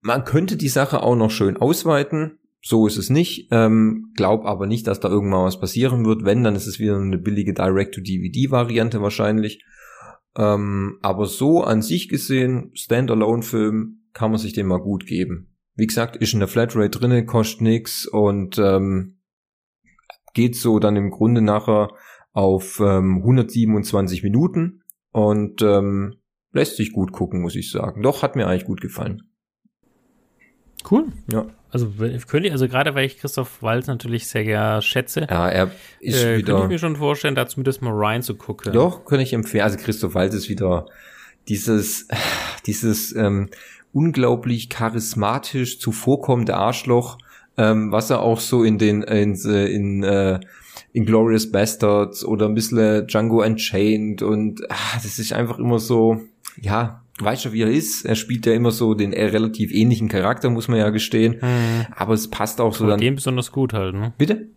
man 0.02 0.24
könnte 0.24 0.58
die 0.58 0.70
Sache 0.70 1.04
auch 1.04 1.16
noch 1.16 1.30
schön 1.30 1.56
ausweiten. 1.56 2.40
So 2.64 2.88
ist 2.88 2.98
es 2.98 3.12
nicht. 3.12 3.48
Ähm, 3.52 4.12
glaub 4.16 4.46
aber 4.46 4.66
nicht, 4.66 4.88
dass 4.88 5.00
da 5.00 5.08
irgendwann 5.08 5.46
was 5.46 5.60
passieren 5.60 6.04
wird. 6.04 6.26
Wenn, 6.26 6.44
dann 6.44 6.56
ist 6.56 6.68
es 6.68 6.80
wieder 6.80 6.98
eine 6.98 7.20
billige 7.20 7.54
Direct-to-DVD-Variante 7.54 9.02
wahrscheinlich. 9.04 9.64
Ähm, 10.38 10.98
aber 11.02 11.26
so 11.26 11.64
an 11.64 11.82
sich 11.82 12.10
gesehen, 12.10 12.72
Standalone-Film, 12.74 13.98
kann 14.14 14.32
man 14.32 14.40
sich 14.40 14.54
den 14.54 14.68
mal 14.68 14.80
gut 14.80 15.06
geben. 15.06 15.56
Wie 15.76 15.88
gesagt, 15.88 16.18
ist 16.18 16.34
in 16.34 16.40
der 16.40 16.48
Flatrate 16.48 16.90
drinne, 16.90 17.26
kostet 17.26 17.62
nix 17.62 18.06
und 18.06 18.58
ähm, 18.58 19.20
geht 20.34 20.56
so 20.56 20.80
dann 20.80 20.96
im 20.96 21.12
Grunde 21.12 21.42
nachher 21.42 21.90
auf 22.34 22.80
ähm, 22.80 23.18
127 23.20 24.24
Minuten 24.24 24.84
und 25.12 25.62
ähm, 25.62 26.16
lässt 26.52 26.78
sich 26.78 26.92
gut 26.92 27.12
gucken, 27.12 27.42
muss 27.42 27.56
ich 27.56 27.72
sagen. 27.72 28.02
Doch, 28.02 28.22
hat 28.22 28.36
mir 28.36 28.48
eigentlich 28.48 28.66
gut 28.66 28.82
gefallen. 28.82 29.24
Cool. 30.90 31.08
Ja. 31.32 31.48
Also 31.72 31.90
könnte 32.28 32.48
ich, 32.48 32.52
also 32.52 32.68
gerade 32.68 32.96
weil 32.96 33.06
ich 33.06 33.18
Christoph 33.18 33.62
Walz 33.62 33.88
natürlich 33.88 34.28
sehr 34.28 34.44
gerne 34.44 34.82
schätze. 34.82 35.28
Ja, 35.30 35.50
er 35.50 35.72
ist 36.02 36.22
äh, 36.22 36.38
wieder. 36.38 36.54
Könnte 36.54 36.64
ich 36.64 36.70
mir 36.70 36.80
schon 36.80 36.96
vorstellen, 36.98 37.36
da 37.36 37.48
zumindest 37.48 37.82
mal 37.82 37.94
rein 37.94 38.22
zu 38.22 38.36
gucken. 38.36 38.74
Doch, 38.74 39.06
könnte 39.06 39.24
ich 39.24 39.34
empfehlen. 39.34 39.64
Also 39.64 39.78
Christoph 39.78 40.14
Walz 40.14 40.34
ist 40.34 40.50
wieder 40.50 40.86
dieses, 41.48 42.08
dieses 42.66 43.16
ähm, 43.16 43.50
unglaublich 43.94 44.70
charismatisch 44.70 45.80
zuvorkommende 45.80 46.56
Arschloch, 46.56 47.18
ähm, 47.58 47.92
was 47.92 48.10
er 48.10 48.22
auch 48.22 48.40
so 48.40 48.64
in 48.64 48.78
den 48.78 49.02
in, 49.04 49.36
in 49.36 50.04
äh, 50.04 50.40
Inglorious 50.94 51.52
Bastards 51.52 52.26
oder 52.26 52.48
ein 52.48 52.54
bisschen 52.54 53.08
Django 53.08 53.44
Unchained 53.44 54.22
und 54.22 54.62
ah, 54.70 54.96
das 54.96 55.20
ist 55.20 55.32
einfach 55.32 55.58
immer 55.58 55.80
so, 55.80 56.22
ja, 56.60 57.02
weißt 57.20 57.46
du, 57.46 57.52
wie 57.54 57.62
er 57.62 57.70
ist. 57.72 58.06
Er 58.06 58.16
spielt 58.16 58.46
ja 58.46 58.54
immer 58.54 58.72
so 58.72 58.94
den 58.94 59.12
eher 59.14 59.34
relativ 59.34 59.72
ähnlichen 59.74 60.10
Charakter, 60.10 60.50
muss 60.50 60.68
man 60.68 60.80
ja 60.80 60.90
gestehen. 60.90 61.38
Mhm. 61.42 61.86
Aber 61.92 62.14
es 62.14 62.30
passt 62.30 62.62
auch 62.62 62.74
so 62.74 62.84
Aber 62.86 62.92
dann. 62.94 63.02
den 63.02 63.16
besonders 63.16 63.52
gut 63.52 63.74
halt, 63.74 63.94
ne? 63.94 64.14
Bitte? 64.18 64.48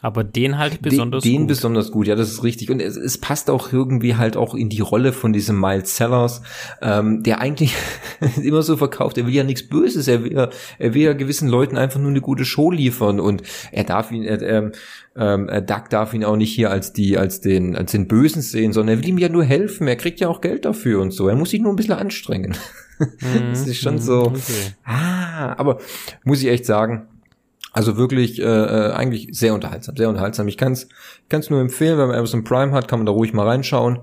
Aber 0.00 0.24
den 0.24 0.58
halt 0.58 0.82
besonders 0.82 1.22
den, 1.22 1.32
den 1.32 1.40
gut. 1.42 1.48
besonders 1.48 1.90
gut, 1.90 2.06
ja, 2.06 2.14
das 2.14 2.30
ist 2.30 2.42
richtig. 2.42 2.70
Und 2.70 2.80
es, 2.80 2.96
es 2.96 3.18
passt 3.18 3.48
auch 3.48 3.72
irgendwie 3.72 4.16
halt 4.16 4.36
auch 4.36 4.54
in 4.54 4.68
die 4.68 4.80
Rolle 4.80 5.12
von 5.12 5.32
diesem 5.32 5.58
Miles 5.58 5.96
Sellers, 5.96 6.42
ähm, 6.82 7.22
der 7.22 7.40
eigentlich 7.40 7.74
immer 8.42 8.62
so 8.62 8.76
verkauft, 8.76 9.16
er 9.16 9.26
will 9.26 9.34
ja 9.34 9.42
nichts 9.42 9.66
Böses, 9.66 10.06
er 10.06 10.22
will, 10.22 10.48
er 10.78 10.94
will 10.94 11.02
ja 11.02 11.12
gewissen 11.14 11.48
Leuten 11.48 11.78
einfach 11.78 11.98
nur 11.98 12.10
eine 12.10 12.20
gute 12.20 12.44
Show 12.44 12.70
liefern 12.70 13.20
und 13.20 13.42
er 13.72 13.84
darf 13.84 14.12
ihn, 14.12 14.22
er, 14.22 14.42
ähm, 14.42 14.72
ähm, 15.16 15.46
Doug 15.66 15.88
darf 15.88 16.12
ihn 16.12 16.24
auch 16.24 16.36
nicht 16.36 16.54
hier 16.54 16.70
als 16.70 16.92
die, 16.92 17.16
als 17.16 17.40
den, 17.40 17.74
als 17.74 17.92
den 17.92 18.06
Bösen 18.06 18.42
sehen, 18.42 18.74
sondern 18.74 18.98
er 18.98 19.02
will 19.02 19.08
ihm 19.08 19.18
ja 19.18 19.30
nur 19.30 19.44
helfen, 19.44 19.88
er 19.88 19.96
kriegt 19.96 20.20
ja 20.20 20.28
auch 20.28 20.42
Geld 20.42 20.66
dafür 20.66 21.00
und 21.00 21.12
so, 21.12 21.26
er 21.26 21.36
muss 21.36 21.50
sich 21.50 21.60
nur 21.60 21.72
ein 21.72 21.76
bisschen 21.76 21.94
anstrengen. 21.94 22.54
das 23.50 23.66
ist 23.66 23.78
schon 23.78 23.98
so, 23.98 24.24
okay. 24.24 24.74
ah, 24.84 25.54
aber 25.58 25.78
muss 26.24 26.42
ich 26.42 26.48
echt 26.48 26.66
sagen, 26.66 27.08
also 27.76 27.98
wirklich 27.98 28.40
äh, 28.40 28.44
äh, 28.44 28.92
eigentlich 28.92 29.28
sehr 29.32 29.52
unterhaltsam, 29.52 29.96
sehr 29.96 30.08
unterhaltsam. 30.08 30.48
Ich 30.48 30.56
kann 30.56 30.72
es 30.72 30.88
kann's 31.28 31.50
nur 31.50 31.60
empfehlen, 31.60 31.98
wenn 31.98 32.08
man 32.08 32.16
Amazon 32.16 32.42
Prime 32.42 32.72
hat, 32.72 32.88
kann 32.88 33.00
man 33.00 33.06
da 33.06 33.12
ruhig 33.12 33.34
mal 33.34 33.46
reinschauen. 33.46 33.98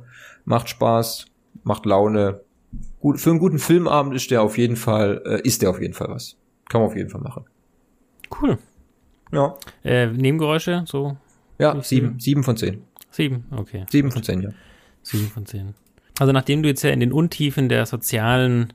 Macht 0.46 0.70
Spaß, 0.70 1.26
macht 1.64 1.88
Laune. 1.88 2.42
Gut, 3.00 3.20
für 3.20 3.32
einen 3.32 3.40
guten 3.40 3.58
Filmabend 3.58 4.14
ist 4.16 4.30
der 4.30 4.44
auf 4.44 4.60
jeden 4.60 4.76
Fall, 4.76 5.24
äh, 5.26 5.42
ist 5.42 5.64
der 5.64 5.72
auf 5.72 5.82
jeden 5.82 5.96
Fall 5.96 6.10
was. 6.10 6.38
Kann 6.70 6.82
man 6.82 6.90
auf 6.92 6.96
jeden 6.96 7.10
Fall 7.10 7.22
machen. 7.22 7.46
Cool. 8.40 8.60
Ja. 9.32 9.56
Äh, 9.84 10.08
Nebengeräusche, 10.08 10.84
so 10.88 11.18
Ja, 11.58 11.82
sieben, 11.82 12.20
sieben 12.20 12.44
von 12.44 12.56
zehn. 12.56 12.84
sieben, 13.10 13.46
okay. 13.58 13.86
Sieben 13.90 14.12
von 14.12 14.22
zehn, 14.22 14.42
ja. 14.44 14.50
Sieben 15.02 15.28
von 15.30 15.48
zehn. 15.48 15.74
Also 16.20 16.32
nachdem 16.32 16.62
du 16.62 16.70
jetzt 16.70 16.84
ja 16.84 16.92
in 16.92 17.00
den 17.00 17.12
Untiefen 17.12 17.70
der 17.70 17.88
sozialen, 17.88 18.74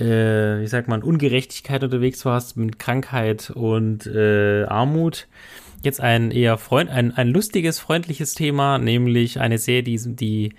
äh, 0.00 0.62
ich 0.64 0.70
sag 0.70 0.88
mal, 0.88 1.02
Ungerechtigkeit 1.02 1.82
unterwegs 1.84 2.24
warst, 2.24 2.56
mit 2.56 2.78
Krankheit 2.78 3.50
und 3.50 4.06
äh, 4.06 4.64
Armut, 4.64 5.28
jetzt 5.82 6.00
ein 6.00 6.30
eher 6.30 6.58
freund, 6.58 6.90
ein, 6.90 7.12
ein 7.12 7.28
lustiges, 7.28 7.78
freundliches 7.80 8.34
Thema, 8.34 8.78
nämlich 8.78 9.40
eine 9.40 9.58
Serie, 9.58 9.82
die, 9.82 9.98
die 10.16 10.54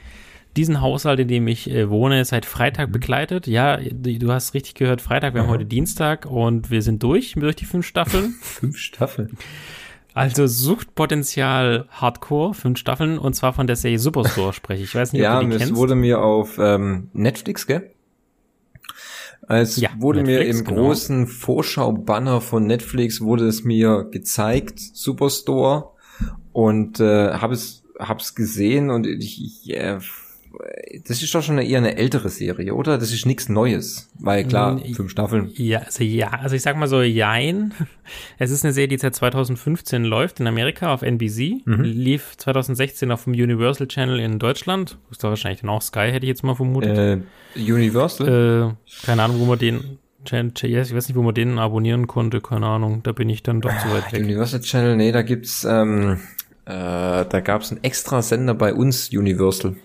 diesen 0.55 0.81
Haushalt, 0.81 1.19
in 1.19 1.27
dem 1.27 1.47
ich 1.47 1.67
äh, 1.71 1.89
wohne, 1.89 2.23
seit 2.25 2.45
Freitag 2.45 2.91
begleitet. 2.91 3.47
Ja, 3.47 3.77
du 3.77 4.19
du 4.19 4.31
hast 4.31 4.53
richtig 4.53 4.75
gehört, 4.75 5.01
Freitag, 5.01 5.33
wir 5.33 5.41
haben 5.41 5.47
Mhm. 5.47 5.51
heute 5.53 5.65
Dienstag 5.65 6.25
und 6.27 6.69
wir 6.69 6.81
sind 6.83 7.01
durch, 7.01 7.33
durch 7.35 7.55
die 7.55 7.65
fünf 7.65 7.87
Staffeln. 7.87 8.35
Fünf 8.41 8.77
Staffeln. 8.77 9.35
Also 10.13 10.45
Suchtpotenzial 10.45 11.85
Hardcore, 11.89 12.53
fünf 12.53 12.77
Staffeln, 12.77 13.17
und 13.17 13.33
zwar 13.33 13.53
von 13.53 13.65
der 13.65 13.75
Serie 13.75 13.97
Superstore 13.97 14.53
spreche 14.53 14.83
ich. 14.83 14.89
Ich 14.89 14.95
weiß 14.95 15.13
nicht, 15.13 15.23
Ja, 15.23 15.37
ob 15.37 15.41
du 15.41 15.47
die 15.49 15.55
es 15.55 15.59
kennst. 15.59 15.75
wurde 15.75 15.95
mir 15.95 16.21
auf 16.21 16.59
ähm, 16.59 17.09
Netflix, 17.13 17.65
gell? 17.65 17.89
Es 19.47 19.77
Ja, 19.77 19.89
wurde 19.97 20.21
mir 20.21 20.39
Netflix, 20.39 20.59
im 20.59 20.65
genau. 20.65 20.81
großen 20.81 21.27
Vorschau-Banner 21.27 22.41
von 22.41 22.65
Netflix 22.65 23.21
wurde 23.21 23.47
es 23.47 23.63
mir 23.63 24.05
gezeigt, 24.09 24.79
Superstore, 24.79 25.89
und 26.51 26.99
äh, 26.99 27.33
habe 27.33 27.53
es 27.53 27.83
hab's 27.99 28.35
gesehen 28.35 28.89
und 28.89 29.05
ich, 29.07 29.43
ich 29.43 29.69
äh, 29.75 29.99
das 31.07 31.21
ist 31.23 31.33
doch 31.33 31.41
schon 31.41 31.57
eher 31.57 31.79
eine 31.79 31.97
ältere 31.97 32.29
Serie, 32.29 32.75
oder? 32.75 32.97
Das 32.97 33.11
ist 33.11 33.25
nichts 33.25 33.49
Neues, 33.49 34.09
weil 34.19 34.45
klar, 34.45 34.79
fünf 34.95 35.09
Staffeln. 35.11 35.49
Ja, 35.55 35.79
also 35.79 36.03
ja, 36.03 36.29
also 36.29 36.55
ich 36.55 36.61
sag 36.61 36.77
mal 36.77 36.87
so, 36.87 37.01
jein. 37.01 37.73
Es 38.37 38.51
ist 38.51 38.63
eine 38.65 38.73
Serie, 38.73 38.89
die 38.89 38.97
seit 38.97 39.15
2015 39.15 40.03
läuft 40.03 40.39
in 40.39 40.47
Amerika 40.47 40.93
auf 40.93 41.01
NBC, 41.01 41.61
Mhm. 41.65 41.83
lief 41.83 42.33
2016 42.37 43.11
auf 43.11 43.23
dem 43.23 43.33
Universal 43.33 43.87
Channel 43.87 44.19
in 44.19 44.39
Deutschland. 44.39 44.97
Ist 45.09 45.23
doch 45.23 45.29
wahrscheinlich 45.29 45.61
dann 45.61 45.69
auch 45.69 45.81
Sky, 45.81 46.09
hätte 46.11 46.25
ich 46.25 46.29
jetzt 46.29 46.43
mal 46.43 46.55
vermutet. 46.55 46.97
Äh, 46.97 47.19
Universal? 47.71 48.27
Äh, 48.71 49.05
keine 49.05 49.23
Ahnung, 49.23 49.39
wo 49.39 49.45
man 49.45 49.57
den, 49.59 49.97
yes, 50.29 50.89
ich 50.89 50.95
weiß 50.95 51.07
nicht, 51.07 51.15
wo 51.15 51.21
man 51.23 51.33
den 51.33 51.57
abonnieren 51.59 52.07
konnte, 52.07 52.41
keine 52.41 52.67
Ahnung. 52.67 53.01
Da 53.03 53.11
bin 53.13 53.29
ich 53.29 53.41
dann 53.43 53.61
doch 53.61 53.75
zu 53.79 53.89
weit 53.89 54.11
weg. 54.11 54.21
Universal 54.21 54.59
Channel, 54.61 54.95
nee, 54.97 55.11
da 55.11 55.21
gibt's, 55.21 55.63
ähm, 55.63 56.19
äh, 56.65 56.71
da 56.71 57.39
gab's 57.43 57.71
einen 57.71 57.83
extra 57.83 58.21
Sender 58.21 58.53
bei 58.53 58.73
uns, 58.73 59.09
Universal. 59.11 59.75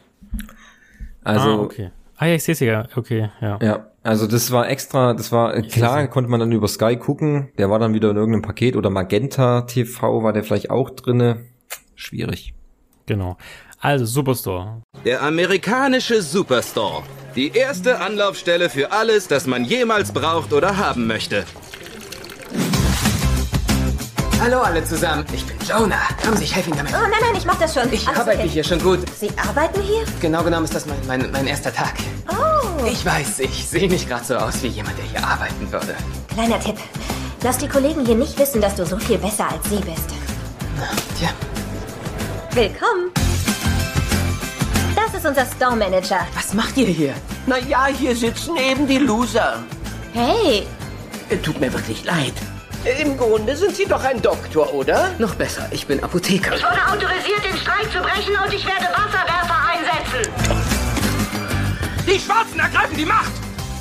Also, 1.28 1.48
ah, 1.50 1.58
okay. 1.60 1.90
Ah 2.16 2.26
ja, 2.26 2.34
ich 2.34 2.42
sehe 2.42 2.54
es 2.54 2.60
ja. 2.60 2.86
Okay, 2.96 3.28
ja. 3.40 3.58
ja, 3.62 3.86
also 4.02 4.26
das 4.26 4.50
war 4.50 4.68
extra, 4.68 5.12
das 5.12 5.30
war, 5.30 5.54
äh, 5.54 5.62
klar, 5.62 6.08
konnte 6.08 6.30
man 6.30 6.40
dann 6.40 6.50
über 6.52 6.66
Sky 6.66 6.96
gucken, 6.96 7.50
der 7.58 7.68
war 7.68 7.78
dann 7.78 7.92
wieder 7.92 8.10
in 8.10 8.16
irgendeinem 8.16 8.42
Paket 8.42 8.76
oder 8.76 8.88
Magenta 8.88 9.62
TV 9.62 10.22
war 10.22 10.32
der 10.32 10.42
vielleicht 10.42 10.70
auch 10.70 10.90
drinne. 10.90 11.44
Schwierig. 11.94 12.54
Genau. 13.06 13.36
Also 13.80 14.06
Superstore. 14.06 14.82
Der 15.04 15.22
amerikanische 15.22 16.22
Superstore. 16.22 17.02
Die 17.36 17.52
erste 17.54 18.00
Anlaufstelle 18.00 18.70
für 18.70 18.90
alles, 18.90 19.28
das 19.28 19.46
man 19.46 19.64
jemals 19.64 20.10
braucht 20.12 20.52
oder 20.52 20.78
haben 20.78 21.06
möchte. 21.06 21.44
Hallo 24.40 24.60
alle 24.60 24.84
zusammen, 24.84 25.24
ich 25.32 25.44
bin 25.44 25.56
Jonah. 25.66 25.96
Kommen 26.22 26.36
Sie, 26.36 26.44
ich 26.44 26.54
helfe 26.54 26.70
Ihnen 26.70 26.78
damit. 26.78 26.92
Oh 26.94 27.00
nein, 27.02 27.20
nein, 27.20 27.34
ich 27.36 27.44
mach 27.44 27.58
das 27.58 27.74
schon. 27.74 27.92
Ich 27.92 28.06
Alles 28.06 28.20
arbeite 28.20 28.40
okay. 28.40 28.48
hier 28.48 28.62
schon 28.64 28.80
gut. 28.80 29.00
Sie 29.18 29.30
arbeiten 29.36 29.82
hier? 29.82 30.04
Genau 30.20 30.44
genommen 30.44 30.64
ist 30.64 30.74
das 30.74 30.86
mein, 30.86 30.98
mein, 31.08 31.30
mein 31.32 31.46
erster 31.48 31.74
Tag. 31.74 31.94
Oh. 32.30 32.84
Ich 32.86 33.04
weiß, 33.04 33.40
ich 33.40 33.66
sehe 33.68 33.88
nicht 33.88 34.08
gerade 34.08 34.24
so 34.24 34.36
aus 34.36 34.62
wie 34.62 34.68
jemand, 34.68 34.96
der 34.96 35.04
hier 35.06 35.26
arbeiten 35.26 35.70
würde. 35.72 35.96
Kleiner 36.32 36.60
Tipp. 36.60 36.76
Lass 37.42 37.58
die 37.58 37.68
Kollegen 37.68 38.06
hier 38.06 38.14
nicht 38.14 38.38
wissen, 38.38 38.60
dass 38.60 38.76
du 38.76 38.86
so 38.86 38.96
viel 38.98 39.18
besser 39.18 39.48
als 39.50 39.68
sie 39.68 39.80
bist. 39.80 40.08
Tja, 41.18 41.30
Willkommen. 42.52 43.10
Das 44.94 45.14
ist 45.14 45.26
unser 45.26 45.46
Store 45.46 45.74
Manager. 45.76 46.20
was 46.34 46.54
macht 46.54 46.76
ihr 46.76 46.86
hier? 46.86 47.14
Naja, 47.46 47.86
hier 47.86 48.14
sitzen 48.14 48.56
eben 48.56 48.86
die 48.86 48.98
Loser. 48.98 49.62
Hey! 50.12 50.66
Tut 51.42 51.60
mir 51.60 51.72
wirklich 51.72 52.04
leid. 52.04 52.34
Im 52.84 53.16
Grunde 53.16 53.56
sind 53.56 53.74
Sie 53.74 53.86
doch 53.86 54.02
ein 54.04 54.22
Doktor, 54.22 54.72
oder? 54.72 55.10
Noch 55.18 55.34
besser, 55.34 55.68
ich 55.72 55.86
bin 55.86 56.02
Apotheker. 56.02 56.54
Ich 56.56 56.62
wurde 56.62 56.86
autorisiert, 56.86 57.44
den 57.44 57.56
Streik 57.58 57.90
zu 57.92 57.98
brechen 57.98 58.34
und 58.44 58.52
ich 58.54 58.64
werde 58.64 58.86
Wasserwerfer 58.92 59.56
einsetzen. 59.68 60.32
Die 62.06 62.18
Schwarzen 62.18 62.60
ergreifen 62.60 62.96
die 62.96 63.04
Macht! 63.04 63.32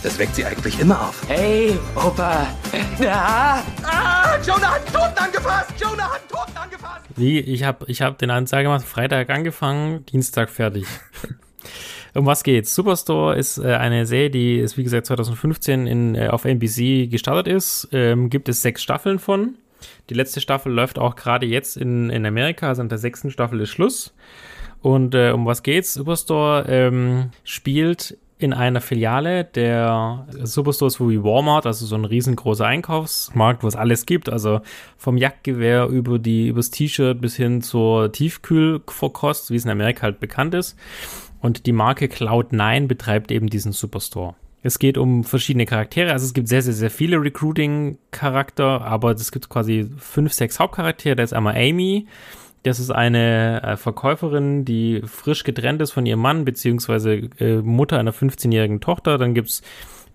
Das 0.04 0.18
weckt 0.20 0.36
sie 0.36 0.46
eigentlich 0.46 0.80
immer 0.80 1.00
auf. 1.10 1.22
Hey, 1.28 1.78
Opa. 1.96 2.48
Ja. 3.00 3.64
Ah, 3.84 4.38
Jonah 4.46 4.72
hat 4.72 4.82
einen 4.86 4.94
Toten 4.94 5.24
angefasst! 5.24 5.72
Jonah 5.80 6.04
hat 6.04 6.20
einen 6.22 6.30
Toten 6.30 6.58
angefasst! 6.58 7.02
Wie, 7.16 7.40
ich 7.40 7.64
habe 7.64 7.86
ich 7.88 8.02
hab 8.02 8.18
den 8.18 8.32
Ansage 8.32 8.64
gemacht, 8.64 8.86
Freitag 8.86 9.30
angefangen, 9.30 10.06
Dienstag 10.08 10.50
fertig. 10.50 10.86
um 12.18 12.26
was 12.26 12.44
geht's? 12.44 12.74
Superstore 12.74 13.38
ist 13.38 13.58
äh, 13.58 13.74
eine 13.74 14.06
Serie, 14.06 14.30
die 14.30 14.58
ist 14.58 14.78
wie 14.78 14.84
gesagt 14.84 15.06
2015 15.08 15.88
in, 15.88 16.16
äh, 16.16 16.28
auf 16.28 16.46
NBC 16.46 17.10
gestartet 17.10 17.48
ist. 17.48 17.88
Ähm, 17.92 18.30
gibt 18.30 18.50
es 18.50 18.62
sechs 18.62 18.82
Staffeln 18.82 19.20
von. 19.20 19.56
Die 20.10 20.14
letzte 20.14 20.42
Staffel 20.42 20.72
läuft 20.72 21.00
auch 21.00 21.16
gerade 21.16 21.46
jetzt 21.46 21.78
in, 21.78 22.10
in 22.10 22.26
Amerika, 22.26 22.70
also 22.70 22.82
in 22.82 22.90
der 22.90 22.98
sechsten 22.98 23.30
Staffel 23.30 23.62
ist 23.62 23.70
Schluss. 23.70 24.14
Und 24.82 25.16
äh, 25.16 25.32
um 25.32 25.46
was 25.46 25.64
geht's? 25.64 25.94
Superstore 25.94 26.66
ähm, 26.68 27.32
spielt 27.44 28.18
in 28.40 28.54
einer 28.54 28.82
Filiale 28.82 29.46
der 29.46 30.28
Superstores 30.44 31.00
wie 31.00 31.24
Walmart, 31.24 31.66
also 31.66 31.86
so 31.86 31.96
ein 31.96 32.06
riesengroßer 32.06 32.66
Einkaufsmarkt, 32.66 33.64
wo 33.64 33.68
es 33.68 33.76
alles 33.76 34.06
gibt, 34.06 34.30
also 34.30 34.62
vom 34.96 35.18
Jagdgewehr 35.18 35.88
über 35.88 36.20
die 36.20 36.48
übers 36.48 36.70
T-Shirt 36.70 37.20
bis 37.20 37.36
hin 37.36 37.62
zur 37.62 38.12
Tiefkühlverkost, 38.12 39.50
wie 39.50 39.56
es 39.56 39.66
in 39.66 39.72
Amerika 39.72 40.04
halt 40.04 40.20
bekannt 40.20 40.54
ist. 40.54 40.78
Und 41.48 41.66
die 41.66 41.72
Marke 41.72 42.08
Cloud9 42.08 42.88
betreibt 42.88 43.32
eben 43.32 43.50
diesen 43.50 43.72
Superstore. 43.72 44.36
Es 44.64 44.80
geht 44.80 44.98
um 44.98 45.24
verschiedene 45.24 45.66
Charaktere, 45.66 46.12
also 46.12 46.26
es 46.26 46.34
gibt 46.34 46.50
sehr, 46.50 46.62
sehr, 46.62 46.74
sehr 46.74 46.90
viele 46.90 47.22
Recruiting-Charakter, 47.22 48.82
aber 48.82 49.12
es 49.12 49.32
gibt 49.32 49.48
quasi 49.48 49.90
fünf, 49.98 50.34
sechs 50.34 50.60
Hauptcharaktere. 50.60 51.16
Da 51.16 51.24
ist 51.24 51.32
einmal 51.32 51.56
Amy, 51.56 52.06
das 52.64 52.82
ist 52.82 52.92
eine 52.92 53.64
äh, 53.64 53.78
Verkäuferin, 53.78 54.66
die 54.66 55.02
frisch 55.06 55.46
getrennt 55.46 55.82
ist 55.82 55.92
von 55.92 56.06
ihrem 56.06 56.20
Mann, 56.20 56.44
beziehungsweise 56.44 57.14
äh, 57.40 57.62
Mutter 57.62 57.98
einer 57.98 58.14
15-jährigen 58.14 58.82
Tochter. 58.82 59.18
Dann 59.18 59.34
gibt's 59.34 59.62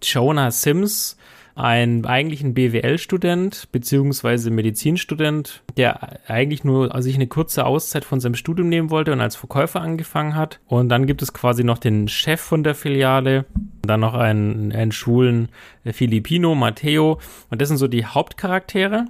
Jonah 0.03 0.51
Sims, 0.51 1.17
ein 1.55 2.05
eigentlich 2.07 2.43
ein 2.43 2.55
BWL-Student 2.55 3.69
beziehungsweise 3.73 4.51
Medizinstudent, 4.51 5.63
der 5.77 6.21
eigentlich 6.29 6.65
nur 6.65 6.91
sich 7.03 7.15
eine 7.15 7.27
kurze 7.27 7.67
Auszeit 7.67 8.05
von 8.05 8.21
seinem 8.21 8.35
Studium 8.35 8.69
nehmen 8.69 8.91
wollte 8.91 9.13
und 9.13 9.21
als 9.21 9.37
Verkäufer 9.37 9.81
angefangen 9.81 10.35
hat. 10.35 10.61
Und 10.67 10.89
dann 10.89 11.07
gibt 11.07 11.23
es 11.23 11.33
quasi 11.33 11.65
noch 11.65 11.79
den 11.79 12.09
Chef 12.09 12.41
von 12.41 12.65
der 12.65 12.75
Filiale, 12.75 13.45
dann 13.83 14.01
noch 14.01 14.15
einen, 14.15 14.73
einen 14.73 14.93
schwulen 14.93 15.49
Filipino, 15.85 16.55
Matteo. 16.55 17.21
Und 17.51 17.61
das 17.61 17.69
sind 17.69 17.79
so 17.79 17.89
die 17.89 18.07
Hauptcharaktere. 18.07 19.07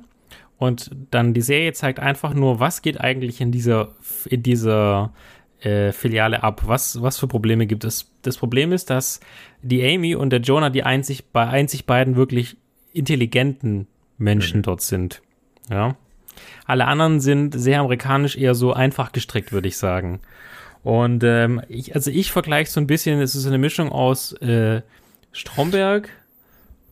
Und 0.59 0.91
dann 1.11 1.35
die 1.35 1.41
Serie 1.41 1.73
zeigt 1.73 1.99
einfach 1.99 2.35
nur, 2.35 2.61
was 2.61 2.83
geht 2.83 3.01
eigentlich 3.01 3.41
in 3.41 3.51
dieser, 3.51 3.89
in 4.27 4.45
dieser 4.45 5.13
äh, 5.63 5.93
Filiale 5.93 6.43
ab? 6.43 6.63
Was, 6.67 7.01
was 7.03 7.19
für 7.19 7.27
Probleme 7.27 7.67
gibt 7.67 7.85
es? 7.85 8.11
Das 8.23 8.37
Problem 8.37 8.73
ist, 8.73 8.91
dass 8.91 9.21
die 9.63 9.85
Amy 9.85 10.15
und 10.15 10.31
der 10.31 10.41
Jonah 10.41 10.71
die 10.71 10.83
einzig, 10.83 11.25
bei 11.33 11.47
einzig 11.47 11.87
beiden 11.87 12.17
wirklich 12.17 12.57
intelligenten 12.93 13.87
Menschen 14.19 14.59
mhm. 14.59 14.63
dort 14.63 14.83
sind. 14.83 15.23
Ja. 15.71 15.97
Alle 16.67 16.87
anderen 16.87 17.21
sind 17.21 17.53
sehr 17.53 17.81
amerikanisch 17.81 18.37
eher 18.37 18.55
so 18.55 18.73
einfach 18.73 19.13
gestrickt, 19.13 19.53
würde 19.53 19.69
ich 19.69 19.77
sagen. 19.77 20.21
Und 20.83 21.23
ähm, 21.25 21.63
ich, 21.69 21.95
also 21.95 22.11
ich 22.11 22.33
vergleiche 22.33 22.71
so 22.71 22.81
ein 22.81 22.87
bisschen, 22.87 23.21
es 23.21 23.35
ist 23.35 23.47
eine 23.47 23.59
Mischung 23.59 23.93
aus 23.93 24.33
äh, 24.41 24.83
Stromberg 25.31 26.09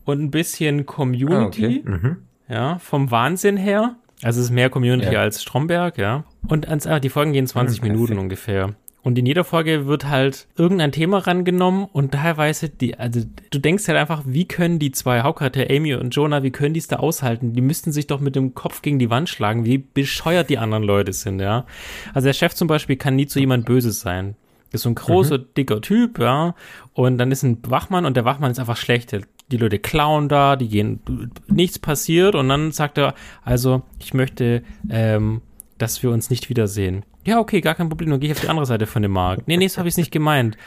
und 0.05 0.21
ein 0.21 0.31
bisschen 0.31 0.85
Community. 0.85 1.33
Ah, 1.33 1.45
okay. 1.45 1.81
mhm 1.85 2.17
ja, 2.51 2.79
vom 2.79 3.09
Wahnsinn 3.09 3.57
her. 3.57 3.95
Also 4.21 4.39
es 4.39 4.47
ist 4.47 4.51
mehr 4.51 4.69
Community 4.69 5.13
ja. 5.13 5.21
als 5.21 5.41
Stromberg, 5.41 5.97
ja. 5.97 6.25
Und 6.47 6.67
ans, 6.67 6.87
ah, 6.87 6.99
die 6.99 7.09
Folgen 7.09 7.33
gehen 7.33 7.47
20 7.47 7.81
mhm, 7.81 7.87
Minuten 7.87 8.17
ungefähr. 8.17 8.75
Und 9.03 9.17
in 9.17 9.25
jeder 9.25 9.43
Folge 9.43 9.87
wird 9.87 10.07
halt 10.07 10.47
irgendein 10.55 10.91
Thema 10.91 11.19
rangenommen 11.19 11.87
und 11.91 12.11
teilweise 12.11 12.69
die, 12.69 12.99
also 12.99 13.21
du 13.49 13.57
denkst 13.57 13.87
halt 13.87 13.97
einfach, 13.97 14.21
wie 14.27 14.47
können 14.47 14.77
die 14.77 14.91
zwei 14.91 15.21
Hauptcharaktere, 15.21 15.75
Amy 15.75 15.95
und 15.95 16.15
Jonah, 16.15 16.43
wie 16.43 16.51
können 16.51 16.75
die 16.75 16.79
es 16.79 16.87
da 16.87 16.97
aushalten? 16.97 17.53
Die 17.53 17.61
müssten 17.61 17.91
sich 17.91 18.05
doch 18.05 18.19
mit 18.19 18.35
dem 18.35 18.53
Kopf 18.53 18.83
gegen 18.83 18.99
die 18.99 19.09
Wand 19.09 19.27
schlagen, 19.27 19.65
wie 19.65 19.79
bescheuert 19.79 20.51
die 20.51 20.59
anderen 20.59 20.83
Leute 20.83 21.13
sind, 21.13 21.39
ja. 21.39 21.65
Also 22.13 22.27
der 22.27 22.33
Chef 22.33 22.53
zum 22.53 22.67
Beispiel 22.67 22.95
kann 22.95 23.15
nie 23.15 23.25
zu 23.25 23.39
jemand 23.39 23.65
Böses 23.65 24.01
sein. 24.01 24.35
Ist 24.71 24.83
so 24.83 24.89
ein 24.89 24.95
großer, 24.95 25.39
mhm. 25.39 25.45
dicker 25.57 25.81
Typ, 25.81 26.19
ja. 26.19 26.53
Und 26.93 27.17
dann 27.17 27.31
ist 27.31 27.41
ein 27.41 27.57
Wachmann 27.63 28.05
und 28.05 28.15
der 28.15 28.25
Wachmann 28.25 28.51
ist 28.51 28.59
einfach 28.59 28.77
schlecht 28.77 29.15
die 29.51 29.57
Leute 29.57 29.79
klauen 29.79 30.29
da, 30.29 30.55
die 30.55 30.69
gehen, 30.69 31.01
nichts 31.47 31.77
passiert 31.77 32.35
und 32.35 32.47
dann 32.49 32.71
sagt 32.71 32.97
er, 32.97 33.13
also 33.43 33.83
ich 33.99 34.13
möchte, 34.13 34.63
ähm, 34.89 35.41
dass 35.81 36.03
wir 36.03 36.11
uns 36.11 36.29
nicht 36.29 36.49
wiedersehen. 36.49 37.03
Ja, 37.25 37.39
okay, 37.39 37.61
gar 37.61 37.75
kein 37.75 37.89
Problem, 37.89 38.09
dann 38.09 38.19
gehe 38.19 38.31
ich 38.31 38.35
auf 38.37 38.41
die 38.41 38.49
andere 38.49 38.65
Seite 38.65 38.85
von 38.85 39.01
dem 39.01 39.11
Markt. 39.11 39.47
Nee, 39.47 39.57
nee, 39.57 39.67
so 39.67 39.77
habe 39.77 39.87
ich 39.87 39.93
es 39.93 39.97
nicht 39.97 40.11
gemeint. 40.11 40.57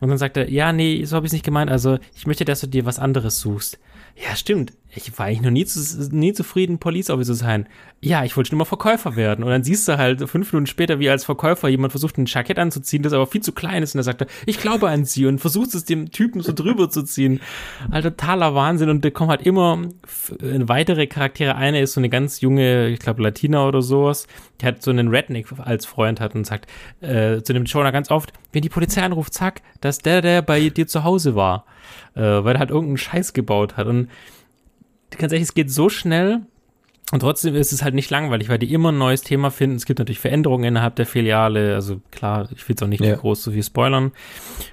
Und 0.00 0.08
dann 0.08 0.18
sagt 0.18 0.36
er, 0.36 0.50
ja, 0.50 0.72
nee, 0.72 1.04
so 1.04 1.16
habe 1.16 1.26
ich 1.26 1.30
es 1.30 1.34
nicht 1.34 1.44
gemeint, 1.44 1.70
also 1.70 1.98
ich 2.16 2.26
möchte, 2.26 2.44
dass 2.44 2.60
du 2.60 2.66
dir 2.66 2.86
was 2.86 2.98
anderes 2.98 3.40
suchst. 3.40 3.78
Ja, 4.16 4.34
stimmt. 4.34 4.72
Ich 4.92 5.16
war 5.18 5.26
eigentlich 5.26 5.42
noch 5.42 5.50
nie, 5.50 5.64
zu, 5.64 5.80
nie 6.10 6.32
zufrieden, 6.32 6.78
Police 6.78 7.10
Officer 7.10 7.32
zu 7.32 7.38
sein. 7.38 7.66
Ja, 8.00 8.24
ich 8.24 8.36
wollte 8.36 8.48
schon 8.48 8.56
immer 8.56 8.64
Verkäufer 8.64 9.14
werden. 9.14 9.44
Und 9.44 9.50
dann 9.50 9.62
siehst 9.62 9.86
du 9.86 9.98
halt 9.98 10.28
fünf 10.28 10.52
Minuten 10.52 10.66
später, 10.66 10.98
wie 10.98 11.08
als 11.08 11.24
Verkäufer 11.24 11.68
jemand 11.68 11.92
versucht, 11.92 12.18
ein 12.18 12.26
Jackett 12.26 12.58
anzuziehen, 12.58 13.02
das 13.02 13.12
aber 13.12 13.26
viel 13.26 13.42
zu 13.42 13.52
klein 13.52 13.82
ist. 13.82 13.94
Und 13.94 14.00
er 14.00 14.04
sagt, 14.04 14.26
ich 14.46 14.58
glaube 14.58 14.88
an 14.88 15.04
sie 15.04 15.26
und 15.26 15.38
versucht 15.38 15.74
es 15.74 15.84
dem 15.84 16.10
Typen 16.10 16.40
so 16.40 16.52
drüber 16.52 16.90
zu 16.90 17.02
ziehen. 17.02 17.40
Halt 17.92 18.04
totaler 18.04 18.54
Wahnsinn. 18.54 18.88
Und 18.88 19.04
da 19.04 19.10
kommen 19.10 19.30
halt 19.30 19.42
immer 19.42 19.78
weitere 20.40 21.06
Charaktere. 21.06 21.54
Eine 21.54 21.80
ist 21.80 21.92
so 21.92 22.00
eine 22.00 22.08
ganz 22.08 22.40
junge, 22.40 22.88
ich 22.88 22.98
glaube 22.98 23.22
Latina 23.22 23.66
oder 23.66 23.82
sowas, 23.82 24.26
die 24.60 24.66
hat 24.66 24.82
so 24.82 24.90
einen 24.90 25.08
Redneck 25.08 25.46
als 25.58 25.86
Freund 25.86 26.20
hat 26.20 26.34
und 26.34 26.46
sagt 26.46 26.68
äh, 27.00 27.42
zu 27.42 27.52
dem 27.52 27.64
Jonah 27.64 27.90
ganz 27.90 28.10
oft, 28.10 28.32
wenn 28.52 28.62
die 28.62 28.68
Polizei 28.68 29.02
anruft, 29.02 29.34
zack, 29.34 29.62
dass 29.80 29.98
der, 29.98 30.20
der 30.20 30.42
bei 30.42 30.68
dir 30.68 30.86
zu 30.86 31.04
Hause 31.04 31.34
war 31.34 31.64
äh, 32.14 32.20
weil 32.20 32.54
er 32.54 32.60
halt 32.60 32.70
irgendeinen 32.70 32.98
Scheiß 32.98 33.32
gebaut 33.32 33.76
hat. 33.76 33.86
Und 33.86 34.08
ganz 35.18 35.32
ehrlich, 35.32 35.48
es 35.48 35.54
geht 35.54 35.70
so 35.70 35.88
schnell 35.88 36.42
und 37.12 37.20
trotzdem 37.20 37.56
ist 37.56 37.72
es 37.72 37.82
halt 37.82 37.94
nicht 37.94 38.10
langweilig, 38.10 38.48
weil 38.48 38.58
die 38.58 38.72
immer 38.72 38.92
ein 38.92 38.98
neues 38.98 39.22
Thema 39.22 39.50
finden. 39.50 39.76
Es 39.76 39.84
gibt 39.84 39.98
natürlich 39.98 40.20
Veränderungen 40.20 40.64
innerhalb 40.64 40.96
der 40.96 41.06
Filiale. 41.06 41.74
Also 41.74 42.00
klar, 42.10 42.48
ich 42.54 42.68
will 42.68 42.76
es 42.76 42.82
auch 42.82 42.86
nicht 42.86 43.04
ja. 43.04 43.16
groß 43.16 43.42
so 43.42 43.50
viel 43.50 43.64
spoilern. 43.64 44.12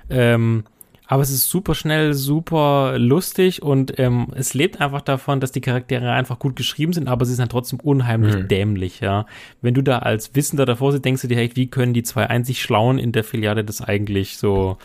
Ähm, 0.09 0.63
aber 1.07 1.23
es 1.23 1.31
ist 1.31 1.49
super 1.49 1.73
schnell, 1.73 2.13
super 2.13 2.99
lustig 2.99 3.63
und 3.63 3.97
ähm, 3.97 4.27
es 4.35 4.53
lebt 4.53 4.81
einfach 4.81 5.01
davon, 5.01 5.39
dass 5.39 5.53
die 5.53 5.61
Charaktere 5.61 6.11
einfach 6.11 6.37
gut 6.37 6.57
geschrieben 6.57 6.91
sind, 6.91 7.07
aber 7.07 7.25
sie 7.25 7.33
sind 7.33 7.49
trotzdem 7.49 7.79
unheimlich 7.79 8.35
mhm. 8.35 8.47
dämlich, 8.49 8.99
ja. 8.99 9.25
Wenn 9.61 9.73
du 9.73 9.81
da 9.81 9.99
als 9.99 10.35
Wissender 10.35 10.65
davor 10.65 10.91
sitzt, 10.91 11.05
denkst 11.05 11.21
du 11.21 11.29
dir, 11.29 11.37
hey, 11.37 11.49
wie 11.53 11.67
können 11.67 11.93
die 11.93 12.03
zwei 12.03 12.27
einzig 12.27 12.61
Schlauen 12.61 12.99
in 12.99 13.13
der 13.13 13.23
Filiale 13.23 13.63
das 13.63 13.81
eigentlich 13.81 14.37
so 14.37 14.77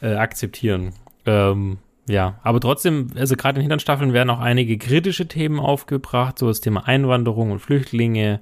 äh, 0.00 0.14
akzeptieren? 0.14 0.92
Ähm, 1.26 1.78
ja, 2.08 2.38
aber 2.42 2.60
trotzdem, 2.60 3.08
also 3.16 3.34
gerade 3.36 3.56
in 3.56 3.62
hinteren 3.62 3.80
Staffeln 3.80 4.12
werden 4.12 4.30
auch 4.30 4.38
einige 4.38 4.78
kritische 4.78 5.26
Themen 5.26 5.58
aufgebracht, 5.58 6.38
so 6.38 6.46
das 6.46 6.60
Thema 6.60 6.86
Einwanderung 6.86 7.50
und 7.50 7.58
Flüchtlinge 7.58 8.40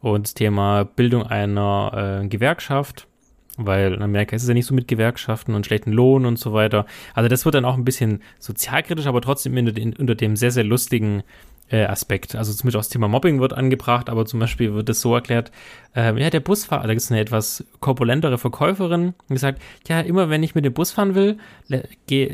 und 0.00 0.26
das 0.26 0.34
Thema 0.34 0.84
Bildung 0.84 1.24
einer 1.24 2.20
äh, 2.22 2.28
Gewerkschaft, 2.28 3.08
weil 3.56 3.94
in 3.94 4.02
Amerika 4.02 4.36
ist 4.36 4.42
es 4.42 4.48
ja 4.48 4.54
nicht 4.54 4.66
so 4.66 4.74
mit 4.74 4.86
Gewerkschaften 4.86 5.54
und 5.54 5.66
schlechten 5.66 5.90
Lohn 5.90 6.24
und 6.24 6.38
so 6.38 6.52
weiter. 6.52 6.86
Also 7.14 7.28
das 7.28 7.44
wird 7.44 7.56
dann 7.56 7.64
auch 7.64 7.74
ein 7.74 7.84
bisschen 7.84 8.22
sozialkritisch, 8.38 9.06
aber 9.06 9.20
trotzdem 9.20 9.56
unter, 9.56 9.80
unter 9.98 10.14
dem 10.14 10.36
sehr, 10.36 10.52
sehr 10.52 10.64
lustigen 10.64 11.24
äh, 11.70 11.84
Aspekt. 11.84 12.34
Also 12.34 12.52
zum 12.52 12.66
Beispiel 12.66 12.78
auch 12.78 12.82
das 12.82 12.88
Thema 12.90 13.08
Mobbing 13.08 13.40
wird 13.40 13.52
angebracht, 13.52 14.10
aber 14.10 14.26
zum 14.26 14.40
Beispiel 14.40 14.74
wird 14.74 14.88
es 14.88 15.00
so 15.00 15.14
erklärt, 15.14 15.50
äh, 15.96 16.18
ja, 16.20 16.30
der 16.30 16.40
Busfahrer, 16.40 16.82
da 16.82 16.88
gibt 16.88 17.00
es 17.00 17.10
eine 17.10 17.20
etwas 17.20 17.64
korpulentere 17.80 18.38
Verkäuferin, 18.38 19.14
die 19.28 19.38
sagt, 19.38 19.60
ja, 19.88 20.00
immer 20.00 20.30
wenn 20.30 20.42
ich 20.42 20.54
mit 20.54 20.64
dem 20.64 20.74
Bus 20.74 20.92
fahren 20.92 21.14
will, 21.14 21.38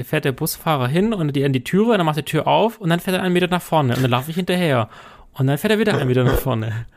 fährt 0.05 0.25
der 0.25 0.33
Busfahrer 0.33 0.89
hin 0.89 1.13
und 1.13 1.35
die 1.35 1.45
an 1.45 1.53
die 1.53 1.65
Türe, 1.65 1.97
dann 1.97 2.07
macht 2.07 2.19
die 2.19 2.25
Tür 2.25 2.47
auf 2.47 2.79
und 2.79 2.91
dann 2.91 3.01
fährt 3.01 3.17
er 3.17 3.23
einen 3.23 3.33
Meter 3.33 3.49
nach 3.49 3.63
vorne 3.63 3.95
und 3.95 4.03
dann 4.03 4.11
laufe 4.11 4.31
ich 4.31 4.37
hinterher 4.37 4.89
und 5.33 5.47
dann 5.47 5.59
fährt 5.59 5.73
er 5.73 5.79
wieder 5.79 5.97
einen 5.97 6.09
Meter 6.09 6.25
nach 6.25 6.39
vorne. 6.39 6.87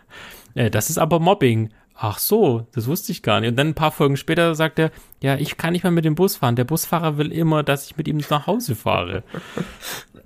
Äh, 0.56 0.70
das 0.70 0.92
ist 0.92 1.00
aber 1.00 1.20
Mobbing. 1.20 1.72
Ach 1.96 2.20
so, 2.20 2.68
das 2.74 2.86
wusste 2.86 3.12
ich 3.12 3.24
gar 3.24 3.40
nicht. 3.40 3.50
Und 3.50 3.56
dann 3.56 3.70
ein 3.70 3.74
paar 3.74 3.92
Folgen 3.92 4.18
später 4.18 4.54
sagt 4.54 4.78
er, 4.78 4.92
ja, 5.20 5.36
ich 5.36 5.58
kann 5.58 5.74
nicht 5.74 5.82
mehr 5.82 5.92
mit 5.92 6.06
dem 6.06 6.14
Bus 6.14 6.36
fahren. 6.36 6.56
Der 6.56 6.64
Busfahrer 6.64 7.18
will 7.18 7.32
immer, 7.32 7.64
dass 7.64 7.86
ich 7.86 7.98
mit 7.98 8.08
ihm 8.08 8.22
nach 8.30 8.46
Hause 8.46 8.76
fahre. 8.76 9.24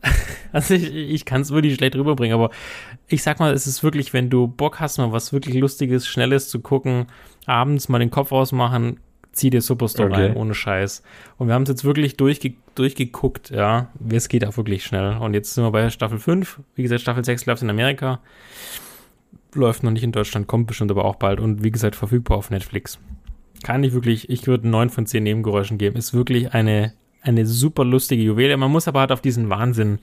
Also 0.53 0.75
ich, 0.75 0.93
ich 0.93 1.25
kann 1.25 1.41
es 1.41 1.51
wirklich 1.51 1.75
schlecht 1.75 1.95
rüberbringen, 1.95 2.33
aber 2.33 2.51
ich 3.09 3.21
sag 3.21 3.39
mal, 3.39 3.53
es 3.53 3.67
ist 3.67 3.83
wirklich, 3.83 4.13
wenn 4.13 4.29
du 4.29 4.47
Bock 4.47 4.79
hast, 4.79 4.97
mal 4.97 5.11
was 5.11 5.33
wirklich 5.33 5.55
Lustiges, 5.55 6.07
Schnelles 6.07 6.47
zu 6.47 6.61
gucken, 6.61 7.07
abends 7.45 7.89
mal 7.89 7.99
den 7.99 8.11
Kopf 8.11 8.31
ausmachen, 8.31 8.99
zieh 9.37 9.49
dir 9.49 9.61
Superstore 9.61 10.09
okay. 10.09 10.25
rein, 10.27 10.35
ohne 10.35 10.53
Scheiß. 10.53 11.03
Und 11.37 11.47
wir 11.47 11.53
haben 11.53 11.63
es 11.63 11.69
jetzt 11.69 11.83
wirklich 11.83 12.17
durchge 12.17 12.53
durchgeguckt, 12.75 13.49
ja. 13.49 13.89
Es 14.09 14.29
geht 14.29 14.45
auch 14.45 14.57
wirklich 14.57 14.83
schnell. 14.83 15.17
Und 15.17 15.33
jetzt 15.33 15.53
sind 15.53 15.63
wir 15.63 15.71
bei 15.71 15.89
Staffel 15.89 16.19
5. 16.19 16.59
Wie 16.75 16.83
gesagt, 16.83 17.01
Staffel 17.01 17.23
6 17.23 17.45
läuft 17.45 17.63
in 17.63 17.69
Amerika. 17.69 18.19
Läuft 19.53 19.83
noch 19.83 19.91
nicht 19.91 20.03
in 20.03 20.11
Deutschland, 20.11 20.47
kommt 20.47 20.67
bestimmt 20.67 20.91
aber 20.91 21.05
auch 21.05 21.15
bald. 21.15 21.39
Und 21.39 21.63
wie 21.63 21.71
gesagt, 21.71 21.95
verfügbar 21.95 22.37
auf 22.37 22.49
Netflix. 22.49 22.99
Kann 23.63 23.83
ich 23.83 23.93
wirklich, 23.93 24.29
ich 24.29 24.45
würde 24.45 24.67
9 24.67 24.89
von 24.89 25.05
10 25.05 25.23
Nebengeräuschen 25.23 25.77
geben. 25.77 25.95
Ist 25.95 26.13
wirklich 26.13 26.53
eine 26.53 26.93
eine 27.21 27.45
super 27.45 27.85
lustige 27.85 28.23
Juwele. 28.23 28.57
Man 28.57 28.71
muss 28.71 28.87
aber 28.87 29.01
halt 29.01 29.11
auf 29.11 29.21
diesen 29.21 29.49
Wahnsinn, 29.49 29.99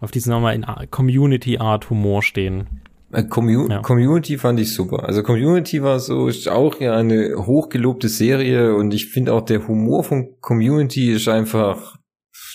auf 0.00 0.10
diesen 0.10 0.30
nochmal 0.30 0.54
in 0.54 0.66
Community 0.90 1.58
Art 1.58 1.90
Humor 1.90 2.22
stehen. 2.22 2.82
Äh, 3.12 3.24
Commu 3.24 3.68
ja. 3.68 3.80
Community 3.80 4.38
fand 4.38 4.58
ich 4.58 4.74
super. 4.74 5.04
Also 5.04 5.22
Community 5.22 5.82
war 5.82 6.00
so, 6.00 6.28
ist 6.28 6.48
auch 6.48 6.80
ja 6.80 6.96
eine 6.96 7.34
hochgelobte 7.36 8.08
Serie 8.08 8.74
und 8.74 8.94
ich 8.94 9.08
finde 9.08 9.34
auch 9.34 9.42
der 9.42 9.68
Humor 9.68 10.02
von 10.02 10.36
Community 10.40 11.12
ist 11.12 11.28
einfach, 11.28 11.98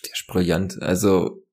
der 0.03 0.11
ist 0.13 0.25
brillant. 0.27 0.81
Also, 0.81 1.43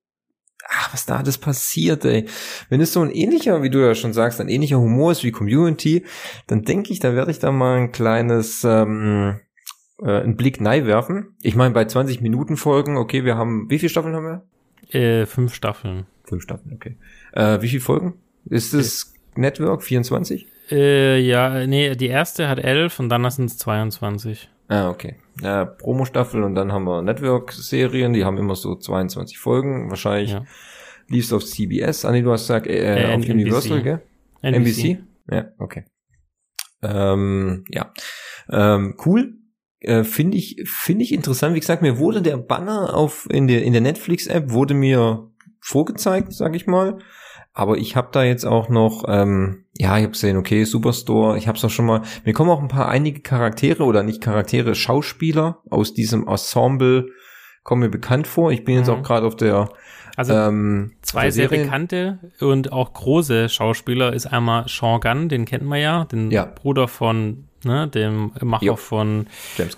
ach, 0.67 0.91
was 0.91 1.05
da 1.05 1.17
alles 1.17 1.37
passiert, 1.37 2.03
ey. 2.03 2.25
Wenn 2.69 2.81
es 2.81 2.93
so 2.93 3.01
ein 3.01 3.11
ähnlicher, 3.11 3.61
wie 3.61 3.69
du 3.69 3.79
ja 3.79 3.93
schon 3.93 4.13
sagst, 4.13 4.41
ein 4.41 4.49
ähnlicher 4.49 4.79
Humor 4.79 5.11
ist 5.11 5.23
wie 5.23 5.31
Community, 5.31 6.03
dann 6.47 6.63
denke 6.63 6.91
ich, 6.91 6.99
da 6.99 7.13
werde 7.13 7.29
ich 7.29 7.39
da 7.39 7.51
mal 7.51 7.77
ein 7.77 7.91
kleines, 7.91 8.63
ähm, 8.63 9.39
äh, 10.01 10.21
einen 10.21 10.35
Blick 10.35 10.61
neu 10.61 10.85
werfen. 10.85 11.35
Ich 11.41 11.55
meine, 11.55 11.73
bei 11.73 11.85
20 11.85 12.21
Minuten 12.21 12.57
Folgen, 12.57 12.97
okay, 12.97 13.25
wir 13.25 13.37
haben, 13.37 13.69
wie 13.69 13.79
viele 13.79 13.89
Staffeln 13.89 14.15
haben 14.15 14.25
wir? 14.25 14.43
Äh, 14.89 15.25
fünf 15.25 15.53
Staffeln. 15.53 16.05
Fünf 16.23 16.43
Staffeln, 16.43 16.73
okay. 16.73 16.97
Äh, 17.33 17.61
wie 17.61 17.67
viele 17.67 17.81
Folgen? 17.81 18.15
Ist 18.45 18.73
es 18.73 19.13
okay. 19.31 19.41
Network 19.41 19.83
24? 19.83 20.47
Äh, 20.71 21.19
ja, 21.19 21.67
nee, 21.67 21.95
die 21.95 22.07
erste 22.07 22.47
hat 22.47 22.59
elf 22.59 22.99
und 22.99 23.09
dann 23.09 23.29
sind 23.29 23.45
es 23.45 23.57
22. 23.57 24.49
Ah, 24.67 24.89
okay. 24.89 25.15
Ja, 25.41 25.65
Promo-Staffel 25.65 26.43
und 26.43 26.55
dann 26.55 26.71
haben 26.71 26.85
wir 26.85 27.01
Network-Serien, 27.01 28.13
die 28.13 28.25
haben 28.25 28.37
immer 28.37 28.55
so 28.55 28.75
22 28.75 29.37
Folgen. 29.37 29.89
Wahrscheinlich 29.89 30.31
ja. 30.31 30.43
liefst 31.07 31.33
auf 31.33 31.45
CBS. 31.45 32.03
Nee, 32.05 32.21
du 32.21 32.31
hast 32.31 32.43
gesagt, 32.43 32.67
äh, 32.67 33.11
äh, 33.11 33.15
auf 33.15 33.29
Universal, 33.29 33.83
gell? 33.83 34.01
NBC. 34.41 34.91
NBC? 34.91 35.03
Ja, 35.31 35.45
okay. 35.59 35.85
Ähm, 36.81 37.63
ja. 37.69 37.93
Ähm, 38.49 38.95
cool. 39.05 39.35
Äh, 39.87 40.03
finde 40.03 40.37
ich, 40.37 40.63
finde 40.65 41.03
ich 41.03 41.13
interessant. 41.13 41.55
Wie 41.55 41.59
gesagt, 41.59 41.81
mir 41.81 41.97
wurde 41.97 42.21
der 42.21 42.37
Banner 42.37 42.93
auf, 42.93 43.27
in 43.31 43.47
der, 43.47 43.63
in 43.63 43.73
der 43.73 43.81
Netflix-App 43.81 44.51
wurde 44.51 44.73
mir 44.73 45.29
vorgezeigt, 45.59 46.33
sag 46.33 46.55
ich 46.55 46.67
mal. 46.67 46.99
Aber 47.53 47.77
ich 47.77 47.95
habe 47.95 48.09
da 48.11 48.23
jetzt 48.23 48.45
auch 48.45 48.67
noch, 48.67 49.05
ähm, 49.07 49.65
ja, 49.77 49.97
ich 49.97 50.03
habe 50.03 50.11
gesehen, 50.11 50.35
okay, 50.35 50.65
Superstore, 50.65 51.37
ich 51.37 51.47
habe 51.47 51.57
es 51.57 51.63
auch 51.63 51.69
schon 51.69 51.85
mal, 51.85 52.01
mir 52.25 52.33
kommen 52.33 52.49
auch 52.49 52.61
ein 52.61 52.67
paar 52.67 52.89
einige 52.89 53.21
Charaktere 53.21 53.83
oder 53.83 54.03
nicht 54.03 54.21
Charaktere, 54.21 54.75
Schauspieler 54.75 55.61
aus 55.69 55.93
diesem 55.93 56.27
Ensemble 56.27 57.07
kommen 57.63 57.81
mir 57.81 57.89
bekannt 57.89 58.27
vor. 58.27 58.51
Ich 58.51 58.63
bin 58.63 58.75
jetzt 58.75 58.87
mhm. 58.87 58.95
auch 58.95 59.03
gerade 59.03 59.25
auf 59.25 59.35
der 59.35 59.69
also 60.17 60.33
ähm, 60.33 60.93
zwei 61.01 61.29
sehr 61.29 61.49
bekannte 61.49 62.19
und 62.39 62.71
auch 62.71 62.93
große 62.93 63.49
Schauspieler 63.49 64.13
ist 64.13 64.27
einmal 64.27 64.65
Sean 64.67 65.01
Gunn, 65.01 65.27
den 65.27 65.45
kennt 65.45 65.65
man 65.65 65.79
ja, 65.81 66.05
den 66.05 66.31
ja. 66.31 66.45
Bruder 66.45 66.87
von 66.87 67.45
ne, 67.65 67.87
dem 67.87 68.31
Macher 68.41 68.65
jo. 68.65 68.75
von 68.75 69.27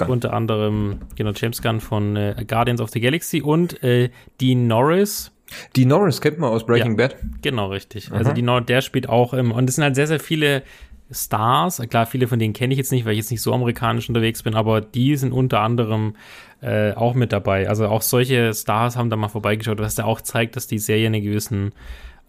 unter 0.08 0.34
anderem 0.34 1.00
genau 1.16 1.32
James 1.36 1.62
Gunn 1.62 1.80
von 1.80 2.16
äh, 2.16 2.46
Guardians 2.48 2.82
of 2.82 2.90
the 2.92 3.00
Galaxy 3.00 3.42
und 3.42 3.82
äh, 3.84 4.10
Dean 4.40 4.68
Norris, 4.68 5.32
die 5.76 5.86
Norris 5.86 6.22
kennt 6.22 6.40
man 6.40 6.50
aus 6.50 6.66
Breaking 6.66 7.00
ja, 7.00 7.08
Bad. 7.08 7.16
Genau, 7.42 7.68
richtig. 7.68 8.10
Aha. 8.10 8.18
Also 8.18 8.34
die 8.34 8.42
Norris, 8.42 8.66
der 8.66 8.82
spielt 8.82 9.10
auch 9.10 9.34
im, 9.34 9.52
und 9.52 9.70
es 9.70 9.76
sind 9.76 9.84
halt 9.84 9.96
sehr, 9.96 10.08
sehr 10.08 10.20
viele 10.20 10.64
Stars. 11.10 11.82
Klar, 11.90 12.06
viele 12.06 12.28
von 12.28 12.40
denen 12.40 12.54
kenne 12.54 12.74
ich 12.74 12.78
jetzt 12.78 12.92
nicht, 12.92 13.06
weil 13.06 13.14
ich 13.14 13.20
jetzt 13.20 13.32
nicht 13.32 13.42
so 13.42 13.54
amerikanisch 13.54 14.10
unterwegs 14.10 14.44
bin, 14.44 14.56
aber 14.56 14.82
die 14.82 15.16
sind 15.16 15.32
unter 15.32 15.62
anderem 15.62 16.16
äh, 16.62 16.92
auch 16.94 17.14
mit 17.14 17.32
dabei. 17.32 17.70
Also 17.70 17.88
auch 17.88 18.02
solche 18.02 18.54
Stars 18.54 18.98
haben 18.98 19.10
da 19.10 19.16
mal 19.16 19.30
vorbeigeschaut, 19.30 19.80
was 19.80 19.96
da 19.96 20.04
auch 20.04 20.22
zeigt, 20.22 20.56
dass 20.56 20.68
die 20.68 20.80
Serie 20.80 21.08
einen 21.08 21.24
gewissen 21.24 21.72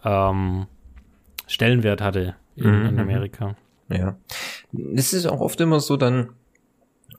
ähm, 0.05 0.67
Stellenwert 1.47 2.01
hatte 2.01 2.37
in, 2.55 2.71
mhm. 2.71 2.87
in 2.87 2.95
mhm. 2.95 3.01
Amerika. 3.01 3.57
Ja. 3.89 4.17
Es 4.95 5.13
ist 5.13 5.27
auch 5.27 5.41
oft 5.41 5.61
immer 5.61 5.81
so 5.81 5.97
dann, 5.97 6.31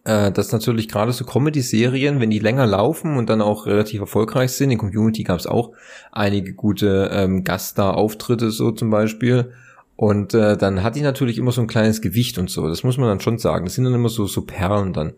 äh, 0.03 0.31
dass 0.31 0.51
natürlich 0.51 0.87
gerade 0.87 1.11
so 1.11 1.25
Comedy-Serien, 1.25 2.19
wenn 2.19 2.29
die 2.29 2.39
länger 2.39 2.65
laufen 2.65 3.17
und 3.17 3.29
dann 3.29 3.41
auch 3.41 3.65
relativ 3.65 4.01
erfolgreich 4.01 4.51
sind, 4.51 4.71
in 4.71 4.77
Community 4.77 5.23
gab 5.23 5.39
es 5.39 5.47
auch 5.47 5.71
einige 6.11 6.53
gute 6.53 7.09
ähm, 7.11 7.43
Gaststar-Auftritte 7.43 8.51
so 8.51 8.71
zum 8.71 8.89
Beispiel. 8.89 9.51
Und 9.95 10.33
äh, 10.33 10.55
dann 10.55 10.81
hat 10.81 10.95
die 10.95 11.01
natürlich 11.01 11.37
immer 11.37 11.51
so 11.51 11.59
ein 11.59 11.67
kleines 11.67 12.01
Gewicht 12.01 12.37
und 12.37 12.49
so. 12.49 12.69
Das 12.69 12.83
muss 12.83 12.97
man 12.97 13.09
dann 13.09 13.19
schon 13.19 13.37
sagen. 13.37 13.65
Das 13.65 13.75
sind 13.75 13.83
dann 13.83 13.93
immer 13.93 14.07
so, 14.07 14.27
so 14.27 14.43
Perlen 14.43 14.93
dann. 14.93 15.13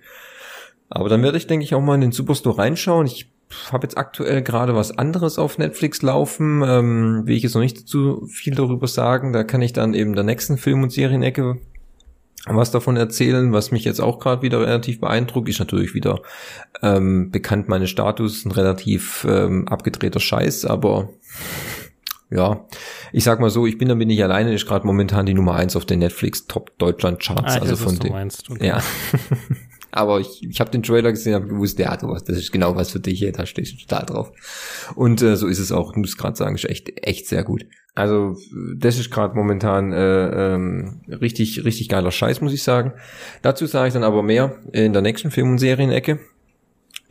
Aber 0.90 1.08
dann 1.08 1.22
werde 1.22 1.38
ich, 1.38 1.46
denke 1.46 1.64
ich, 1.64 1.76
auch 1.76 1.82
mal 1.82 1.96
in 1.96 2.02
den 2.02 2.12
Superstore 2.12 2.58
reinschauen. 2.58 3.06
Ich 3.06 3.32
habe 3.72 3.86
jetzt 3.86 3.98
aktuell 3.98 4.42
gerade 4.42 4.76
was 4.76 4.98
anderes 4.98 5.38
auf 5.38 5.58
Netflix 5.58 6.02
laufen. 6.02 6.64
Ähm, 6.66 7.24
will 7.26 7.36
ich 7.36 7.44
jetzt 7.44 7.54
noch 7.54 7.62
nicht 7.62 7.88
zu 7.88 8.26
viel 8.28 8.56
darüber 8.56 8.88
sagen. 8.88 9.34
Da 9.34 9.44
kann 9.44 9.62
ich 9.62 9.74
dann 9.74 9.94
eben 9.94 10.14
der 10.14 10.24
nächsten 10.24 10.58
Film- 10.58 10.84
und 10.84 10.92
Serienecke 10.92 11.60
was 12.48 12.72
davon 12.72 12.98
erzählen. 12.98 13.54
Was 13.54 13.72
mich 13.72 13.84
jetzt 13.84 14.00
auch 14.00 14.20
gerade 14.20 14.42
wieder 14.42 14.62
relativ 14.62 15.00
beeindruckt, 15.00 15.50
ist 15.50 15.60
natürlich 15.60 15.94
wieder 15.94 16.22
ähm, 16.82 17.32
bekannt, 17.32 17.70
meine 17.70 17.88
Status 17.88 18.46
ein 18.46 18.52
relativ 18.52 19.26
ähm, 19.30 19.68
abgedrehter 19.68 20.20
Scheiß, 20.20 20.66
aber 20.66 21.10
ja, 22.32 22.66
ich 23.12 23.26
sag 23.26 23.42
mal 23.42 23.50
so, 23.50 23.68
ich 23.68 23.78
bin 23.78 23.90
damit 23.90 24.08
nicht 24.08 24.24
alleine, 24.24 24.54
ist 24.54 24.66
gerade 24.66 24.88
momentan 24.88 25.26
die 25.26 25.34
Nummer 25.34 25.56
eins 25.56 25.76
auf 25.76 25.86
den 25.86 26.00
Netflix 26.00 26.48
Top 26.48 26.72
Deutschland 26.78 27.22
Charts. 27.22 27.58
Ah, 27.58 27.60
also 27.60 27.76
von 27.76 28.00
dem. 28.00 28.14
Okay. 28.14 28.68
Ja. 28.68 28.82
Aber 29.92 30.20
ich, 30.20 30.42
ich 30.48 30.60
habe 30.60 30.72
den 30.72 30.84
Trailer 30.84 31.12
gesehen, 31.12 31.34
habe 31.34 31.48
gewusst, 31.48 31.78
ja, 31.80 31.96
du, 31.98 32.14
das 32.14 32.38
ist 32.38 32.52
genau 32.52 32.76
was 32.76 32.92
für 32.92 33.00
dich, 33.00 33.20
hier, 33.20 33.32
da 33.32 33.46
stehst 33.46 33.74
du 33.74 33.78
total 33.78 34.06
drauf. 34.06 34.32
Und 34.96 35.22
äh, 35.22 35.36
so 35.36 35.48
ist 35.48 35.60
es 35.60 35.72
auch, 35.72 35.92
ich 35.92 35.98
muss 35.98 36.18
gerade 36.18 36.38
sagen, 36.38 36.56
ist 36.56 36.70
echt, 36.70 36.92
echt 37.06 37.28
sehr 37.28 37.44
gut. 37.44 37.66
Also 37.94 38.38
das 38.78 38.98
ist 38.98 39.12
gerade 39.12 39.36
momentan 39.36 39.92
äh, 39.92 40.54
ähm, 40.54 41.02
richtig, 41.10 41.66
richtig 41.66 41.90
geiler 41.90 42.12
Scheiß, 42.12 42.40
muss 42.40 42.54
ich 42.54 42.64
sagen. 42.64 42.94
Dazu 43.42 43.66
sage 43.66 43.90
ich 43.90 43.94
dann 43.94 44.04
aber 44.04 44.24
mehr 44.24 44.56
in 44.72 44.94
der 44.94 45.02
nächsten 45.02 45.30
Film- 45.30 45.52
und 45.52 45.58
Serienecke. 45.58 46.20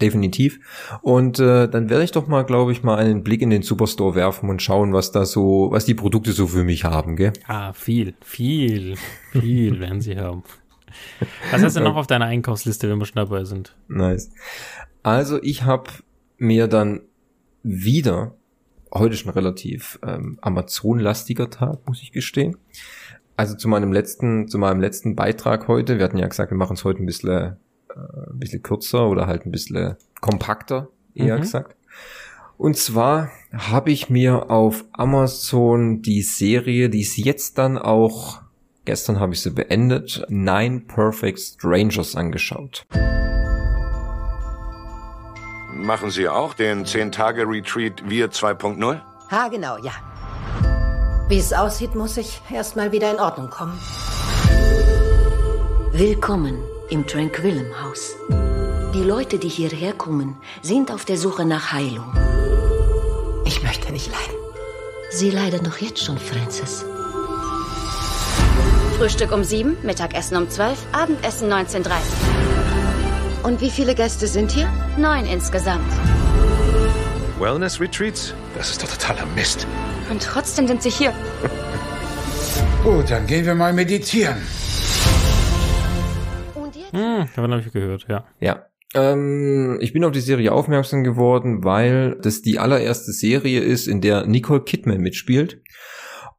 Definitiv. 0.00 0.58
Und 1.02 1.38
äh, 1.38 1.68
dann 1.68 1.90
werde 1.90 2.04
ich 2.04 2.12
doch 2.12 2.26
mal, 2.26 2.44
glaube 2.44 2.72
ich, 2.72 2.82
mal 2.82 2.96
einen 2.96 3.22
Blick 3.22 3.42
in 3.42 3.50
den 3.50 3.60
Superstore 3.60 4.14
werfen 4.14 4.48
und 4.48 4.62
schauen, 4.62 4.94
was 4.94 5.12
da 5.12 5.26
so, 5.26 5.68
was 5.70 5.84
die 5.84 5.94
Produkte 5.94 6.32
so 6.32 6.46
für 6.46 6.64
mich 6.64 6.84
haben, 6.84 7.16
gell? 7.16 7.34
Ah, 7.46 7.74
viel, 7.74 8.14
viel, 8.22 8.94
viel 9.32 9.78
werden 9.78 10.00
sie 10.00 10.16
haben. 10.16 10.42
Was 11.50 11.62
hast 11.62 11.76
du 11.76 11.80
noch 11.80 11.96
auf 11.96 12.06
deiner 12.06 12.26
Einkaufsliste, 12.26 12.88
wenn 12.88 12.98
wir 12.98 13.06
schon 13.06 13.16
dabei 13.16 13.44
sind? 13.44 13.74
Nice. 13.88 14.30
Also 15.02 15.42
ich 15.42 15.64
habe 15.64 15.90
mir 16.38 16.66
dann 16.66 17.02
wieder 17.62 18.34
heute 18.92 19.16
schon 19.16 19.30
relativ 19.30 19.98
ähm, 20.04 20.38
Amazon-lastiger 20.40 21.50
Tag, 21.50 21.86
muss 21.86 22.02
ich 22.02 22.12
gestehen. 22.12 22.56
Also 23.36 23.54
zu 23.56 23.68
meinem 23.68 23.92
letzten, 23.92 24.48
zu 24.48 24.58
meinem 24.58 24.80
letzten 24.80 25.16
Beitrag 25.16 25.68
heute, 25.68 25.98
wir 25.98 26.04
hatten 26.04 26.18
ja 26.18 26.26
gesagt, 26.26 26.50
wir 26.50 26.58
machen 26.58 26.74
es 26.74 26.84
heute 26.84 27.02
ein 27.02 27.06
bisschen, 27.06 27.56
äh, 27.88 28.30
ein 28.30 28.38
bisschen 28.38 28.62
kürzer 28.62 29.08
oder 29.08 29.26
halt 29.26 29.46
ein 29.46 29.50
bisschen 29.50 29.96
kompakter, 30.20 30.88
eher 31.14 31.36
mhm. 31.36 31.42
gesagt. 31.42 31.76
Und 32.58 32.76
zwar 32.76 33.30
habe 33.54 33.90
ich 33.90 34.10
mir 34.10 34.50
auf 34.50 34.84
Amazon 34.92 36.02
die 36.02 36.20
Serie, 36.20 36.90
die 36.90 37.00
ist 37.00 37.16
jetzt 37.16 37.56
dann 37.56 37.78
auch, 37.78 38.39
gestern 38.84 39.20
habe 39.20 39.32
ich 39.32 39.42
sie 39.42 39.50
beendet, 39.50 40.24
Nine 40.28 40.80
Perfect 40.80 41.38
Strangers 41.38 42.16
angeschaut. 42.16 42.84
Machen 45.72 46.10
Sie 46.10 46.28
auch 46.28 46.54
den 46.54 46.84
10-Tage-Retreat 46.84 48.08
Wir 48.08 48.30
2.0? 48.30 49.00
Ha, 49.30 49.48
genau, 49.48 49.76
ja. 49.78 49.92
Wie 51.28 51.38
es 51.38 51.52
aussieht, 51.52 51.94
muss 51.94 52.16
ich 52.16 52.42
erstmal 52.50 52.92
wieder 52.92 53.10
in 53.10 53.20
Ordnung 53.20 53.50
kommen. 53.50 53.78
Willkommen 55.92 56.58
im 56.90 57.06
Tranquillum 57.06 57.66
Haus. 57.82 58.16
Die 58.94 59.04
Leute, 59.04 59.38
die 59.38 59.48
hierher 59.48 59.92
kommen, 59.92 60.36
sind 60.62 60.90
auf 60.90 61.04
der 61.04 61.16
Suche 61.16 61.44
nach 61.44 61.72
Heilung. 61.72 62.12
Ich 63.44 63.62
möchte 63.62 63.92
nicht 63.92 64.10
leiden. 64.10 64.40
Sie 65.10 65.30
leiden 65.30 65.64
doch 65.64 65.78
jetzt 65.78 66.04
schon, 66.04 66.18
Francis. 66.18 66.84
Frühstück 69.00 69.32
um 69.32 69.44
sieben, 69.44 69.78
Mittagessen 69.82 70.36
um 70.36 70.50
zwölf, 70.50 70.76
Abendessen 70.92 71.50
19.30 71.50 71.86
Uhr. 71.86 73.48
Und 73.48 73.62
wie 73.62 73.70
viele 73.70 73.94
Gäste 73.94 74.26
sind 74.26 74.50
hier? 74.50 74.70
Neun 74.98 75.24
insgesamt. 75.24 75.90
Wellness-Retreats? 77.38 78.34
Das 78.54 78.72
ist 78.72 78.82
doch 78.82 78.88
totaler 78.90 79.24
Mist. 79.34 79.66
Und 80.10 80.22
trotzdem 80.22 80.66
sind 80.68 80.82
sie 80.82 80.90
hier. 80.90 81.14
Gut, 82.84 83.10
dann 83.10 83.26
gehen 83.26 83.46
wir 83.46 83.54
mal 83.54 83.72
meditieren. 83.72 84.36
Und 86.54 86.76
jetzt? 86.76 86.92
Hm, 86.92 87.26
davon 87.34 87.52
habe 87.52 87.62
ich 87.66 87.72
gehört, 87.72 88.04
ja. 88.06 88.26
Ja. 88.38 88.66
Ähm, 88.92 89.78
ich 89.80 89.94
bin 89.94 90.04
auf 90.04 90.12
die 90.12 90.20
Serie 90.20 90.52
aufmerksam 90.52 91.04
geworden, 91.04 91.64
weil 91.64 92.18
das 92.20 92.42
die 92.42 92.58
allererste 92.58 93.12
Serie 93.12 93.60
ist, 93.60 93.88
in 93.88 94.02
der 94.02 94.26
Nicole 94.26 94.60
Kidman 94.60 95.00
mitspielt 95.00 95.62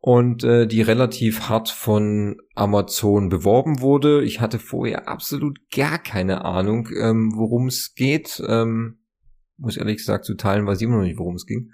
und 0.02 0.44
äh, 0.44 0.66
die 0.66 0.82
relativ 0.82 1.48
hart 1.48 1.70
von 1.70 2.42
Amazon 2.56 3.30
beworben 3.30 3.82
wurde. 3.82 4.24
Ich 4.24 4.42
hatte 4.42 4.58
vorher 4.58 5.08
absolut 5.08 5.60
gar 5.74 6.00
keine 6.00 6.44
Ahnung, 6.44 6.90
ähm, 7.00 7.34
worum 7.36 7.68
es 7.68 7.94
geht. 7.94 8.42
Ähm, 8.48 8.98
muss 9.58 9.78
ehrlich 9.78 9.98
gesagt 9.98 10.26
zu 10.26 10.36
teilen, 10.36 10.66
weiß 10.66 10.82
ich 10.82 10.88
immer 10.88 10.98
noch 10.98 11.04
nicht, 11.04 11.20
worum 11.20 11.36
es 11.36 11.46
ging. 11.46 11.72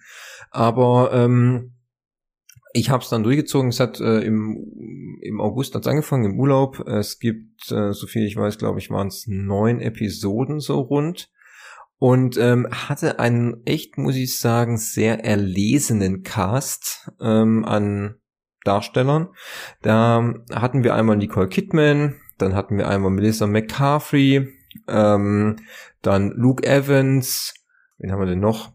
Aber 0.51 1.11
ähm, 1.13 1.77
ich 2.73 2.89
habe 2.89 3.01
es 3.01 3.09
dann 3.09 3.23
durchgezogen. 3.23 3.69
Es 3.69 3.79
hat 3.79 4.01
äh, 4.01 4.19
im, 4.19 5.17
im 5.21 5.39
August 5.39 5.73
hat's 5.73 5.87
angefangen, 5.87 6.25
im 6.25 6.39
Urlaub. 6.39 6.85
Es 6.85 7.19
gibt, 7.19 7.71
äh, 7.71 7.93
so 7.93 8.07
viel 8.07 8.25
ich 8.25 8.35
weiß, 8.35 8.57
glaube 8.57 8.79
ich, 8.79 8.89
waren 8.89 9.07
es 9.07 9.25
neun 9.27 9.79
Episoden 9.79 10.59
so 10.59 10.81
rund. 10.81 11.29
Und 11.99 12.37
ähm, 12.37 12.67
hatte 12.71 13.19
einen 13.19 13.65
echt, 13.65 13.97
muss 13.97 14.15
ich 14.15 14.39
sagen, 14.39 14.77
sehr 14.77 15.25
erlesenen 15.25 16.23
Cast 16.23 17.11
ähm, 17.19 17.65
an 17.65 18.15
Darstellern. 18.63 19.29
Da 19.81 20.33
hatten 20.53 20.83
wir 20.83 20.93
einmal 20.93 21.17
Nicole 21.17 21.47
Kidman, 21.47 22.15
dann 22.37 22.53
hatten 22.53 22.77
wir 22.77 22.87
einmal 22.87 23.11
Melissa 23.11 23.47
McCarthy, 23.47 24.47
ähm, 24.87 25.57
dann 26.01 26.31
Luke 26.31 26.63
Evans, 26.63 27.53
wen 27.97 28.11
haben 28.11 28.19
wir 28.19 28.27
denn 28.27 28.39
noch? 28.39 28.73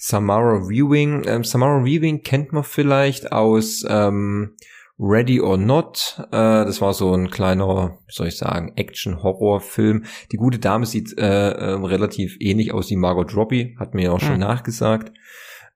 Samara 0.00 0.68
Weaving. 0.68 1.24
Ähm, 1.26 1.42
Samara 1.42 1.84
Weaving 1.84 2.22
kennt 2.22 2.52
man 2.52 2.62
vielleicht 2.62 3.32
aus 3.32 3.84
ähm, 3.88 4.54
Ready 4.98 5.40
or 5.40 5.56
Not. 5.56 6.20
Äh, 6.32 6.64
das 6.64 6.80
war 6.80 6.92
so 6.92 7.14
ein 7.14 7.30
kleiner, 7.30 7.98
wie 8.06 8.12
soll 8.12 8.28
ich 8.28 8.36
sagen, 8.36 8.72
Action-Horror-Film. 8.76 10.04
Die 10.32 10.36
gute 10.36 10.58
Dame 10.58 10.86
sieht 10.86 11.16
äh, 11.18 11.50
äh, 11.50 11.74
relativ 11.74 12.36
ähnlich 12.40 12.74
aus 12.74 12.90
wie 12.90 12.96
Margot 12.96 13.34
Robbie, 13.36 13.76
hat 13.78 13.94
mir 13.94 14.04
ja 14.04 14.12
auch 14.12 14.20
schon 14.20 14.32
hm. 14.32 14.40
nachgesagt. 14.40 15.12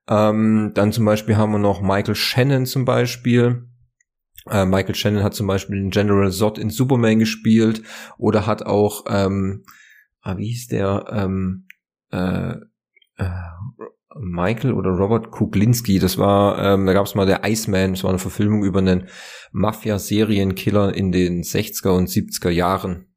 Ähm, 0.09 0.71
dann 0.73 0.91
zum 0.91 1.05
Beispiel 1.05 1.37
haben 1.37 1.53
wir 1.53 1.59
noch 1.59 1.81
Michael 1.81 2.15
Shannon 2.15 2.65
zum 2.65 2.83
Beispiel. 2.83 3.69
Äh, 4.49 4.65
Michael 4.65 4.95
Shannon 4.95 5.23
hat 5.23 5.33
zum 5.33 5.47
Beispiel 5.47 5.77
den 5.77 5.91
General 5.91 6.29
Zod 6.31 6.57
in 6.57 6.69
Superman 6.69 7.19
gespielt 7.19 7.81
oder 8.17 8.45
hat 8.45 8.65
auch, 8.65 9.05
ähm, 9.07 9.63
ah, 10.21 10.35
wie 10.37 10.47
hieß 10.47 10.67
der, 10.67 11.05
ähm, 11.09 11.67
äh, 12.11 12.55
äh, 13.17 13.29
Michael 14.19 14.73
oder 14.73 14.91
Robert 14.91 15.31
Kuglinski, 15.31 15.99
das 15.99 16.17
war, 16.17 16.59
ähm, 16.59 16.85
da 16.85 16.93
gab 16.93 17.05
es 17.05 17.15
mal 17.15 17.25
der 17.25 17.43
Iceman, 17.43 17.93
das 17.93 18.03
war 18.03 18.11
eine 18.11 18.19
Verfilmung 18.19 18.63
über 18.63 18.79
einen 18.79 19.07
Mafia-Serienkiller 19.51 20.93
in 20.93 21.11
den 21.11 21.43
60er 21.43 21.89
und 21.89 22.09
70er 22.09 22.49
Jahren. 22.49 23.07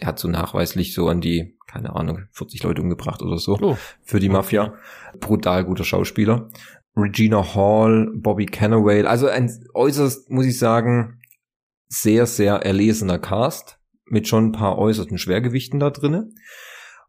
Der 0.00 0.08
hat 0.08 0.18
so 0.18 0.28
nachweislich 0.28 0.92
so 0.94 1.08
an 1.08 1.20
die, 1.20 1.56
keine 1.66 1.94
Ahnung, 1.94 2.24
40 2.32 2.62
Leute 2.64 2.82
umgebracht 2.82 3.22
oder 3.22 3.38
so 3.38 3.58
oh. 3.60 3.78
für 4.02 4.20
die 4.20 4.28
Mafia. 4.28 4.74
Brutal 5.20 5.64
guter 5.64 5.84
Schauspieler. 5.84 6.50
Regina 6.96 7.54
Hall, 7.54 8.10
Bobby 8.14 8.46
Cannaway, 8.46 9.04
also 9.04 9.28
ein 9.28 9.50
äußerst, 9.74 10.30
muss 10.30 10.46
ich 10.46 10.58
sagen, 10.58 11.20
sehr, 11.88 12.26
sehr 12.26 12.56
erlesener 12.56 13.18
Cast 13.18 13.78
mit 14.06 14.28
schon 14.28 14.46
ein 14.46 14.52
paar 14.52 14.78
äußersten 14.78 15.18
Schwergewichten 15.18 15.80
da 15.80 15.90
drinnen. 15.90 16.34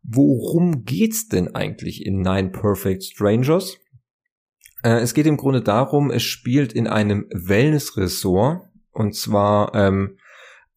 Worum 0.07 0.83
geht's 0.83 1.27
denn 1.27 1.55
eigentlich 1.55 2.05
in 2.05 2.21
Nine 2.21 2.49
Perfect 2.49 3.03
Strangers? 3.03 3.77
Äh, 4.83 4.99
es 4.99 5.13
geht 5.13 5.25
im 5.25 5.37
Grunde 5.37 5.61
darum, 5.61 6.11
es 6.11 6.21
spielt 6.21 6.73
in 6.73 6.87
einem 6.87 7.27
Wellness-Resort 7.31 8.69
und 8.91 9.15
zwar, 9.15 9.73
ähm, 9.73 10.17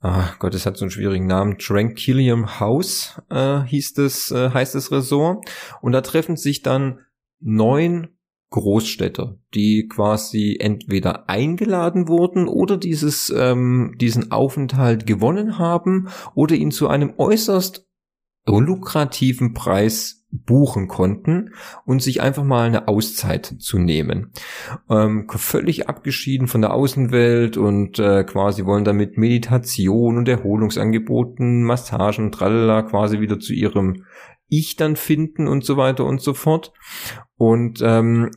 ach 0.00 0.38
Gott, 0.38 0.54
es 0.54 0.64
hat 0.64 0.78
so 0.78 0.84
einen 0.84 0.90
schwierigen 0.90 1.26
Namen, 1.26 1.58
Tranquillium 1.58 2.58
House 2.58 3.20
äh, 3.28 3.60
hieß 3.64 3.98
es, 3.98 4.30
äh, 4.30 4.50
heißt 4.50 4.74
das 4.74 4.90
Resort 4.90 5.44
und 5.82 5.92
da 5.92 6.00
treffen 6.00 6.36
sich 6.36 6.62
dann 6.62 7.00
neun 7.38 8.08
Großstädter, 8.50 9.38
die 9.54 9.88
quasi 9.88 10.56
entweder 10.58 11.28
eingeladen 11.28 12.08
wurden 12.08 12.48
oder 12.48 12.78
dieses, 12.78 13.30
ähm, 13.36 13.94
diesen 14.00 14.32
Aufenthalt 14.32 15.06
gewonnen 15.06 15.58
haben 15.58 16.08
oder 16.34 16.54
ihn 16.54 16.70
zu 16.70 16.88
einem 16.88 17.12
äußerst 17.18 17.87
lukrativen 18.48 19.54
Preis 19.54 20.18
buchen 20.30 20.88
konnten 20.88 21.54
und 21.86 22.02
sich 22.02 22.20
einfach 22.20 22.44
mal 22.44 22.66
eine 22.66 22.86
Auszeit 22.86 23.54
zu 23.58 23.78
nehmen. 23.78 24.32
Ähm, 24.90 25.26
völlig 25.28 25.88
abgeschieden 25.88 26.48
von 26.48 26.60
der 26.60 26.74
Außenwelt 26.74 27.56
und 27.56 27.98
äh, 27.98 28.24
quasi 28.24 28.66
wollen 28.66 28.84
damit 28.84 29.16
Meditation 29.16 30.18
und 30.18 30.28
Erholungsangeboten, 30.28 31.62
Massagen, 31.62 32.30
tralala, 32.30 32.82
quasi 32.82 33.20
wieder 33.20 33.40
zu 33.40 33.54
ihrem 33.54 34.04
Ich 34.48 34.76
dann 34.76 34.96
finden 34.96 35.48
und 35.48 35.64
so 35.64 35.78
weiter 35.78 36.04
und 36.04 36.20
so 36.20 36.34
fort. 36.34 36.72
Und 37.36 37.80
ähm, 37.82 38.30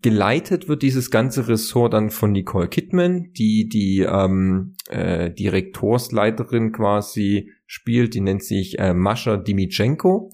geleitet 0.00 0.68
wird 0.68 0.82
dieses 0.82 1.10
ganze 1.10 1.48
Ressort 1.48 1.94
dann 1.94 2.10
von 2.10 2.32
Nicole 2.32 2.68
Kidman, 2.68 3.32
die 3.32 3.68
die 3.68 4.00
ähm, 4.00 4.74
äh, 4.90 5.30
Direktorsleiterin 5.30 6.70
quasi 6.72 7.50
spielt, 7.72 8.12
die 8.12 8.20
nennt 8.20 8.44
sich 8.44 8.78
äh, 8.78 8.92
Mascha 8.92 9.38
Dimitschenko, 9.38 10.30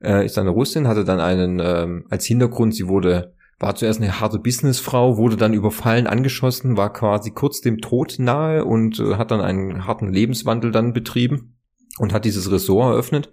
äh, 0.00 0.24
ist 0.24 0.38
eine 0.38 0.50
Russin, 0.50 0.86
hatte 0.86 1.04
dann 1.04 1.18
einen, 1.18 1.58
äh, 1.58 2.04
als 2.10 2.26
Hintergrund, 2.26 2.76
sie 2.76 2.86
wurde, 2.86 3.34
war 3.58 3.74
zuerst 3.74 4.00
eine 4.00 4.20
harte 4.20 4.38
Businessfrau, 4.38 5.16
wurde 5.16 5.36
dann 5.36 5.52
überfallen, 5.52 6.06
angeschossen, 6.06 6.76
war 6.76 6.92
quasi 6.92 7.32
kurz 7.32 7.60
dem 7.60 7.78
Tod 7.78 8.20
nahe 8.20 8.64
und 8.64 9.00
äh, 9.00 9.16
hat 9.16 9.32
dann 9.32 9.40
einen 9.40 9.84
harten 9.84 10.12
Lebenswandel 10.12 10.70
dann 10.70 10.92
betrieben 10.92 11.56
und 11.98 12.12
hat 12.12 12.24
dieses 12.24 12.52
Ressort 12.52 12.92
eröffnet. 12.92 13.32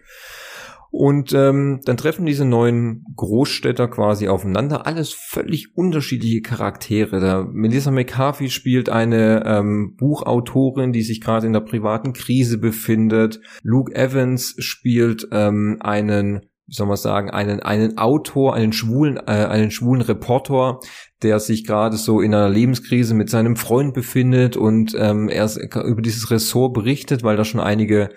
Und 0.95 1.33
ähm, 1.33 1.79
dann 1.85 1.97
treffen 1.97 2.27
diese 2.27 2.45
neuen 2.45 3.03
Großstädter 3.15 3.87
quasi 3.87 4.27
aufeinander. 4.27 4.85
Alles 4.85 5.11
völlig 5.11 5.75
unterschiedliche 5.75 6.41
Charaktere. 6.41 7.19
Da 7.19 7.47
Melissa 7.51 7.89
McCarthy 7.89 8.51
spielt 8.51 8.89
eine 8.89 9.43
ähm, 9.43 9.95
Buchautorin, 9.97 10.93
die 10.93 11.01
sich 11.01 11.19
gerade 11.19 11.47
in 11.47 11.53
der 11.53 11.61
privaten 11.61 12.13
Krise 12.13 12.59
befindet. 12.59 13.41
Luke 13.63 13.95
Evans 13.95 14.53
spielt 14.59 15.27
ähm, 15.31 15.77
einen 15.79 16.41
wie 16.67 16.75
soll 16.75 16.87
man 16.87 16.95
sagen, 16.95 17.29
einen, 17.29 17.59
einen 17.59 17.97
Autor, 17.97 18.53
einen 18.53 18.71
schwulen, 18.71 19.17
äh, 19.17 19.31
einen 19.31 19.71
schwulen 19.71 20.01
Reporter, 20.01 20.79
der 21.21 21.39
sich 21.39 21.65
gerade 21.65 21.97
so 21.97 22.21
in 22.21 22.33
einer 22.33 22.49
Lebenskrise 22.49 23.15
mit 23.15 23.31
seinem 23.31 23.55
Freund 23.55 23.93
befindet 23.93 24.55
und 24.55 24.95
ähm, 24.97 25.27
er 25.27 25.49
über 25.83 26.01
dieses 26.03 26.31
Ressort 26.31 26.73
berichtet, 26.73 27.23
weil 27.23 27.35
da 27.35 27.43
schon 27.43 27.59
einige 27.59 28.09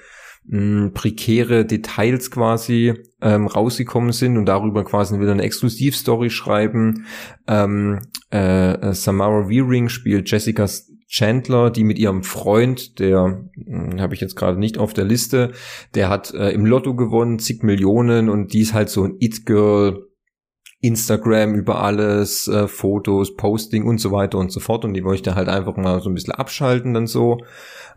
mh, 0.49 0.91
prekäre 0.95 1.65
Details 1.65 2.31
quasi 2.31 2.95
ähm, 3.21 3.47
rausgekommen 3.47 4.13
sind 4.13 4.37
und 4.37 4.47
darüber 4.47 4.85
quasi 4.85 5.19
wieder 5.21 5.33
eine 5.33 5.43
Exklusivstory 5.43 6.31
schreiben. 6.31 7.07
Ähm, 7.47 8.01
äh, 8.31 8.93
Samara 8.93 9.49
Wearing 9.49 9.89
spielt 9.89 10.31
Jessica 10.31 10.67
Chandler, 11.09 11.71
die 11.71 11.85
mit 11.85 11.99
ihrem 11.99 12.25
Freund, 12.25 12.99
der 12.99 13.45
habe 13.99 14.15
ich 14.15 14.21
jetzt 14.21 14.35
gerade 14.35 14.59
nicht 14.59 14.77
auf 14.77 14.93
der 14.93 15.05
Liste, 15.05 15.53
der 15.95 16.09
hat 16.09 16.35
äh, 16.35 16.51
im 16.51 16.67
Lotto 16.67 16.97
gewonnen, 16.97 17.39
zig 17.39 17.63
Millionen 17.63 18.29
und 18.29 18.53
die 18.53 18.61
ist 18.61 18.75
halt 18.75 18.89
so 18.89 19.05
ein 19.05 19.17
It-Girl, 19.21 20.03
Instagram 20.81 21.55
über 21.55 21.83
alles, 21.83 22.49
äh, 22.49 22.69
Fotos, 22.69 23.35
Posting 23.35 23.85
und 23.85 23.99
so 23.99 24.13
weiter 24.13 24.39
und 24.39 24.53
so 24.53 24.61
fort. 24.61 24.85
Und 24.85 24.95
die 24.95 25.01
möchte 25.01 25.35
halt 25.35 25.49
einfach 25.49 25.77
mal 25.77 26.01
so 26.01 26.11
ein 26.11 26.15
bisschen 26.15 26.35
abschalten 26.35 26.93
dann 26.93 27.07
so. 27.07 27.39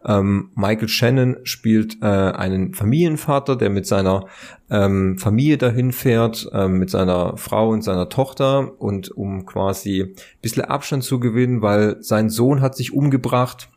Ähm, 0.06 0.52
Michael 0.56 0.88
Shannon 0.88 1.38
spielt 1.44 2.02
äh, 2.02 2.06
einen 2.06 2.74
Familienvater, 2.74 3.56
der 3.56 3.70
mit 3.70 3.86
seiner 3.86 4.26
ähm, 4.70 5.18
Familie 5.18 5.58
dahin 5.58 5.92
fährt, 5.92 6.50
ähm, 6.54 6.80
mit 6.80 6.90
seiner 6.90 7.38
Frau 7.38 7.70
und 7.70 7.84
seiner 7.84 8.08
Tochter 8.10 8.80
und 8.80 9.10
um 9.12 9.46
quasi 9.46 10.04
ein 10.04 10.16
bisschen 10.42 10.64
Abstand 10.64 11.04
zu 11.04 11.20
gewinnen, 11.20 11.62
weil 11.62 11.98
sein 12.02 12.30
Sohn 12.30 12.62
hat 12.62 12.78
sich 12.78 12.94
umgebracht 12.94 13.70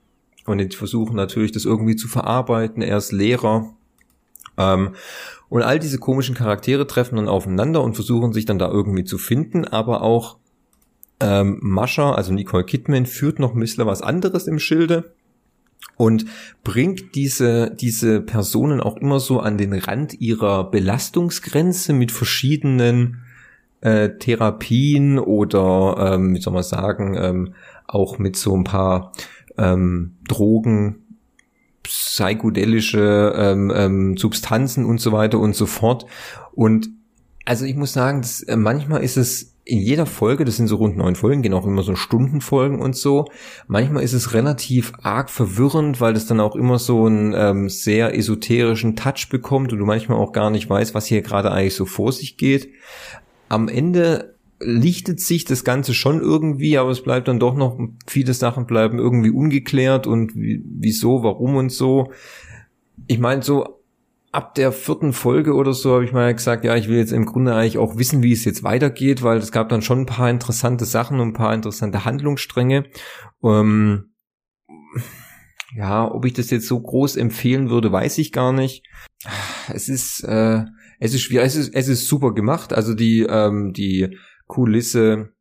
und 0.46 0.58
die 0.58 0.76
versuchen 0.76 1.16
natürlich 1.16 1.52
das 1.52 1.64
irgendwie 1.64 1.96
zu 1.96 2.08
verarbeiten. 2.08 2.82
Er 2.82 2.98
ist 2.98 3.12
Lehrer. 3.12 3.70
Ähm, 4.56 4.94
und 5.48 5.62
all 5.62 5.78
diese 5.78 5.98
komischen 5.98 6.34
Charaktere 6.34 6.86
treffen 6.86 7.16
dann 7.16 7.28
aufeinander 7.28 7.82
und 7.82 7.94
versuchen 7.94 8.32
sich 8.32 8.44
dann 8.44 8.58
da 8.58 8.70
irgendwie 8.70 9.04
zu 9.04 9.18
finden, 9.18 9.64
aber 9.64 10.02
auch 10.02 10.36
ähm, 11.20 11.58
Mascha, 11.62 12.12
also 12.14 12.32
Nicole 12.32 12.64
Kidman, 12.64 13.06
führt 13.06 13.38
noch 13.38 13.54
ein 13.54 13.60
bisschen 13.60 13.86
was 13.86 14.02
anderes 14.02 14.46
im 14.46 14.58
Schilde 14.58 15.12
und 15.96 16.26
bringt 16.64 17.14
diese, 17.14 17.70
diese 17.70 18.20
Personen 18.20 18.80
auch 18.80 18.96
immer 18.96 19.20
so 19.20 19.40
an 19.40 19.58
den 19.58 19.72
Rand 19.72 20.20
ihrer 20.20 20.70
Belastungsgrenze 20.70 21.92
mit 21.92 22.10
verschiedenen 22.12 23.22
äh, 23.82 24.10
Therapien 24.18 25.18
oder, 25.18 26.14
ähm, 26.14 26.34
wie 26.34 26.40
soll 26.40 26.54
man 26.54 26.62
sagen, 26.62 27.16
ähm, 27.16 27.54
auch 27.86 28.18
mit 28.18 28.36
so 28.36 28.56
ein 28.56 28.64
paar 28.64 29.12
ähm, 29.58 30.16
Drogen, 30.26 31.18
psychedelische 31.82 33.34
ähm, 33.36 33.72
ähm, 33.74 34.16
Substanzen 34.16 34.84
und 34.84 35.00
so 35.00 35.12
weiter 35.12 35.38
und 35.38 35.54
so 35.54 35.66
fort. 35.66 36.06
Und 36.52 36.88
also 37.44 37.64
ich 37.64 37.74
muss 37.74 37.92
sagen, 37.92 38.22
das, 38.22 38.42
äh, 38.42 38.56
manchmal 38.56 39.02
ist 39.02 39.16
es 39.16 39.51
in 39.64 39.78
jeder 39.78 40.06
Folge, 40.06 40.44
das 40.44 40.56
sind 40.56 40.66
so 40.66 40.76
rund 40.76 40.96
neun 40.96 41.14
Folgen, 41.14 41.42
gehen 41.42 41.54
auch 41.54 41.66
immer 41.66 41.82
so 41.82 41.94
Stundenfolgen 41.94 42.80
und 42.80 42.96
so. 42.96 43.26
Manchmal 43.68 44.02
ist 44.02 44.12
es 44.12 44.34
relativ 44.34 44.92
arg 45.02 45.30
verwirrend, 45.30 46.00
weil 46.00 46.14
das 46.14 46.26
dann 46.26 46.40
auch 46.40 46.56
immer 46.56 46.78
so 46.78 47.06
einen 47.06 47.32
ähm, 47.36 47.68
sehr 47.68 48.16
esoterischen 48.16 48.96
Touch 48.96 49.28
bekommt 49.30 49.72
und 49.72 49.78
du 49.78 49.84
manchmal 49.84 50.18
auch 50.18 50.32
gar 50.32 50.50
nicht 50.50 50.68
weißt, 50.68 50.94
was 50.94 51.06
hier 51.06 51.22
gerade 51.22 51.52
eigentlich 51.52 51.76
so 51.76 51.84
vor 51.84 52.10
sich 52.12 52.36
geht. 52.36 52.70
Am 53.48 53.68
Ende 53.68 54.34
lichtet 54.58 55.20
sich 55.20 55.44
das 55.44 55.64
Ganze 55.64 55.94
schon 55.94 56.20
irgendwie, 56.20 56.76
aber 56.78 56.90
es 56.90 57.02
bleibt 57.02 57.28
dann 57.28 57.38
doch 57.38 57.54
noch, 57.54 57.78
viele 58.06 58.34
Sachen 58.34 58.66
bleiben 58.66 58.98
irgendwie 58.98 59.30
ungeklärt 59.30 60.06
und 60.06 60.32
wieso, 60.34 61.22
warum 61.22 61.56
und 61.56 61.70
so. 61.70 62.10
Ich 63.06 63.18
meine, 63.18 63.42
so 63.42 63.81
ab 64.32 64.54
der 64.54 64.72
vierten 64.72 65.12
Folge 65.12 65.54
oder 65.54 65.74
so 65.74 65.92
habe 65.94 66.04
ich 66.04 66.12
mal 66.12 66.34
gesagt, 66.34 66.64
ja, 66.64 66.74
ich 66.74 66.88
will 66.88 66.96
jetzt 66.96 67.12
im 67.12 67.26
Grunde 67.26 67.54
eigentlich 67.54 67.78
auch 67.78 67.98
wissen, 67.98 68.22
wie 68.22 68.32
es 68.32 68.44
jetzt 68.46 68.62
weitergeht, 68.62 69.22
weil 69.22 69.36
es 69.36 69.52
gab 69.52 69.68
dann 69.68 69.82
schon 69.82 70.00
ein 70.00 70.06
paar 70.06 70.30
interessante 70.30 70.86
Sachen 70.86 71.20
und 71.20 71.28
ein 71.28 71.34
paar 71.34 71.54
interessante 71.54 72.06
Handlungsstränge. 72.06 72.86
Ähm, 73.44 74.14
ja, 75.74 76.10
ob 76.10 76.24
ich 76.24 76.32
das 76.32 76.50
jetzt 76.50 76.66
so 76.66 76.80
groß 76.80 77.16
empfehlen 77.16 77.68
würde, 77.68 77.92
weiß 77.92 78.18
ich 78.18 78.32
gar 78.32 78.52
nicht. 78.52 78.84
Es 79.72 79.88
ist, 79.88 80.24
äh, 80.24 80.64
es 80.98 81.14
ist 81.14 81.22
schwierig, 81.22 81.46
es 81.46 81.56
ist, 81.56 81.74
es 81.74 81.88
ist 81.88 82.08
super 82.08 82.32
gemacht. 82.32 82.72
Also 82.72 82.94
die, 82.94 83.20
ähm, 83.28 83.72
die 83.74 84.16
Kulisse, 84.46 85.34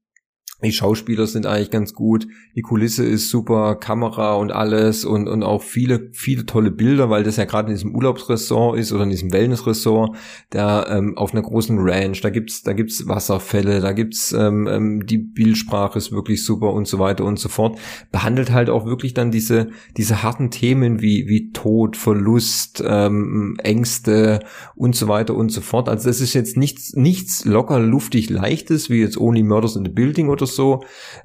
die 0.63 0.71
Schauspieler 0.71 1.27
sind 1.27 1.45
eigentlich 1.45 1.71
ganz 1.71 1.93
gut, 1.93 2.27
die 2.55 2.61
Kulisse 2.61 3.05
ist 3.05 3.29
super, 3.29 3.75
Kamera 3.75 4.35
und 4.35 4.51
alles 4.51 5.05
und, 5.05 5.27
und 5.27 5.43
auch 5.43 5.61
viele, 5.61 6.09
viele 6.13 6.45
tolle 6.45 6.71
Bilder, 6.71 7.09
weil 7.09 7.23
das 7.23 7.37
ja 7.37 7.45
gerade 7.45 7.69
in 7.69 7.75
diesem 7.75 7.95
Urlaubsressort 7.95 8.77
ist 8.77 8.91
oder 8.91 9.03
in 9.03 9.09
diesem 9.09 9.31
Wellnessressort, 9.31 10.15
da 10.49 10.87
ähm, 10.87 11.17
auf 11.17 11.33
einer 11.33 11.41
großen 11.41 11.77
Ranch, 11.79 12.21
da 12.21 12.29
gibt's, 12.29 12.61
da 12.63 12.73
gibt's 12.73 13.07
Wasserfälle, 13.07 13.79
da 13.79 13.93
gibt's 13.93 14.31
ähm, 14.31 14.67
ähm, 14.67 15.05
die 15.05 15.17
Bildsprache 15.17 15.97
ist 15.97 16.11
wirklich 16.11 16.43
super 16.45 16.73
und 16.73 16.87
so 16.87 16.99
weiter 16.99 17.25
und 17.25 17.39
so 17.39 17.49
fort. 17.49 17.77
Behandelt 18.11 18.51
halt 18.51 18.69
auch 18.69 18.85
wirklich 18.85 19.13
dann 19.13 19.31
diese, 19.31 19.69
diese 19.97 20.23
harten 20.23 20.51
Themen 20.51 21.01
wie, 21.01 21.27
wie 21.27 21.51
Tod, 21.51 21.97
Verlust, 21.97 22.83
ähm, 22.85 23.57
Ängste 23.63 24.39
und 24.75 24.95
so 24.95 25.07
weiter 25.07 25.35
und 25.35 25.51
so 25.51 25.61
fort. 25.61 25.89
Also 25.89 26.07
das 26.07 26.21
ist 26.21 26.33
jetzt 26.33 26.57
nichts, 26.57 26.93
nichts 26.93 27.45
locker, 27.45 27.79
luftig, 27.79 28.29
leichtes, 28.29 28.89
wie 28.89 28.99
jetzt 28.99 29.17
Only 29.17 29.43
Murders 29.43 29.75
in 29.75 29.85
the 29.85 29.91
Building 29.91 30.29
oder 30.29 30.45
so, 30.45 30.50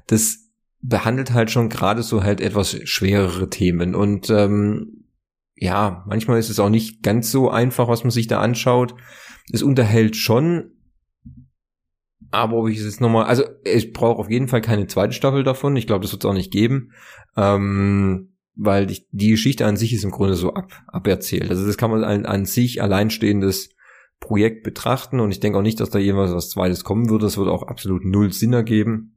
das 0.07 0.49
behandelt 0.81 1.33
halt 1.33 1.51
schon 1.51 1.69
gerade 1.69 2.03
so 2.03 2.23
halt 2.23 2.39
etwas 2.41 2.77
schwerere 2.87 3.49
Themen 3.49 3.95
und 3.95 4.29
ähm, 4.29 5.05
ja, 5.59 6.03
manchmal 6.07 6.39
ist 6.39 6.49
es 6.49 6.59
auch 6.59 6.69
nicht 6.69 7.01
ganz 7.01 7.31
so 7.31 7.49
einfach, 7.49 7.87
was 7.87 8.03
man 8.03 8.11
sich 8.11 8.27
da 8.27 8.39
anschaut. 8.39 8.93
Es 9.51 9.63
unterhält 9.63 10.15
schon, 10.15 10.71
aber 12.31 12.57
ob 12.57 12.69
ich 12.69 12.77
es 12.77 12.85
jetzt 12.85 13.01
nochmal, 13.01 13.25
also 13.25 13.43
ich 13.63 13.93
brauche 13.93 14.19
auf 14.19 14.29
jeden 14.29 14.47
Fall 14.47 14.61
keine 14.61 14.87
zweite 14.87 15.13
Staffel 15.13 15.43
davon. 15.43 15.75
Ich 15.75 15.87
glaube, 15.87 16.03
das 16.03 16.11
wird 16.11 16.23
es 16.23 16.29
auch 16.29 16.33
nicht 16.33 16.51
geben, 16.51 16.91
ähm, 17.35 18.33
weil 18.55 18.85
die, 18.85 19.05
die 19.11 19.31
Geschichte 19.31 19.65
an 19.65 19.77
sich 19.77 19.93
ist 19.93 20.03
im 20.03 20.11
Grunde 20.11 20.35
so 20.35 20.53
ab, 20.53 20.71
aberzählt. 20.87 21.49
Also 21.49 21.65
das 21.65 21.77
kann 21.77 21.91
man 21.91 22.03
an, 22.03 22.25
an 22.25 22.45
sich 22.45 22.81
alleinstehendes 22.81 23.69
Projekt 24.19 24.63
betrachten 24.63 25.19
und 25.19 25.31
ich 25.31 25.39
denke 25.39 25.57
auch 25.57 25.63
nicht, 25.63 25.79
dass 25.79 25.89
da 25.89 25.99
jemals 25.99 26.33
was 26.33 26.49
Zweites 26.49 26.83
kommen 26.83 27.09
würde. 27.09 27.25
Das 27.25 27.37
würde 27.37 27.51
auch 27.51 27.63
absolut 27.63 28.03
null 28.03 28.33
Sinn 28.33 28.53
ergeben. 28.53 29.16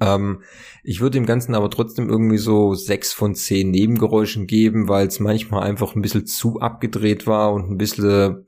Ähm, 0.00 0.42
ich 0.82 1.00
würde 1.00 1.18
dem 1.18 1.26
Ganzen 1.26 1.54
aber 1.54 1.70
trotzdem 1.70 2.08
irgendwie 2.08 2.38
so 2.38 2.74
sechs 2.74 3.12
von 3.12 3.34
zehn 3.34 3.70
Nebengeräuschen 3.70 4.46
geben, 4.46 4.88
weil 4.88 5.06
es 5.06 5.20
manchmal 5.20 5.62
einfach 5.62 5.94
ein 5.94 6.02
bisschen 6.02 6.26
zu 6.26 6.60
abgedreht 6.60 7.26
war 7.26 7.52
und 7.52 7.70
ein 7.70 7.78
bisschen 7.78 8.46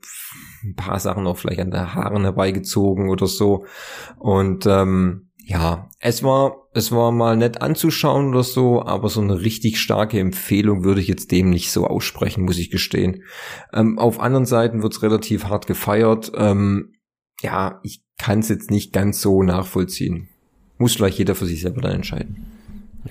ein 0.63 0.75
paar 0.75 0.99
Sachen 0.99 1.25
auch 1.27 1.37
vielleicht 1.37 1.61
an 1.61 1.71
der 1.71 1.95
Haaren 1.95 2.23
herbeigezogen 2.23 3.09
oder 3.09 3.27
so. 3.27 3.65
Und 4.17 4.65
ähm, 4.65 5.29
ja, 5.49 5.89
es 5.99 6.21
war, 6.21 6.67
es 6.73 6.91
war 6.91 7.11
mal 7.11 7.35
nett 7.35 7.61
anzuschauen 7.61 8.29
oder 8.29 8.43
so, 8.43 8.83
aber 8.83 9.09
so 9.09 9.19
eine 9.19 9.41
richtig 9.41 9.79
starke 9.79 10.19
Empfehlung 10.19 10.83
würde 10.83 11.01
ich 11.01 11.07
jetzt 11.07 11.31
dem 11.31 11.49
nicht 11.49 11.71
so 11.71 11.87
aussprechen, 11.87 12.43
muss 12.43 12.59
ich 12.59 12.69
gestehen. 12.69 13.23
Ähm, 13.73 13.97
auf 13.97 14.19
anderen 14.19 14.45
Seiten 14.45 14.83
wird's 14.83 15.01
relativ 15.01 15.45
hart 15.45 15.65
gefeiert. 15.65 16.31
Ähm, 16.35 16.93
ja, 17.41 17.79
ich 17.83 18.03
kann 18.19 18.39
es 18.39 18.49
jetzt 18.49 18.69
nicht 18.69 18.93
ganz 18.93 19.21
so 19.21 19.41
nachvollziehen. 19.41 20.29
Muss 20.79 20.95
vielleicht 20.95 21.19
jeder 21.19 21.35
für 21.35 21.45
sich 21.45 21.61
selber 21.61 21.81
dann 21.81 21.91
entscheiden. 21.91 22.47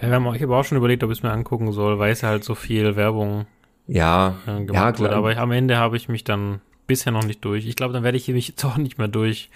Ja, 0.02 0.08
wir 0.08 0.14
haben, 0.16 0.34
ich 0.34 0.42
habe 0.42 0.56
auch 0.56 0.64
schon 0.64 0.76
überlegt, 0.78 1.04
ob 1.04 1.10
ich 1.12 1.18
es 1.18 1.22
mir 1.22 1.30
angucken 1.30 1.70
soll, 1.72 1.98
weil 2.00 2.10
es 2.12 2.22
halt 2.24 2.42
so 2.42 2.54
viel 2.56 2.96
Werbung 2.96 3.46
ja, 3.86 4.36
äh, 4.46 4.64
gemacht 4.64 4.74
ja, 4.74 4.92
klar. 4.92 4.98
wurde. 4.98 5.16
Aber 5.16 5.36
am 5.36 5.52
Ende 5.52 5.76
habe 5.76 5.96
ich 5.96 6.08
mich 6.08 6.24
dann 6.24 6.60
bisher 6.86 7.12
noch 7.12 7.24
nicht 7.24 7.44
durch. 7.44 7.66
Ich 7.66 7.76
glaube, 7.76 7.92
dann 7.94 8.02
werde 8.02 8.16
ich 8.18 8.26
mich 8.28 8.48
jetzt 8.48 8.64
auch 8.64 8.76
nicht 8.78 8.98
mehr 8.98 9.08
durch 9.08 9.48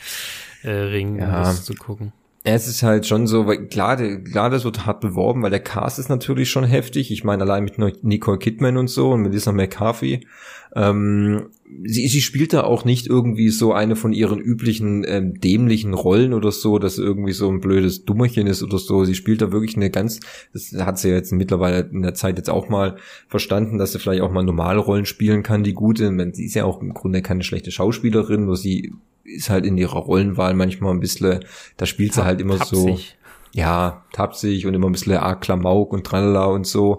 äh, 0.63 0.71
ringen, 0.71 1.19
Ja. 1.19 1.27
um 1.27 1.33
das 1.33 1.65
zu 1.65 1.75
gucken. 1.75 2.13
Es 2.45 2.67
ist 2.67 2.83
halt 2.83 3.07
schon 3.07 3.29
so, 3.29 3.47
weil 3.47 3.69
klar, 3.69 3.97
klar, 3.97 4.51
das 4.51 4.65
wird 4.65 4.85
hart 4.85 5.01
beworben, 5.01 5.43
weil 5.43 5.51
der 5.51 5.61
Cast 5.61 6.01
ist 6.01 6.09
natürlich 6.09 6.51
schon 6.51 6.65
heftig. 6.65 7.13
Ich 7.13 7.23
meine, 7.23 7.45
allein 7.45 7.63
mit 7.63 7.79
Nicole 8.03 8.39
Kidman 8.39 8.77
und 8.77 8.89
so 8.89 9.13
und 9.13 9.23
Melissa 9.23 9.53
McCarthy. 9.53 10.27
Ähm, 10.75 11.51
sie, 11.85 12.09
sie 12.09 12.21
spielt 12.21 12.53
da 12.53 12.65
auch 12.65 12.85
nicht 12.85 13.07
irgendwie 13.07 13.51
so 13.51 13.73
eine 13.73 13.95
von 13.95 14.13
ihren 14.13 14.41
üblichen 14.41 15.05
ähm, 15.07 15.39
dämlichen 15.39 15.95
Rollen 15.95 16.33
oder 16.33 16.51
so, 16.51 16.81
dass 16.81 16.99
irgendwie 16.99 17.33
so 17.33 17.49
ein 17.49 17.61
blödes 17.61 18.05
Dummerchen 18.05 18.49
ist 18.49 18.65
oder 18.65 18.79
so. 18.79 19.05
Sie 19.05 19.15
spielt 19.15 19.41
da 19.41 19.53
wirklich 19.53 19.77
eine 19.77 19.91
ganz, 19.91 20.19
das 20.53 20.73
hat 20.73 20.99
sie 20.99 21.11
ja 21.11 21.15
jetzt 21.15 21.31
mittlerweile 21.31 21.89
in 21.93 22.03
der 22.03 22.15
Zeit 22.15 22.39
jetzt 22.39 22.51
auch 22.51 22.69
mal 22.69 22.97
verstanden, 23.29 23.79
dass 23.79 23.93
sie 23.93 24.01
vielleicht 24.01 24.23
auch 24.23 24.33
mal 24.33 24.43
normale 24.43 24.81
Rollen 24.81 25.07
spielen 25.07 25.45
kann, 25.45 25.63
die 25.63 25.75
gute. 25.75 26.11
Sie 26.33 26.47
ist 26.47 26.55
ja 26.55 26.65
auch 26.65 26.81
im 26.81 26.93
Grunde 26.93 27.23
keine 27.23 27.45
schlechte 27.45 27.71
Schauspielerin, 27.71 28.47
nur 28.47 28.57
sie 28.57 28.93
ist 29.25 29.51
halt 29.51 29.65
in 29.67 29.77
ihrer 29.79 29.99
Rollenwahl 29.99 30.55
manchmal 30.55 30.93
ein 30.93 31.01
bisschen, 31.01 31.41
da 31.77 31.87
spielt 31.87 32.13
sie 32.15 32.25
halt 32.25 32.41
immer 32.41 32.57
so, 32.65 32.87
Tapsig. 32.89 33.17
ja, 33.53 34.05
tapsig 34.13 34.67
und 34.67 34.75
immer 34.75 34.89
ein 34.89 34.93
bisschen 34.93 35.17
ah, 35.17 35.35
Klamauk 35.35 35.93
und 35.93 36.05
tralala 36.07 36.47
und 36.47 36.67
so. 36.67 36.99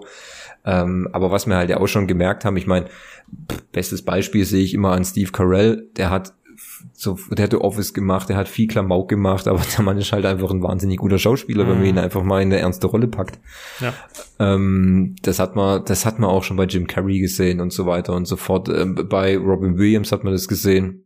Ähm, 0.64 1.08
aber 1.12 1.30
was 1.30 1.46
wir 1.46 1.56
halt 1.56 1.70
ja 1.70 1.78
auch 1.78 1.86
schon 1.88 2.06
gemerkt 2.06 2.44
haben, 2.44 2.56
ich 2.56 2.66
meine, 2.66 2.86
bestes 3.72 4.02
Beispiel 4.02 4.44
sehe 4.44 4.64
ich 4.64 4.72
immer 4.74 4.92
an 4.92 5.04
Steve 5.04 5.30
Carell, 5.32 5.88
der 5.96 6.10
hat 6.10 6.32
so, 6.92 7.18
der 7.30 7.44
hat 7.44 7.50
The 7.50 7.56
Office 7.58 7.92
gemacht, 7.92 8.28
der 8.28 8.36
hat 8.36 8.48
viel 8.48 8.68
Klamauk 8.68 9.08
gemacht, 9.08 9.48
aber 9.48 9.60
der 9.76 9.84
Mann 9.84 9.98
ist 9.98 10.12
halt 10.12 10.24
einfach 10.24 10.50
ein 10.52 10.62
wahnsinnig 10.62 10.98
guter 10.98 11.18
Schauspieler, 11.18 11.64
wenn 11.64 11.74
man 11.74 11.80
Mhm. 11.80 11.88
ihn 11.88 11.98
einfach 11.98 12.22
mal 12.22 12.40
in 12.40 12.48
eine 12.52 12.60
ernste 12.60 12.86
Rolle 12.86 13.08
packt. 13.08 13.40
Ja. 13.80 13.92
Ähm, 14.38 15.16
das 15.22 15.40
hat 15.40 15.56
man, 15.56 15.84
das 15.84 16.06
hat 16.06 16.18
man 16.20 16.30
auch 16.30 16.44
schon 16.44 16.56
bei 16.56 16.64
Jim 16.64 16.86
Carrey 16.86 17.18
gesehen 17.18 17.60
und 17.60 17.72
so 17.72 17.86
weiter 17.86 18.14
und 18.14 18.26
so 18.26 18.36
fort. 18.36 18.68
Ähm, 18.68 18.94
bei 19.08 19.36
Robin 19.36 19.76
Williams 19.78 20.12
hat 20.12 20.22
man 20.24 20.32
das 20.32 20.46
gesehen. 20.46 21.04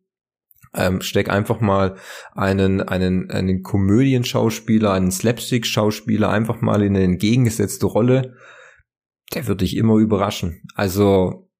Ähm, 0.75 1.01
steck 1.01 1.31
einfach 1.31 1.61
mal 1.61 1.97
einen, 2.35 2.83
einen, 2.83 3.31
einen 3.31 3.63
Komödienschauspieler, 3.63 4.93
einen 4.93 5.11
Slapstick-Schauspieler 5.11 6.29
einfach 6.29 6.61
mal 6.61 6.83
in 6.83 6.95
eine 6.95 7.05
entgegengesetzte 7.05 7.87
Rolle. 7.87 8.35
Der 9.35 9.47
wird 9.47 9.61
dich 9.61 9.77
immer 9.77 9.97
überraschen. 9.97 10.63
Also, 10.75 11.51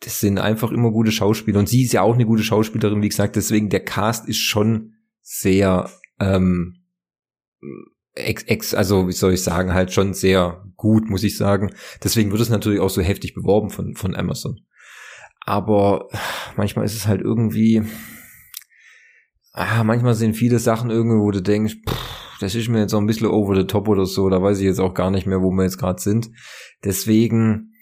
das 0.00 0.20
sind 0.20 0.38
einfach 0.38 0.72
immer 0.72 0.90
gute 0.90 1.12
Schauspieler. 1.12 1.58
Und 1.58 1.68
sie 1.68 1.84
ist 1.84 1.92
ja 1.92 2.02
auch 2.02 2.14
eine 2.14 2.26
gute 2.26 2.42
Schauspielerin, 2.42 3.02
wie 3.02 3.08
gesagt. 3.08 3.36
Deswegen, 3.36 3.68
der 3.68 3.84
Cast 3.84 4.28
ist 4.28 4.38
schon 4.38 4.94
sehr, 5.22 5.90
ähm, 6.20 6.82
ex, 8.16 8.42
ex, 8.44 8.74
also 8.74 9.08
wie 9.08 9.12
soll 9.12 9.34
ich 9.34 9.42
sagen, 9.42 9.74
halt 9.74 9.92
schon 9.92 10.14
sehr 10.14 10.64
gut, 10.76 11.08
muss 11.08 11.24
ich 11.24 11.36
sagen. 11.36 11.72
Deswegen 12.02 12.30
wird 12.30 12.40
es 12.40 12.48
natürlich 12.48 12.80
auch 12.80 12.90
so 12.90 13.02
heftig 13.02 13.34
beworben 13.34 13.70
von, 13.70 13.94
von 13.94 14.14
Amazon. 14.14 14.60
Aber 15.40 16.08
manchmal 16.56 16.84
ist 16.84 16.94
es 16.94 17.06
halt 17.06 17.20
irgendwie, 17.20 17.82
ah, 19.56 19.82
manchmal 19.84 20.14
sind 20.14 20.36
viele 20.36 20.58
Sachen 20.58 20.90
irgendwie, 20.90 21.18
wo 21.18 21.30
du 21.30 21.42
denkst, 21.42 21.78
pff, 21.88 22.38
das 22.40 22.54
ist 22.54 22.68
mir 22.68 22.80
jetzt 22.80 22.94
auch 22.94 23.00
ein 23.00 23.06
bisschen 23.06 23.26
over 23.26 23.56
the 23.56 23.66
top 23.66 23.88
oder 23.88 24.06
so, 24.06 24.28
da 24.28 24.40
weiß 24.42 24.58
ich 24.58 24.64
jetzt 24.64 24.80
auch 24.80 24.94
gar 24.94 25.10
nicht 25.10 25.26
mehr, 25.26 25.40
wo 25.40 25.50
wir 25.50 25.64
jetzt 25.64 25.78
gerade 25.78 26.00
sind. 26.00 26.30
Deswegen, 26.84 27.72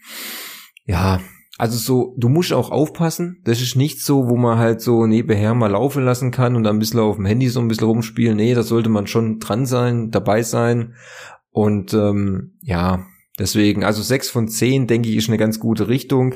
ja, 0.87 1.21
also 1.59 1.79
so, 1.79 2.15
du 2.19 2.29
musst 2.29 2.53
auch 2.53 2.71
aufpassen. 2.71 3.41
Das 3.45 3.61
ist 3.61 3.77
nicht 3.77 4.01
so, 4.01 4.29
wo 4.29 4.37
man 4.37 4.59
halt 4.59 4.81
so 4.81 5.07
nebenher 5.07 5.55
mal 5.55 5.71
laufen 5.71 6.05
lassen 6.05 6.31
kann 6.31 6.57
und 6.57 6.65
dann 6.65 6.77
ein 6.77 6.79
bisschen 6.81 7.01
auf 7.01 7.17
dem 7.17 7.27
Handy 7.27 7.49
so 7.49 7.61
ein 7.61 7.69
bisschen 7.69 7.87
rumspielen. 7.87 8.37
Nee, 8.37 8.55
da 8.55 8.63
sollte 8.63 8.89
man 8.89 9.07
schon 9.07 9.39
dran 9.39 9.67
sein, 9.67 10.11
dabei 10.11 10.43
sein. 10.43 10.95
Und 11.51 11.95
ähm, 11.95 12.59
ja, 12.61 13.07
deswegen, 13.39 13.85
also 13.85 14.03
sechs 14.03 14.31
von 14.31 14.49
zehn, 14.49 14.89
denke 14.89 15.09
ich, 15.09 15.17
ist 15.17 15.29
eine 15.29 15.39
ganz 15.39 15.61
gute 15.61 15.87
Richtung. 15.87 16.35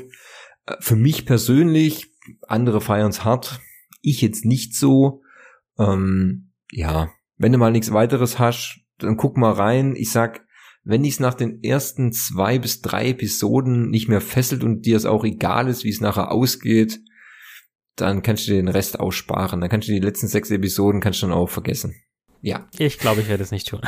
Äh, 0.65 0.75
Für 0.79 0.95
mich 0.95 1.25
persönlich, 1.25 2.13
andere 2.47 2.79
feiern's 2.79 3.25
hart. 3.25 3.59
Ich 4.01 4.21
jetzt 4.21 4.45
nicht 4.45 4.75
so. 4.75 5.21
Ähm, 5.79 6.51
ja, 6.71 7.09
wenn 7.37 7.51
du 7.51 7.57
mal 7.57 7.71
nichts 7.71 7.91
weiteres 7.93 8.37
hast, 8.37 8.81
dann 8.97 9.17
guck 9.17 9.37
mal 9.37 9.53
rein. 9.53 9.95
Ich 9.95 10.11
sag, 10.11 10.45
wenn 10.83 11.03
dies 11.03 11.19
nach 11.19 11.33
den 11.33 11.63
ersten 11.63 12.11
zwei 12.11 12.59
bis 12.59 12.81
drei 12.81 13.09
Episoden 13.09 13.89
nicht 13.89 14.07
mehr 14.09 14.21
fesselt 14.21 14.63
und 14.63 14.85
dir 14.85 14.97
es 14.97 15.05
auch 15.05 15.23
egal 15.23 15.67
ist, 15.67 15.83
wie 15.83 15.89
es 15.89 16.01
nachher 16.01 16.31
ausgeht, 16.31 16.99
dann 17.95 18.21
kannst 18.23 18.47
du 18.47 18.51
dir 18.51 18.57
den 18.57 18.67
Rest 18.67 18.99
aussparen. 18.99 19.61
Dann 19.61 19.69
kannst 19.69 19.87
du 19.87 19.93
die 19.93 19.99
letzten 19.99 20.27
sechs 20.27 20.51
Episoden 20.51 21.01
kannst 21.01 21.21
du 21.21 21.27
dann 21.27 21.35
auch 21.35 21.49
vergessen. 21.49 21.95
Ja, 22.41 22.67
Ich 22.77 22.97
glaube, 22.99 23.21
ich 23.21 23.27
werde 23.27 23.43
es 23.43 23.51
nicht 23.51 23.67
tun. 23.67 23.81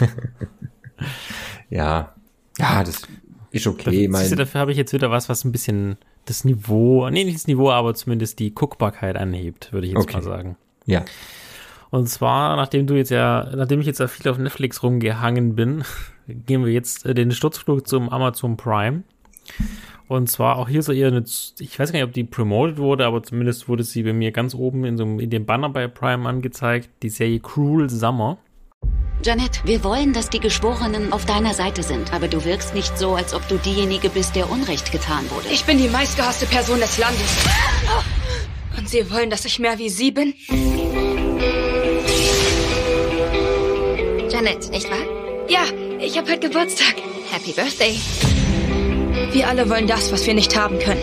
ja, 1.70 2.14
ja, 2.58 2.84
das 2.84 3.02
ist 3.50 3.66
okay. 3.66 4.06
Du, 4.06 4.12
Mein, 4.12 4.36
dafür 4.36 4.60
habe 4.60 4.72
ich 4.72 4.78
jetzt 4.78 4.92
wieder 4.92 5.10
was, 5.10 5.28
was 5.28 5.44
ein 5.44 5.52
bisschen 5.52 5.96
das 6.24 6.44
Niveau, 6.44 7.08
nee, 7.10 7.24
nicht 7.24 7.36
das 7.36 7.46
Niveau, 7.46 7.70
aber 7.70 7.94
zumindest 7.94 8.38
die 8.38 8.54
Guckbarkeit 8.54 9.16
anhebt, 9.16 9.72
würde 9.72 9.86
ich 9.86 9.92
jetzt 9.92 10.02
Okay. 10.02 10.14
mal 10.14 10.22
sagen. 10.22 10.56
Ja, 10.86 11.04
Und 11.90 12.08
zwar, 12.08 12.56
nachdem 12.56 12.86
du 12.86 12.94
jetzt 12.94 13.10
ja, 13.10 13.50
nachdem 13.54 13.80
ich 13.80 13.86
jetzt 13.86 14.00
ja 14.00 14.08
viel 14.08 14.30
auf 14.30 14.38
Netflix 14.38 14.82
rumgehangen 14.82 15.54
bin, 15.54 15.84
gehen 16.28 16.64
wir 16.64 16.72
jetzt 16.72 17.06
äh, 17.06 17.14
den 17.14 17.32
Sturzflug 17.32 17.86
zum 17.86 18.08
Amazon 18.08 18.56
Prime. 18.56 19.02
Und 20.08 20.28
zwar 20.28 20.56
auch 20.56 20.68
hier 20.68 20.82
so 20.82 20.92
eher 20.92 21.08
eine, 21.08 21.24
ich 21.58 21.78
weiß 21.78 21.90
gar 21.92 21.98
nicht, 21.98 22.06
ob 22.06 22.12
die 22.12 22.24
promoted 22.24 22.78
wurde, 22.78 23.06
aber 23.06 23.22
zumindest 23.22 23.68
wurde 23.68 23.82
sie 23.82 24.02
bei 24.02 24.12
mir 24.12 24.30
ganz 24.30 24.54
oben 24.54 24.84
in 24.84 24.96
so 24.96 25.04
einem, 25.04 25.20
in 25.20 25.30
dem 25.30 25.46
Banner 25.46 25.70
bei 25.70 25.88
Prime 25.88 26.28
angezeigt, 26.28 26.90
die 27.02 27.08
Serie 27.08 27.40
Cruel 27.40 27.88
Summer. 27.88 28.38
Janet, 29.24 29.64
wir 29.64 29.84
wollen, 29.84 30.12
dass 30.12 30.28
die 30.30 30.40
Geschworenen 30.40 31.12
auf 31.12 31.24
deiner 31.26 31.54
Seite 31.54 31.82
sind, 31.82 32.12
aber 32.12 32.26
du 32.26 32.44
wirkst 32.44 32.74
nicht 32.74 32.98
so, 32.98 33.14
als 33.14 33.34
ob 33.34 33.46
du 33.48 33.56
diejenige 33.56 34.08
bist, 34.08 34.34
der 34.34 34.50
Unrecht 34.50 34.90
getan 34.90 35.24
wurde. 35.30 35.48
Ich 35.52 35.64
bin 35.64 35.78
die 35.78 35.88
meistgehasste 35.88 36.46
Person 36.46 36.80
des 36.80 36.98
Landes. 36.98 37.38
Und 38.76 38.88
Sie 38.88 39.10
wollen, 39.10 39.30
dass 39.30 39.44
ich 39.44 39.58
mehr 39.58 39.78
wie 39.78 39.88
Sie 39.88 40.10
bin? 40.10 40.34
Janet, 44.30 44.70
nicht 44.70 44.90
wahr? 44.90 45.46
Ja, 45.48 45.64
ich 46.00 46.16
habe 46.16 46.30
heute 46.30 46.48
Geburtstag. 46.48 46.94
Happy 47.30 47.52
Birthday. 47.52 47.98
Wir 49.32 49.48
alle 49.48 49.68
wollen 49.68 49.86
das, 49.86 50.12
was 50.12 50.26
wir 50.26 50.34
nicht 50.34 50.56
haben 50.56 50.78
können. 50.78 51.02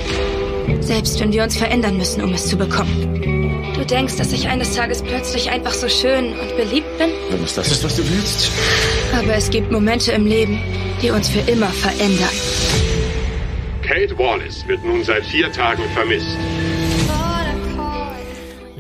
Selbst 0.82 1.20
wenn 1.20 1.32
wir 1.32 1.44
uns 1.44 1.58
verändern 1.58 1.98
müssen, 1.98 2.24
um 2.24 2.34
es 2.34 2.48
zu 2.48 2.58
bekommen. 2.58 3.74
Du 3.76 3.86
denkst, 3.86 4.18
dass 4.18 4.34
ich 4.34 4.48
eines 4.48 4.76
Tages 4.76 5.02
plötzlich 5.02 5.50
einfach 5.50 5.74
so 5.74 5.88
schön 5.88 6.38
und 6.38 6.58
beliebt 6.58 6.98
bin? 6.98 7.12
Wenn 7.30 7.44
es 7.44 7.56
das 7.56 7.72
ist, 7.72 7.84
was 7.84 7.96
du 7.96 8.04
willst. 8.10 8.52
Aber 9.14 9.36
es 9.36 9.50
gibt 9.50 9.72
Momente 9.72 10.12
im 10.12 10.26
Leben, 10.26 10.60
die 11.02 11.12
uns 11.12 11.30
für 11.30 11.40
immer 11.50 11.70
verändern. 11.70 12.30
Kate 13.82 14.18
Wallace 14.18 14.68
wird 14.68 14.84
nun 14.84 15.04
seit 15.04 15.26
vier 15.26 15.52
Tagen 15.52 15.84
vermisst. 15.94 16.38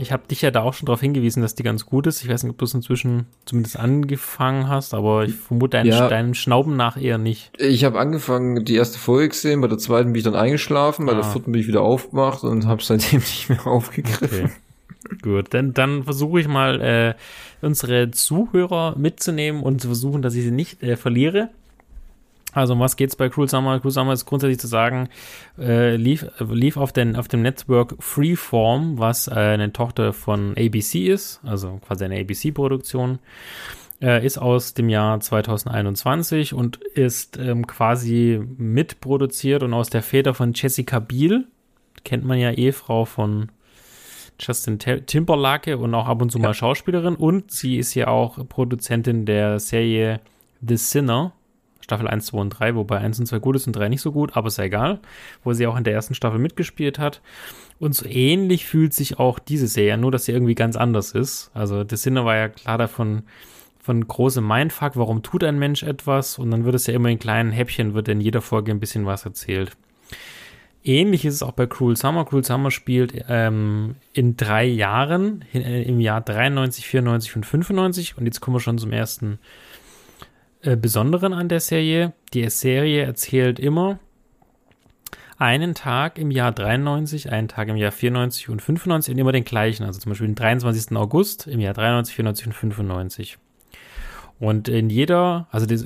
Ich 0.09 0.13
habe 0.13 0.23
dich 0.27 0.41
ja 0.41 0.49
da 0.49 0.63
auch 0.63 0.73
schon 0.73 0.87
darauf 0.87 1.01
hingewiesen, 1.01 1.43
dass 1.43 1.53
die 1.53 1.61
ganz 1.61 1.85
gut 1.85 2.07
ist. 2.07 2.23
Ich 2.23 2.29
weiß 2.31 2.41
nicht, 2.41 2.49
ob 2.49 2.57
du 2.57 2.65
es 2.65 2.73
inzwischen 2.73 3.27
zumindest 3.45 3.77
angefangen 3.77 4.67
hast, 4.67 4.95
aber 4.95 5.25
ich 5.25 5.35
vermute 5.35 5.77
deinen, 5.77 5.85
Ja. 5.91 6.07
deinem 6.07 6.33
Schnauben 6.33 6.75
nach 6.75 6.97
eher 6.99 7.19
nicht. 7.19 7.51
Ich 7.59 7.83
habe 7.83 7.99
angefangen, 7.99 8.65
die 8.65 8.73
erste 8.73 8.97
Folge 8.97 9.29
gesehen, 9.29 9.61
bei 9.61 9.67
der 9.67 9.77
zweiten 9.77 10.11
bin 10.11 10.15
ich 10.17 10.23
dann 10.23 10.33
eingeschlafen, 10.33 11.05
bei 11.05 11.13
der 11.13 11.25
Ah. 11.25 11.29
vierten 11.31 11.51
bin 11.51 11.61
ich 11.61 11.67
wieder 11.67 11.83
aufgemacht 11.83 12.43
und 12.43 12.65
habe 12.65 12.81
seitdem 12.81 13.19
nicht 13.19 13.49
mehr 13.49 13.67
aufgegriffen. 13.67 14.45
Okay. 14.45 15.15
Gut, 15.21 15.53
dann, 15.53 15.75
dann 15.75 16.03
versuche 16.05 16.39
ich 16.39 16.47
mal, 16.47 16.81
äh, 16.81 17.13
unsere 17.63 18.09
Zuhörer 18.09 18.95
mitzunehmen 18.97 19.61
und 19.61 19.79
zu 19.79 19.89
versuchen, 19.89 20.23
dass 20.23 20.33
ich 20.33 20.43
sie 20.43 20.49
nicht 20.49 20.81
äh, 20.81 20.95
verliere. 20.97 21.49
Also 22.53 22.73
um 22.73 22.79
was 22.79 22.95
geht's 22.95 23.15
bei 23.15 23.29
Cruel 23.29 23.47
Summer? 23.47 23.79
Cruel 23.79 23.91
Summer 23.91 24.13
ist 24.13 24.25
grundsätzlich 24.25 24.59
zu 24.59 24.67
sagen, 24.67 25.09
äh, 25.57 25.95
lief, 25.95 26.25
lief 26.39 26.77
auf, 26.77 26.91
den, 26.91 27.15
auf 27.15 27.27
dem 27.27 27.41
Network 27.41 27.95
Freeform, 27.99 28.97
was 28.97 29.27
äh, 29.27 29.31
eine 29.31 29.71
Tochter 29.71 30.13
von 30.13 30.55
ABC 30.57 31.07
ist, 31.07 31.41
also 31.43 31.79
quasi 31.85 32.05
eine 32.05 32.19
ABC-Produktion, 32.19 33.19
äh, 34.01 34.25
ist 34.25 34.39
aus 34.39 34.73
dem 34.73 34.89
Jahr 34.89 35.19
2021 35.19 36.53
und 36.53 36.77
ist 36.77 37.37
ähm, 37.37 37.67
quasi 37.67 38.41
mitproduziert 38.57 39.61
und 39.61 39.73
aus 39.73 39.89
der 39.89 40.01
Feder 40.01 40.33
von 40.33 40.53
Jessica 40.53 40.99
Biel, 40.99 41.45
kennt 42.03 42.25
man 42.25 42.39
ja 42.39 42.51
Ehefrau 42.51 43.05
von 43.05 43.51
Justin 44.39 44.79
Timberlake 44.79 45.77
und 45.77 45.93
auch 45.93 46.07
ab 46.07 46.21
und 46.21 46.31
zu 46.31 46.39
mal 46.39 46.53
Schauspielerin. 46.53 47.15
Und 47.15 47.51
sie 47.51 47.77
ist 47.77 47.93
ja 47.93 48.07
auch 48.07 48.47
Produzentin 48.47 49.25
der 49.25 49.59
Serie 49.59 50.21
The 50.65 50.77
Sinner, 50.77 51.33
Staffel 51.89 52.07
1, 52.07 52.27
2 52.27 52.37
und 52.37 52.49
3, 52.51 52.75
wobei 52.75 52.99
1 52.99 53.19
und 53.19 53.25
2 53.25 53.39
gut 53.39 53.55
ist 53.55 53.65
und 53.65 53.73
3 53.73 53.89
nicht 53.89 54.01
so 54.01 54.11
gut, 54.11 54.37
aber 54.37 54.47
ist 54.47 54.57
ja 54.57 54.65
egal, 54.65 54.99
wo 55.43 55.53
sie 55.53 55.65
auch 55.65 55.75
in 55.75 55.83
der 55.83 55.93
ersten 55.93 56.13
Staffel 56.13 56.37
mitgespielt 56.39 56.99
hat. 56.99 57.21
Und 57.79 57.95
so 57.95 58.05
ähnlich 58.05 58.65
fühlt 58.65 58.93
sich 58.93 59.17
auch 59.17 59.39
diese 59.39 59.67
Serie, 59.67 59.97
nur 59.97 60.11
dass 60.11 60.25
sie 60.25 60.33
irgendwie 60.33 60.55
ganz 60.55 60.75
anders 60.75 61.13
ist. 61.13 61.49
Also 61.55 61.83
The 61.89 61.95
Sinner 61.95 62.25
war 62.25 62.35
ja 62.35 62.49
klar 62.49 62.77
davon 62.77 63.23
von 63.79 64.07
großem 64.07 64.45
Mindfuck, 64.45 64.97
warum 64.97 65.23
tut 65.23 65.43
ein 65.43 65.57
Mensch 65.57 65.81
etwas 65.81 66.37
und 66.37 66.51
dann 66.51 66.63
wird 66.63 66.75
es 66.75 66.85
ja 66.85 66.93
immer 66.93 67.09
in 67.09 67.17
kleinen 67.17 67.51
Häppchen, 67.51 67.95
wird 67.95 68.07
in 68.07 68.21
jeder 68.21 68.41
Folge 68.41 68.71
ein 68.71 68.79
bisschen 68.79 69.07
was 69.07 69.25
erzählt. 69.25 69.71
Ähnlich 70.83 71.25
ist 71.25 71.33
es 71.35 71.43
auch 71.43 71.51
bei 71.51 71.65
Cruel 71.65 71.97
Summer. 71.97 72.23
Cruel 72.23 72.43
Summer 72.43 72.71
spielt 72.71 73.25
ähm, 73.27 73.95
in 74.13 74.37
drei 74.37 74.65
Jahren, 74.65 75.43
äh, 75.53 75.83
im 75.83 75.99
Jahr 75.99 76.21
93, 76.21 76.87
94 76.87 77.35
und 77.35 77.45
95. 77.45 78.17
Und 78.17 78.25
jetzt 78.25 78.39
kommen 78.39 78.55
wir 78.55 78.61
schon 78.61 78.77
zum 78.77 78.93
ersten 78.93 79.39
äh, 80.61 80.75
Besonderen 80.75 81.33
an 81.33 81.49
der 81.49 81.59
Serie. 81.59 82.13
Die 82.33 82.49
Serie 82.49 83.03
erzählt 83.03 83.59
immer 83.59 83.99
einen 85.37 85.73
Tag 85.73 86.17
im 86.17 86.31
Jahr 86.31 86.51
93, 86.51 87.31
einen 87.31 87.47
Tag 87.47 87.69
im 87.69 87.77
Jahr 87.77 87.93
94 87.93 88.49
und 88.49 88.61
95 88.61 89.13
und 89.13 89.19
immer 89.19 89.31
den 89.31 89.45
gleichen. 89.45 89.85
Also 89.85 89.99
zum 89.99 90.11
Beispiel 90.11 90.27
den 90.27 90.35
23. 90.35 90.97
August 90.97 91.47
im 91.47 91.61
Jahr 91.61 91.73
93, 91.73 92.15
94 92.15 92.47
und 92.47 92.53
95. 92.53 93.37
Und 94.39 94.69
in 94.69 94.89
jeder, 94.89 95.47
also 95.51 95.65
die, 95.65 95.77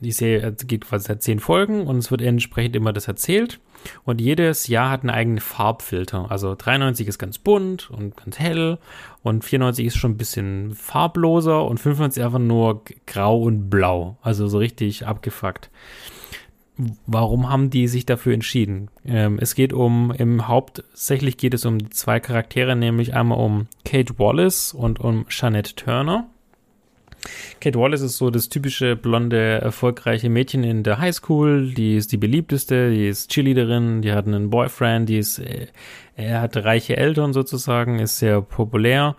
die 0.00 0.12
Serie 0.12 0.52
geht 0.52 0.86
quasi 0.86 1.06
seit 1.06 1.22
zehn 1.22 1.40
Folgen 1.40 1.86
und 1.86 1.96
es 1.96 2.10
wird 2.10 2.20
entsprechend 2.20 2.76
immer 2.76 2.92
das 2.92 3.08
erzählt. 3.08 3.58
Und 4.04 4.20
jedes 4.20 4.66
Jahr 4.66 4.90
hat 4.90 5.00
einen 5.00 5.10
eigenen 5.10 5.40
Farbfilter. 5.40 6.30
Also 6.30 6.54
93 6.54 7.08
ist 7.08 7.18
ganz 7.18 7.38
bunt 7.38 7.90
und 7.90 8.16
ganz 8.16 8.38
hell 8.38 8.78
und 9.22 9.44
94 9.44 9.86
ist 9.86 9.96
schon 9.96 10.12
ein 10.12 10.18
bisschen 10.18 10.74
farbloser 10.74 11.64
und 11.64 11.78
95 11.78 12.22
einfach 12.22 12.38
nur 12.38 12.82
grau 13.06 13.40
und 13.40 13.70
blau. 13.70 14.18
Also 14.20 14.46
so 14.46 14.58
richtig 14.58 15.06
abgefuckt. 15.06 15.70
Warum 17.06 17.48
haben 17.48 17.70
die 17.70 17.88
sich 17.88 18.04
dafür 18.04 18.34
entschieden? 18.34 18.90
Ähm, 19.06 19.38
es 19.40 19.54
geht 19.54 19.72
um, 19.72 20.10
im 20.10 20.46
hauptsächlich 20.46 21.38
geht 21.38 21.54
es 21.54 21.64
um 21.64 21.90
zwei 21.90 22.20
Charaktere, 22.20 22.76
nämlich 22.76 23.14
einmal 23.14 23.38
um 23.38 23.66
Kate 23.86 24.18
Wallace 24.18 24.74
und 24.74 25.00
um 25.00 25.26
Jeanette 25.28 25.74
Turner. 25.74 26.28
Kate 27.60 27.78
Wallace 27.78 28.02
ist 28.02 28.16
so 28.16 28.30
das 28.30 28.48
typische 28.48 28.96
blonde, 28.96 29.60
erfolgreiche 29.60 30.28
Mädchen 30.28 30.64
in 30.64 30.82
der 30.82 30.98
Highschool. 30.98 31.72
Die 31.72 31.96
ist 31.96 32.12
die 32.12 32.16
beliebteste, 32.16 32.90
die 32.90 33.08
ist 33.08 33.30
Cheerleaderin, 33.30 34.02
die 34.02 34.12
hat 34.12 34.26
einen 34.26 34.50
Boyfriend, 34.50 35.08
die 35.08 35.18
ist, 35.18 35.38
äh, 35.38 35.66
er 36.14 36.40
hat 36.40 36.56
reiche 36.56 36.96
Eltern 36.96 37.32
sozusagen, 37.32 37.98
ist 37.98 38.18
sehr 38.18 38.40
populär. 38.42 39.16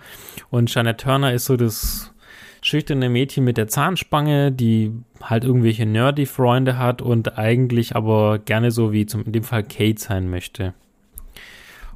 Und 0.49 0.73
Janet 0.73 1.01
Turner 1.01 1.33
ist 1.33 1.45
so 1.45 1.57
das 1.57 2.13
schüchterne 2.61 3.09
Mädchen 3.09 3.43
mit 3.43 3.57
der 3.57 3.67
Zahnspange, 3.67 4.51
die 4.51 4.91
halt 5.21 5.43
irgendwelche 5.43 5.85
nerdy 5.85 6.25
Freunde 6.25 6.77
hat 6.77 7.01
und 7.01 7.37
eigentlich 7.37 7.95
aber 7.95 8.39
gerne 8.39 8.71
so 8.71 8.91
wie 8.91 9.05
zum, 9.05 9.23
in 9.23 9.31
dem 9.31 9.43
Fall 9.43 9.63
Kate 9.63 9.99
sein 9.99 10.29
möchte. 10.29 10.73